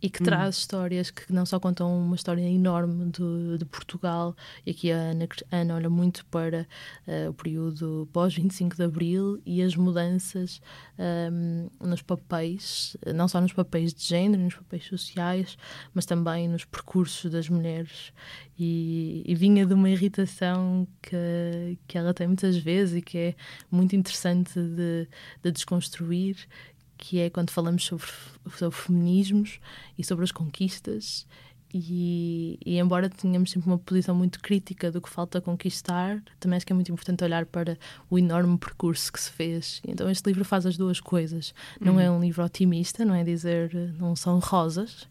e 0.00 0.08
que 0.08 0.22
hum. 0.22 0.26
traz 0.26 0.56
histórias 0.56 1.10
que 1.10 1.32
não 1.32 1.44
só 1.44 1.58
contam 1.58 1.96
uma 1.98 2.14
história 2.14 2.42
enorme 2.42 3.10
de, 3.10 3.58
de 3.58 3.64
Portugal, 3.64 4.34
e 4.64 4.70
aqui 4.70 4.92
a 4.92 4.96
Ana, 4.96 5.28
Ana 5.50 5.74
olha 5.74 5.90
muito 5.90 6.24
para 6.26 6.66
uh, 7.06 7.30
o 7.30 7.34
período 7.34 8.08
pós-25 8.12 8.76
de 8.76 8.82
Abril 8.82 9.40
e 9.44 9.62
as 9.62 9.74
mudanças 9.74 10.60
um, 10.98 11.68
ehm, 11.82 11.88
nos 11.88 12.02
papéis, 12.02 12.96
não 13.14 13.28
só 13.28 13.40
nos 13.40 13.52
papéis 13.52 13.92
de 13.92 14.04
género, 14.04 14.42
nos 14.42 14.54
papéis 14.54 14.84
sociais, 14.84 15.56
mas 15.92 16.06
também 16.06 16.48
nos 16.48 16.64
percursos 16.64 17.30
das 17.30 17.48
mulheres. 17.48 18.12
E, 18.58 19.22
e 19.24 19.34
vinha 19.36 19.64
de 19.64 19.72
uma 19.72 19.88
irritação 19.88 20.86
que, 21.00 21.78
que 21.86 21.96
ela 21.96 22.12
tem 22.12 22.26
muitas 22.26 22.56
vezes 22.56 22.96
e 22.96 23.02
que 23.02 23.18
é 23.18 23.34
muito 23.70 23.94
interessante 23.94 24.60
de, 24.60 25.08
de 25.42 25.52
desconstruir, 25.52 26.36
que 26.98 27.20
é 27.20 27.30
quando 27.30 27.50
falamos 27.50 27.84
sobre, 27.84 28.06
sobre 28.56 28.76
feminismos 28.76 29.60
e 29.96 30.04
sobre 30.04 30.24
as 30.24 30.32
conquistas. 30.32 31.26
E, 31.72 32.58
e, 32.64 32.78
embora 32.78 33.10
tenhamos 33.10 33.50
sempre 33.50 33.68
uma 33.68 33.78
posição 33.78 34.14
muito 34.14 34.40
crítica 34.40 34.90
do 34.90 35.02
que 35.02 35.08
falta 35.08 35.38
conquistar, 35.38 36.22
também 36.40 36.56
acho 36.56 36.66
que 36.66 36.72
é 36.72 36.74
muito 36.74 36.90
importante 36.90 37.22
olhar 37.22 37.44
para 37.44 37.78
o 38.08 38.18
enorme 38.18 38.56
percurso 38.56 39.12
que 39.12 39.20
se 39.20 39.30
fez. 39.30 39.82
Então, 39.86 40.10
este 40.10 40.26
livro 40.26 40.44
faz 40.44 40.64
as 40.64 40.78
duas 40.78 40.98
coisas. 40.98 41.54
Não 41.78 41.94
uhum. 41.94 42.00
é 42.00 42.10
um 42.10 42.20
livro 42.20 42.42
otimista, 42.42 43.04
não 43.04 43.14
é 43.14 43.22
dizer 43.22 43.70
não 43.98 44.16
são 44.16 44.38
rosas, 44.38 45.06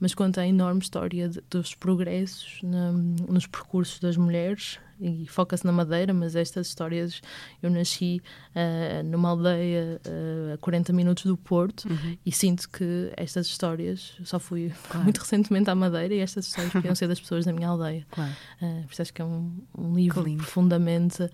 mas 0.00 0.14
conta 0.14 0.40
a 0.40 0.46
enorme 0.46 0.80
história 0.80 1.28
de, 1.28 1.40
dos 1.50 1.74
progressos 1.74 2.58
na, 2.62 2.90
nos 2.92 3.46
percursos 3.46 4.00
das 4.00 4.16
mulheres 4.16 4.78
e 5.00 5.26
foca-se 5.26 5.64
na 5.64 5.72
Madeira, 5.72 6.12
mas 6.12 6.36
estas 6.36 6.66
histórias 6.66 7.22
eu 7.62 7.70
nasci 7.70 8.20
uh, 8.54 9.02
numa 9.02 9.30
aldeia 9.30 10.00
uh, 10.06 10.54
a 10.54 10.58
40 10.58 10.92
minutos 10.92 11.24
do 11.24 11.36
Porto 11.36 11.88
uhum. 11.88 12.18
e 12.24 12.30
sinto 12.30 12.68
que 12.68 13.12
estas 13.16 13.46
histórias 13.46 14.18
só 14.24 14.38
fui 14.38 14.72
claro. 14.88 15.04
muito 15.04 15.18
recentemente 15.18 15.70
à 15.70 15.74
Madeira 15.74 16.14
e 16.14 16.18
estas 16.18 16.46
histórias 16.46 16.72
podiam 16.72 16.94
ser 16.94 17.08
das 17.08 17.20
pessoas 17.20 17.44
da 17.46 17.52
minha 17.52 17.68
aldeia. 17.68 18.06
Claro. 18.10 18.32
Uh, 18.60 18.82
por 18.84 18.92
isso 18.92 19.02
acho 19.02 19.14
que 19.14 19.22
é 19.22 19.24
um, 19.24 19.52
um 19.76 19.94
livro 19.94 20.24
profundamente 20.36 21.30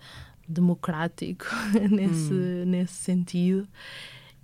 democrático 0.47 1.45
nesse, 1.91 2.33
hum. 2.33 2.65
nesse 2.65 2.93
sentido. 2.93 3.67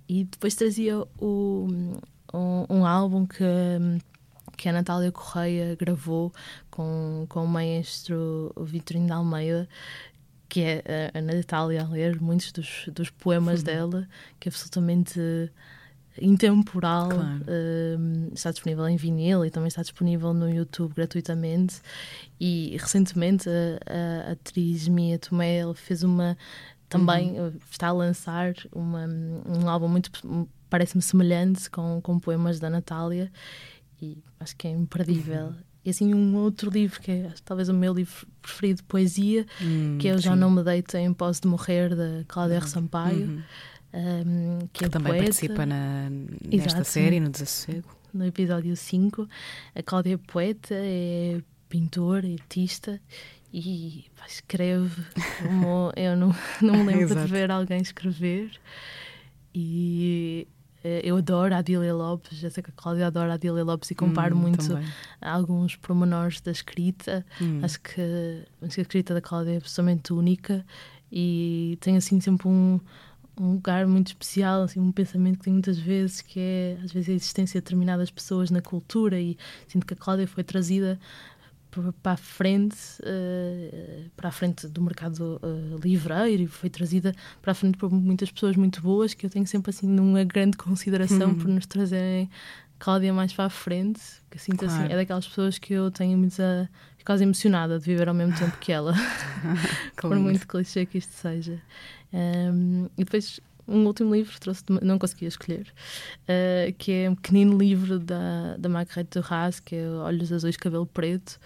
E 0.06 0.24
depois 0.24 0.54
trazia 0.54 0.98
o, 1.18 1.66
um, 2.34 2.66
um 2.68 2.84
álbum 2.84 3.24
que 3.24 3.42
que 4.56 4.68
a 4.68 4.72
Natália 4.72 5.12
Correia 5.12 5.76
gravou 5.76 6.32
com, 6.70 7.26
com 7.28 7.44
o 7.44 7.48
maestro 7.48 8.52
Vitorino 8.60 9.06
de 9.06 9.12
Almeida, 9.12 9.68
que 10.48 10.60
é 10.60 11.10
a, 11.14 11.18
a 11.18 11.22
Natália 11.22 11.82
a 11.82 11.88
ler 11.88 12.20
muitos 12.20 12.52
dos, 12.52 12.88
dos 12.92 13.10
poemas 13.10 13.60
uhum. 13.60 13.64
dela, 13.64 14.08
que 14.38 14.48
é 14.48 14.50
absolutamente 14.50 15.20
intemporal. 16.20 17.08
Claro. 17.08 17.42
Uh, 17.42 18.32
está 18.32 18.50
disponível 18.50 18.88
em 18.88 18.96
vinil 18.96 19.44
e 19.44 19.50
também 19.50 19.68
está 19.68 19.82
disponível 19.82 20.32
no 20.32 20.48
YouTube 20.48 20.94
gratuitamente. 20.94 21.80
E 22.40 22.76
recentemente 22.78 23.48
a, 23.48 24.28
a 24.28 24.32
atriz 24.32 24.88
Mia 24.88 25.18
Tomé 25.18 25.62
fez 25.74 26.02
uma. 26.02 26.36
Também 26.88 27.40
uhum. 27.40 27.52
está 27.70 27.88
a 27.88 27.92
lançar 27.92 28.54
uma, 28.72 29.06
um 29.06 29.68
álbum 29.68 29.88
muito. 29.88 30.10
parece-me 30.70 31.02
semelhante 31.02 31.68
com, 31.68 32.00
com 32.00 32.20
poemas 32.20 32.60
da 32.60 32.70
Natália 32.70 33.32
e 34.04 34.24
acho 34.40 34.56
que 34.56 34.68
é 34.68 34.70
imperdível. 34.70 35.46
Uhum. 35.46 35.54
E 35.84 35.90
assim, 35.90 36.14
um 36.14 36.36
outro 36.36 36.70
livro 36.70 37.00
que 37.00 37.10
é 37.10 37.32
talvez 37.44 37.68
o 37.68 37.74
meu 37.74 37.92
livro 37.92 38.26
preferido 38.40 38.78
de 38.78 38.84
poesia, 38.84 39.44
hum, 39.60 39.98
que 39.98 40.08
é 40.08 40.12
Eu 40.12 40.18
Já 40.18 40.32
sim. 40.32 40.38
Não 40.38 40.50
Me 40.50 40.62
Deito 40.62 40.96
em 40.96 41.12
Posse 41.12 41.42
de 41.42 41.48
Morrer, 41.48 41.94
da 41.94 42.24
Cláudia 42.26 42.56
R. 42.56 42.68
Sampaio. 42.68 43.26
Uhum. 43.26 43.42
Um, 43.94 44.58
que, 44.72 44.80
que 44.80 44.84
é 44.86 44.88
também 44.88 45.12
poeta. 45.12 45.24
participa 45.24 45.66
na, 45.66 46.10
nesta 46.10 46.70
Exato, 46.70 46.84
série, 46.84 47.20
no 47.20 47.30
Desassossego. 47.30 47.88
No 48.12 48.24
episódio 48.26 48.74
5. 48.74 49.28
A 49.74 49.82
Cláudia 49.82 50.14
é 50.14 50.16
poeta, 50.16 50.74
é 50.74 51.40
pintora, 51.68 52.26
é 52.26 52.32
artista 52.32 53.00
e 53.52 54.06
escreve 54.26 55.00
como 55.40 55.92
eu 55.94 56.16
não, 56.16 56.34
não 56.60 56.82
me 56.82 56.92
lembro 56.92 57.14
de 57.14 57.30
ver 57.30 57.50
alguém 57.50 57.80
escrever. 57.80 58.50
E 59.54 60.48
eu 61.02 61.16
adoro 61.16 61.54
a 61.54 61.58
Adília 61.58 61.94
Lopes, 61.94 62.38
já 62.38 62.50
sei 62.50 62.62
que 62.62 62.70
a 62.70 62.72
Cláudia 62.76 63.06
adora 63.06 63.32
a 63.32 63.34
Adília 63.34 63.64
Lopes 63.64 63.90
e 63.90 63.94
comparo 63.94 64.36
hum, 64.36 64.40
muito 64.40 64.68
também. 64.68 64.86
alguns 65.20 65.76
pormenores 65.76 66.40
da 66.42 66.52
escrita. 66.52 67.24
Hum. 67.40 67.60
Acho 67.62 67.80
que 67.80 68.00
a 68.60 68.66
escrita 68.66 69.14
da 69.14 69.20
Cláudia 69.20 69.52
é 69.52 69.56
absolutamente 69.56 70.12
única 70.12 70.64
e 71.10 71.78
tem 71.80 71.96
assim 71.96 72.20
sempre 72.20 72.48
um, 72.48 72.78
um 73.40 73.52
lugar 73.52 73.86
muito 73.86 74.08
especial, 74.08 74.62
assim, 74.62 74.78
um 74.78 74.92
pensamento 74.92 75.38
que 75.38 75.44
tem 75.44 75.54
muitas 75.54 75.78
vezes, 75.78 76.20
que 76.20 76.38
é 76.38 76.78
às 76.84 76.92
vezes 76.92 77.08
a 77.08 77.12
existência 77.12 77.60
de 77.60 77.64
determinadas 77.64 78.10
pessoas 78.10 78.50
na 78.50 78.60
cultura 78.60 79.18
e 79.18 79.38
sinto 79.66 79.86
que 79.86 79.94
a 79.94 79.96
Cláudia 79.96 80.26
foi 80.26 80.44
trazida 80.44 81.00
para 82.02 82.12
a 82.12 82.16
frente, 82.16 82.76
uh, 83.00 84.10
para 84.16 84.28
a 84.28 84.32
frente 84.32 84.66
do 84.68 84.82
mercado 84.82 85.40
uh, 85.42 85.76
livreiro 85.82 86.42
e 86.42 86.46
foi 86.46 86.70
trazida 86.70 87.14
para 87.40 87.52
a 87.52 87.54
frente 87.54 87.78
por 87.78 87.90
muitas 87.90 88.30
pessoas 88.30 88.56
muito 88.56 88.80
boas 88.80 89.14
que 89.14 89.26
eu 89.26 89.30
tenho 89.30 89.46
sempre 89.46 89.70
assim 89.70 89.86
numa 89.86 90.24
grande 90.24 90.56
consideração 90.56 91.30
uhum. 91.30 91.38
por 91.38 91.48
nos 91.48 91.66
trazerem 91.66 92.30
Cláudia 92.78 93.14
mais 93.14 93.32
para 93.32 93.46
a 93.46 93.50
frente, 93.50 94.00
que 94.30 94.38
sinto 94.38 94.64
assim, 94.64 94.74
claro. 94.74 94.84
assim, 94.84 94.92
é 94.92 94.96
daquelas 94.96 95.26
pessoas 95.26 95.58
que 95.58 95.72
eu 95.72 95.90
tenho 95.90 96.18
muita 96.18 96.68
quase 97.04 97.22
emocionada 97.22 97.78
de 97.78 97.84
viver 97.84 98.08
ao 98.08 98.14
mesmo 98.14 98.36
tempo 98.36 98.56
que 98.58 98.72
ela, 98.72 98.94
por 99.96 100.14
muito 100.16 100.46
clichê 100.46 100.84
que 100.84 100.98
isto 100.98 101.12
seja. 101.12 101.62
Um, 102.12 102.86
e 102.98 103.04
depois 103.04 103.40
um 103.66 103.86
último 103.86 104.14
livro, 104.14 104.38
trouxe 104.40 104.62
não 104.82 104.98
conseguia 104.98 105.28
escolher, 105.28 105.66
uh, 106.22 106.72
que 106.78 106.92
é 106.92 107.10
um 107.10 107.14
pequenino 107.14 107.56
livro 107.56 107.98
da, 107.98 108.56
da 108.58 108.68
Marguerite 108.68 109.20
Duras, 109.20 109.60
que 109.60 109.76
é 109.76 109.88
Olhos 109.88 110.32
Azuis, 110.32 110.56
Cabelo 110.56 110.86
Preto, 110.86 111.38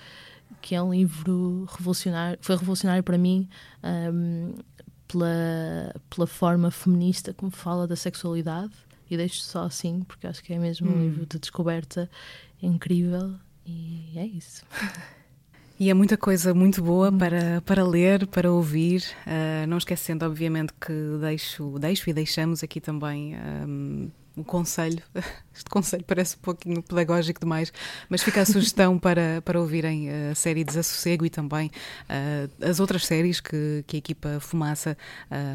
que 0.61 0.75
é 0.75 0.83
um 0.83 0.93
livro 0.93 1.67
revolucionário, 1.71 2.39
foi 2.41 2.57
revolucionário 2.57 3.03
para 3.03 3.19
mim 3.19 3.49
um, 3.83 4.55
pela, 5.07 5.95
pela 6.11 6.27
forma 6.27 6.71
feminista 6.71 7.33
como 7.33 7.51
fala 7.51 7.87
da 7.87 7.97
sexualidade. 7.97 8.73
E 9.11 9.17
deixo 9.17 9.41
só 9.41 9.65
assim, 9.65 10.05
porque 10.07 10.27
acho 10.27 10.43
que 10.45 10.53
é 10.53 10.59
mesmo 10.59 10.91
hum. 10.91 10.95
um 10.95 11.03
livro 11.03 11.27
de 11.27 11.39
descoberta 11.39 12.11
incrível. 12.63 13.35
E 13.65 14.13
é 14.17 14.27
isso. 14.27 14.65
E 15.81 15.91
é 15.91 15.95
muita 15.95 16.17
coisa 16.17 16.53
muito 16.53 16.83
boa 16.83 17.13
para, 17.13 17.61
para 17.61 17.85
ler, 17.85 18.27
para 18.27 18.51
ouvir. 18.51 19.05
Uh, 19.25 19.65
não 19.69 19.79
esquecendo, 19.79 20.27
obviamente, 20.27 20.73
que 20.73 20.93
deixo, 21.21 21.79
deixo 21.79 22.11
e 22.11 22.13
deixamos 22.13 22.65
aqui 22.65 22.81
também 22.81 23.37
um, 23.37 24.11
um 24.37 24.43
conselho. 24.43 25.01
Este 25.55 25.71
conselho 25.71 26.03
parece 26.05 26.35
um 26.37 26.41
pouquinho 26.41 26.83
pedagógico 26.83 27.39
demais, 27.39 27.73
mas 28.09 28.25
fica 28.25 28.41
a 28.41 28.45
sugestão 28.45 28.99
para, 29.01 29.41
para 29.45 29.61
ouvirem 29.61 30.09
a 30.11 30.35
série 30.35 30.65
Desassossego 30.65 31.25
e 31.25 31.31
também 31.31 31.71
uh, 32.09 32.65
as 32.65 32.81
outras 32.81 33.07
séries 33.07 33.41
que, 33.41 33.85
que 33.87 33.97
a 33.97 33.99
equipa 33.99 34.41
Fumaça 34.41 34.99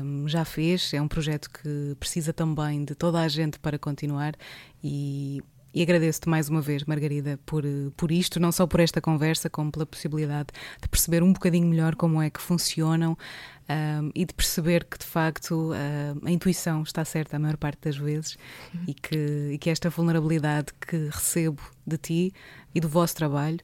um, 0.03 0.25
já 0.25 0.45
fez. 0.45 0.93
É 0.93 1.01
um 1.01 1.07
projeto 1.07 1.49
que 1.49 1.97
precisa 1.99 2.31
também 2.31 2.85
de 2.85 2.95
toda 2.95 3.19
a 3.19 3.27
gente 3.27 3.59
para 3.59 3.77
continuar 3.77 4.35
e 4.81 5.43
e 5.73 5.81
agradeço-te 5.81 6.29
mais 6.29 6.49
uma 6.49 6.61
vez, 6.61 6.83
Margarida, 6.83 7.39
por, 7.45 7.63
por 7.97 8.11
isto, 8.11 8.39
não 8.39 8.51
só 8.51 8.67
por 8.67 8.79
esta 8.79 9.01
conversa, 9.01 9.49
como 9.49 9.71
pela 9.71 9.85
possibilidade 9.85 10.49
de 10.81 10.87
perceber 10.87 11.23
um 11.23 11.33
bocadinho 11.33 11.67
melhor 11.67 11.95
como 11.95 12.21
é 12.21 12.29
que 12.29 12.41
funcionam 12.41 13.17
um, 13.69 14.11
e 14.13 14.25
de 14.25 14.33
perceber 14.33 14.85
que, 14.85 14.97
de 14.97 15.05
facto, 15.05 15.71
a 16.23 16.31
intuição 16.31 16.83
está 16.83 17.03
certa 17.03 17.37
a 17.37 17.39
maior 17.39 17.57
parte 17.57 17.79
das 17.81 17.97
vezes 17.97 18.37
uhum. 18.73 18.83
e, 18.87 18.93
que, 18.93 19.49
e 19.53 19.57
que 19.57 19.69
esta 19.69 19.89
vulnerabilidade 19.89 20.67
que 20.79 21.09
recebo 21.11 21.61
de 21.85 21.97
ti 21.97 22.33
e 22.75 22.79
do 22.79 22.87
vosso 22.87 23.15
trabalho 23.15 23.59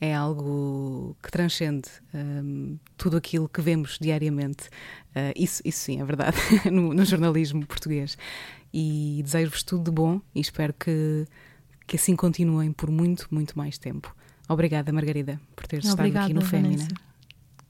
é 0.00 0.14
algo 0.14 1.16
que 1.22 1.30
transcende 1.30 1.88
um, 2.12 2.78
tudo 2.96 3.16
aquilo 3.16 3.48
que 3.48 3.60
vemos 3.60 3.96
diariamente. 3.98 4.68
Uh, 5.10 5.32
isso, 5.36 5.62
isso 5.64 5.78
sim, 5.78 6.00
é 6.00 6.04
verdade, 6.04 6.36
no, 6.70 6.92
no 6.92 7.04
jornalismo 7.04 7.64
português. 7.66 8.18
E 8.72 9.20
desejo-vos 9.24 9.62
tudo 9.62 9.84
de 9.84 9.90
bom 9.90 10.20
e 10.34 10.40
espero 10.40 10.74
que 10.74 11.26
que 11.86 11.96
assim 11.96 12.16
continuem 12.16 12.72
por 12.72 12.90
muito, 12.90 13.28
muito 13.30 13.56
mais 13.56 13.78
tempo. 13.78 14.14
Obrigada, 14.48 14.92
Margarida, 14.92 15.40
por 15.56 15.66
teres 15.66 15.90
Obrigada, 15.90 16.26
estado 16.26 16.26
aqui 16.26 16.34
no 16.34 16.42
Fémina. 16.42 16.88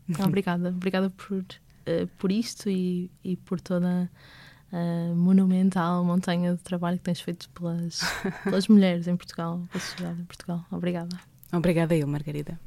Obrigada, 0.27 0.69
obrigada 0.69 1.11
por, 1.11 1.39
uh, 1.39 2.07
por 2.19 2.31
isto 2.31 2.69
e, 2.69 3.11
e 3.23 3.37
por 3.37 3.59
toda 3.59 4.11
a 4.71 5.15
monumental 5.15 6.05
montanha 6.05 6.55
de 6.55 6.61
trabalho 6.63 6.99
que 6.99 7.05
tens 7.05 7.21
feito 7.21 7.49
pelas, 7.51 8.01
pelas 8.45 8.69
mulheres 8.69 9.07
em 9.07 9.17
Portugal, 9.17 9.63
pela 9.71 9.83
sociedade 9.83 10.21
em 10.21 10.25
Portugal. 10.25 10.65
Obrigada. 10.71 11.19
Obrigada 11.53 11.97
eu, 11.97 12.07
Margarida. 12.07 12.61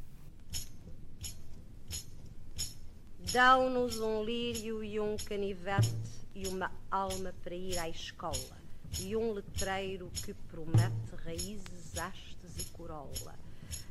Dão-nos 3.30 4.00
um 4.00 4.24
lírio 4.24 4.82
e 4.82 4.98
um 4.98 5.16
canivete 5.18 5.94
e 6.34 6.48
uma 6.48 6.72
alma 6.90 7.34
para 7.44 7.54
ir 7.54 7.78
à 7.78 7.88
escola 7.88 8.67
e 9.00 9.16
um 9.16 9.32
letreiro 9.32 10.10
que 10.12 10.34
promete 10.34 11.14
raízes, 11.24 11.96
hastes 11.96 12.58
e 12.58 12.64
corola. 12.72 13.34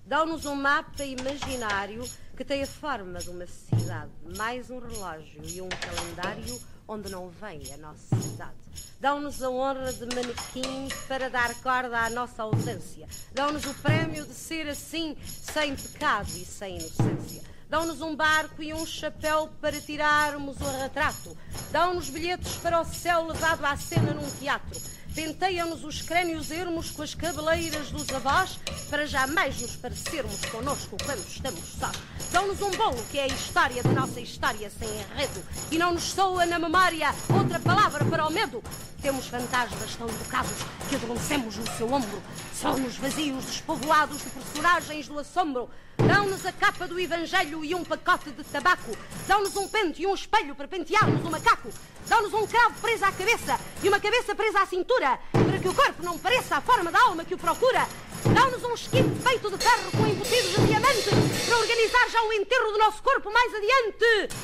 Dão-nos 0.06 0.46
um 0.46 0.56
mapa 0.56 1.04
imaginário 1.04 2.04
que 2.36 2.46
tem 2.46 2.64
a 2.64 2.68
forma 2.68 3.20
de 3.20 3.30
uma 3.30 3.46
cidade, 3.46 4.12
mais 4.38 4.70
um 4.70 4.80
relógio 4.80 5.42
e 5.44 5.62
um 5.62 5.70
calendário 5.70 6.60
onde 6.88 7.12
não 7.12 7.30
vem 7.30 7.62
a 7.74 7.78
nossa 7.78 8.16
cidade. 8.22 8.56
Dão-nos 9.00 9.44
a 9.44 9.50
honra 9.50 9.92
de 9.92 10.06
manequim 10.06 10.88
para 11.08 11.30
dar 11.30 11.54
corda 11.62 12.00
à 12.00 12.10
nossa 12.10 12.44
ausência. 12.44 13.06
Dão-nos 13.34 13.66
o 13.66 13.74
prémio 13.76 14.26
de 14.26 14.34
ser 14.34 14.70
assim, 14.70 15.16
sem 15.26 15.76
pecado 15.76 16.30
e 16.30 16.46
sem 16.46 16.78
inocência. 16.78 17.44
Dão-nos 17.70 18.02
um 18.02 18.16
barco 18.16 18.64
e 18.64 18.74
um 18.74 18.86
chapéu 18.86 19.50
para 19.60 19.82
tirarmos 19.82 20.56
o 20.62 20.82
retrato. 20.82 21.38
Dão-nos 21.70 22.10
bilhetes 22.10 22.56
para 22.56 22.80
o 22.80 22.86
céu 22.86 23.28
levado 23.28 23.66
à 23.66 23.76
cena 23.76 24.14
num 24.14 24.30
teatro. 24.40 24.80
Penteiam-nos 25.14 25.84
os 25.84 26.02
crânios 26.02 26.50
ermos 26.50 26.92
com 26.92 27.02
as 27.02 27.14
cabeleiras 27.14 27.92
dos 27.92 28.08
avós 28.10 28.58
para 28.90 29.06
jamais 29.06 29.60
nos 29.60 29.76
parecermos 29.76 30.46
connosco 30.46 30.96
quando 31.04 31.28
estamos 31.28 31.60
sós. 31.78 31.98
Dão-nos 32.32 32.62
um 32.62 32.72
bolo 32.72 33.04
que 33.12 33.20
é 33.20 33.24
a 33.24 33.28
história 33.28 33.84
da 33.84 33.92
nossa 33.92 34.22
história 34.22 34.70
sem 34.70 34.88
enredo 34.88 35.44
e 35.70 35.78
não 35.78 35.94
nos 35.94 36.04
soa 36.04 36.46
na 36.46 36.60
memória 36.60 37.14
outra 37.36 37.60
palavra 37.60 38.06
para 38.06 38.28
o 38.28 38.32
medo. 38.32 38.64
Temos 39.02 39.28
fantasmas 39.28 39.96
tão 39.96 40.08
educados 40.08 40.54
que 40.88 40.96
adormecemos 40.96 41.58
no 41.58 41.68
seu 41.76 41.92
ombro. 41.92 42.24
Somos 42.54 42.96
vazios 42.96 43.44
despovoados 43.44 44.24
de 44.24 44.30
personagens 44.30 45.08
do 45.08 45.20
assombro. 45.20 45.70
Dão-nos 45.98 46.46
a 46.46 46.52
capa 46.52 46.88
do 46.88 47.00
Evangelho 47.00 47.66
e 47.66 47.74
um 47.74 47.84
pacote 47.84 48.32
de 48.32 48.44
tabaco. 48.44 48.96
Dão-nos 49.28 49.56
um 49.56 49.68
pente 49.68 50.04
e 50.04 50.08
um 50.08 50.14
espelho 50.14 50.56
para 50.56 50.68
pentearmos 50.68 51.26
o 51.26 51.32
macaco. 51.32 51.70
Dão-nos 52.08 52.34
um 52.34 52.46
cravo 52.46 52.80
preso 52.80 53.06
à 53.06 53.12
cabeça 53.12 53.60
e 53.84 53.88
uma 53.88 54.00
cabeça 54.00 54.36
presa 54.36 54.62
à 54.62 54.66
cintura, 54.66 55.20
para 55.32 55.60
que 55.60 55.68
o 55.68 55.74
corpo 55.74 56.04
não 56.04 56.18
pareça 56.20 56.58
a 56.58 56.62
forma 56.62 56.92
da 56.92 57.02
alma 57.02 57.26
que 57.26 57.34
o 57.34 57.38
procura. 57.38 57.88
Dão-nos 58.34 58.64
um 58.64 58.74
esquite 58.74 59.20
feito 59.28 59.50
de 59.50 59.58
ferro 59.58 59.92
com 59.92 60.08
embutidos 60.08 60.52
de 60.52 60.68
diamante, 60.68 61.10
para 61.46 61.58
organizar 61.58 62.10
já 62.10 62.22
o 62.24 62.34
enterro 62.34 62.72
do 62.72 62.78
nosso 62.78 63.02
corpo 63.02 63.32
mais 63.32 63.54
adiante. 63.54 64.36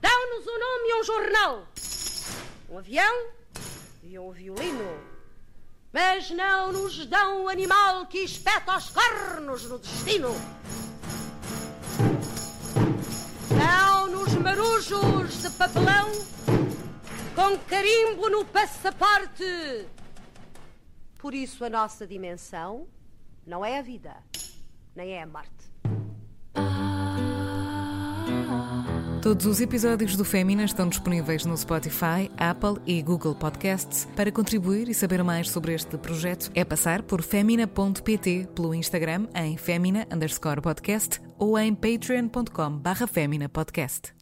Dão-nos 0.00 0.46
um 0.46 0.58
nome 0.58 0.88
e 0.88 1.00
um 1.00 1.04
jornal. 1.04 1.68
Um 2.68 2.78
avião 2.78 3.26
e 4.02 4.18
um 4.18 4.30
violino 4.30 5.10
mas 5.92 6.30
não 6.30 6.72
nos 6.72 7.04
dão 7.06 7.44
o 7.44 7.48
animal 7.48 8.06
que 8.06 8.18
espeta 8.18 8.76
os 8.76 8.90
cornos 8.90 9.64
no 9.64 9.78
destino. 9.78 10.30
Marujos 14.40 15.42
de 15.42 15.50
papelão 15.50 16.10
com 17.34 17.58
carimbo 17.68 18.28
no 18.28 18.44
passaporte. 18.44 19.86
Por 21.18 21.34
isso, 21.34 21.64
a 21.64 21.70
nossa 21.70 22.06
dimensão 22.06 22.86
não 23.46 23.64
é 23.64 23.78
a 23.78 23.82
vida, 23.82 24.14
nem 24.94 25.12
é 25.12 25.22
a 25.22 25.26
morte. 25.26 25.70
Todos 29.22 29.44
os 29.44 29.60
episódios 29.60 30.16
do 30.16 30.24
Fémina 30.24 30.64
estão 30.64 30.88
disponíveis 30.88 31.44
no 31.44 31.54
Spotify, 31.54 32.30
Apple 32.38 32.80
e 32.86 33.02
Google 33.02 33.34
Podcasts. 33.34 34.08
Para 34.16 34.32
contribuir 34.32 34.88
e 34.88 34.94
saber 34.94 35.22
mais 35.22 35.50
sobre 35.50 35.74
este 35.74 35.98
projeto, 35.98 36.50
é 36.54 36.64
passar 36.64 37.02
por 37.02 37.22
femina.pt 37.22 38.48
pelo 38.54 38.74
Instagram 38.74 39.26
em 39.34 39.58
femina 39.58 40.06
underscore 40.10 40.62
podcast 40.62 41.20
ou 41.38 41.58
em 41.58 41.74
patreon.com 41.74 42.78
barra 42.78 43.06
podcast. 43.52 44.19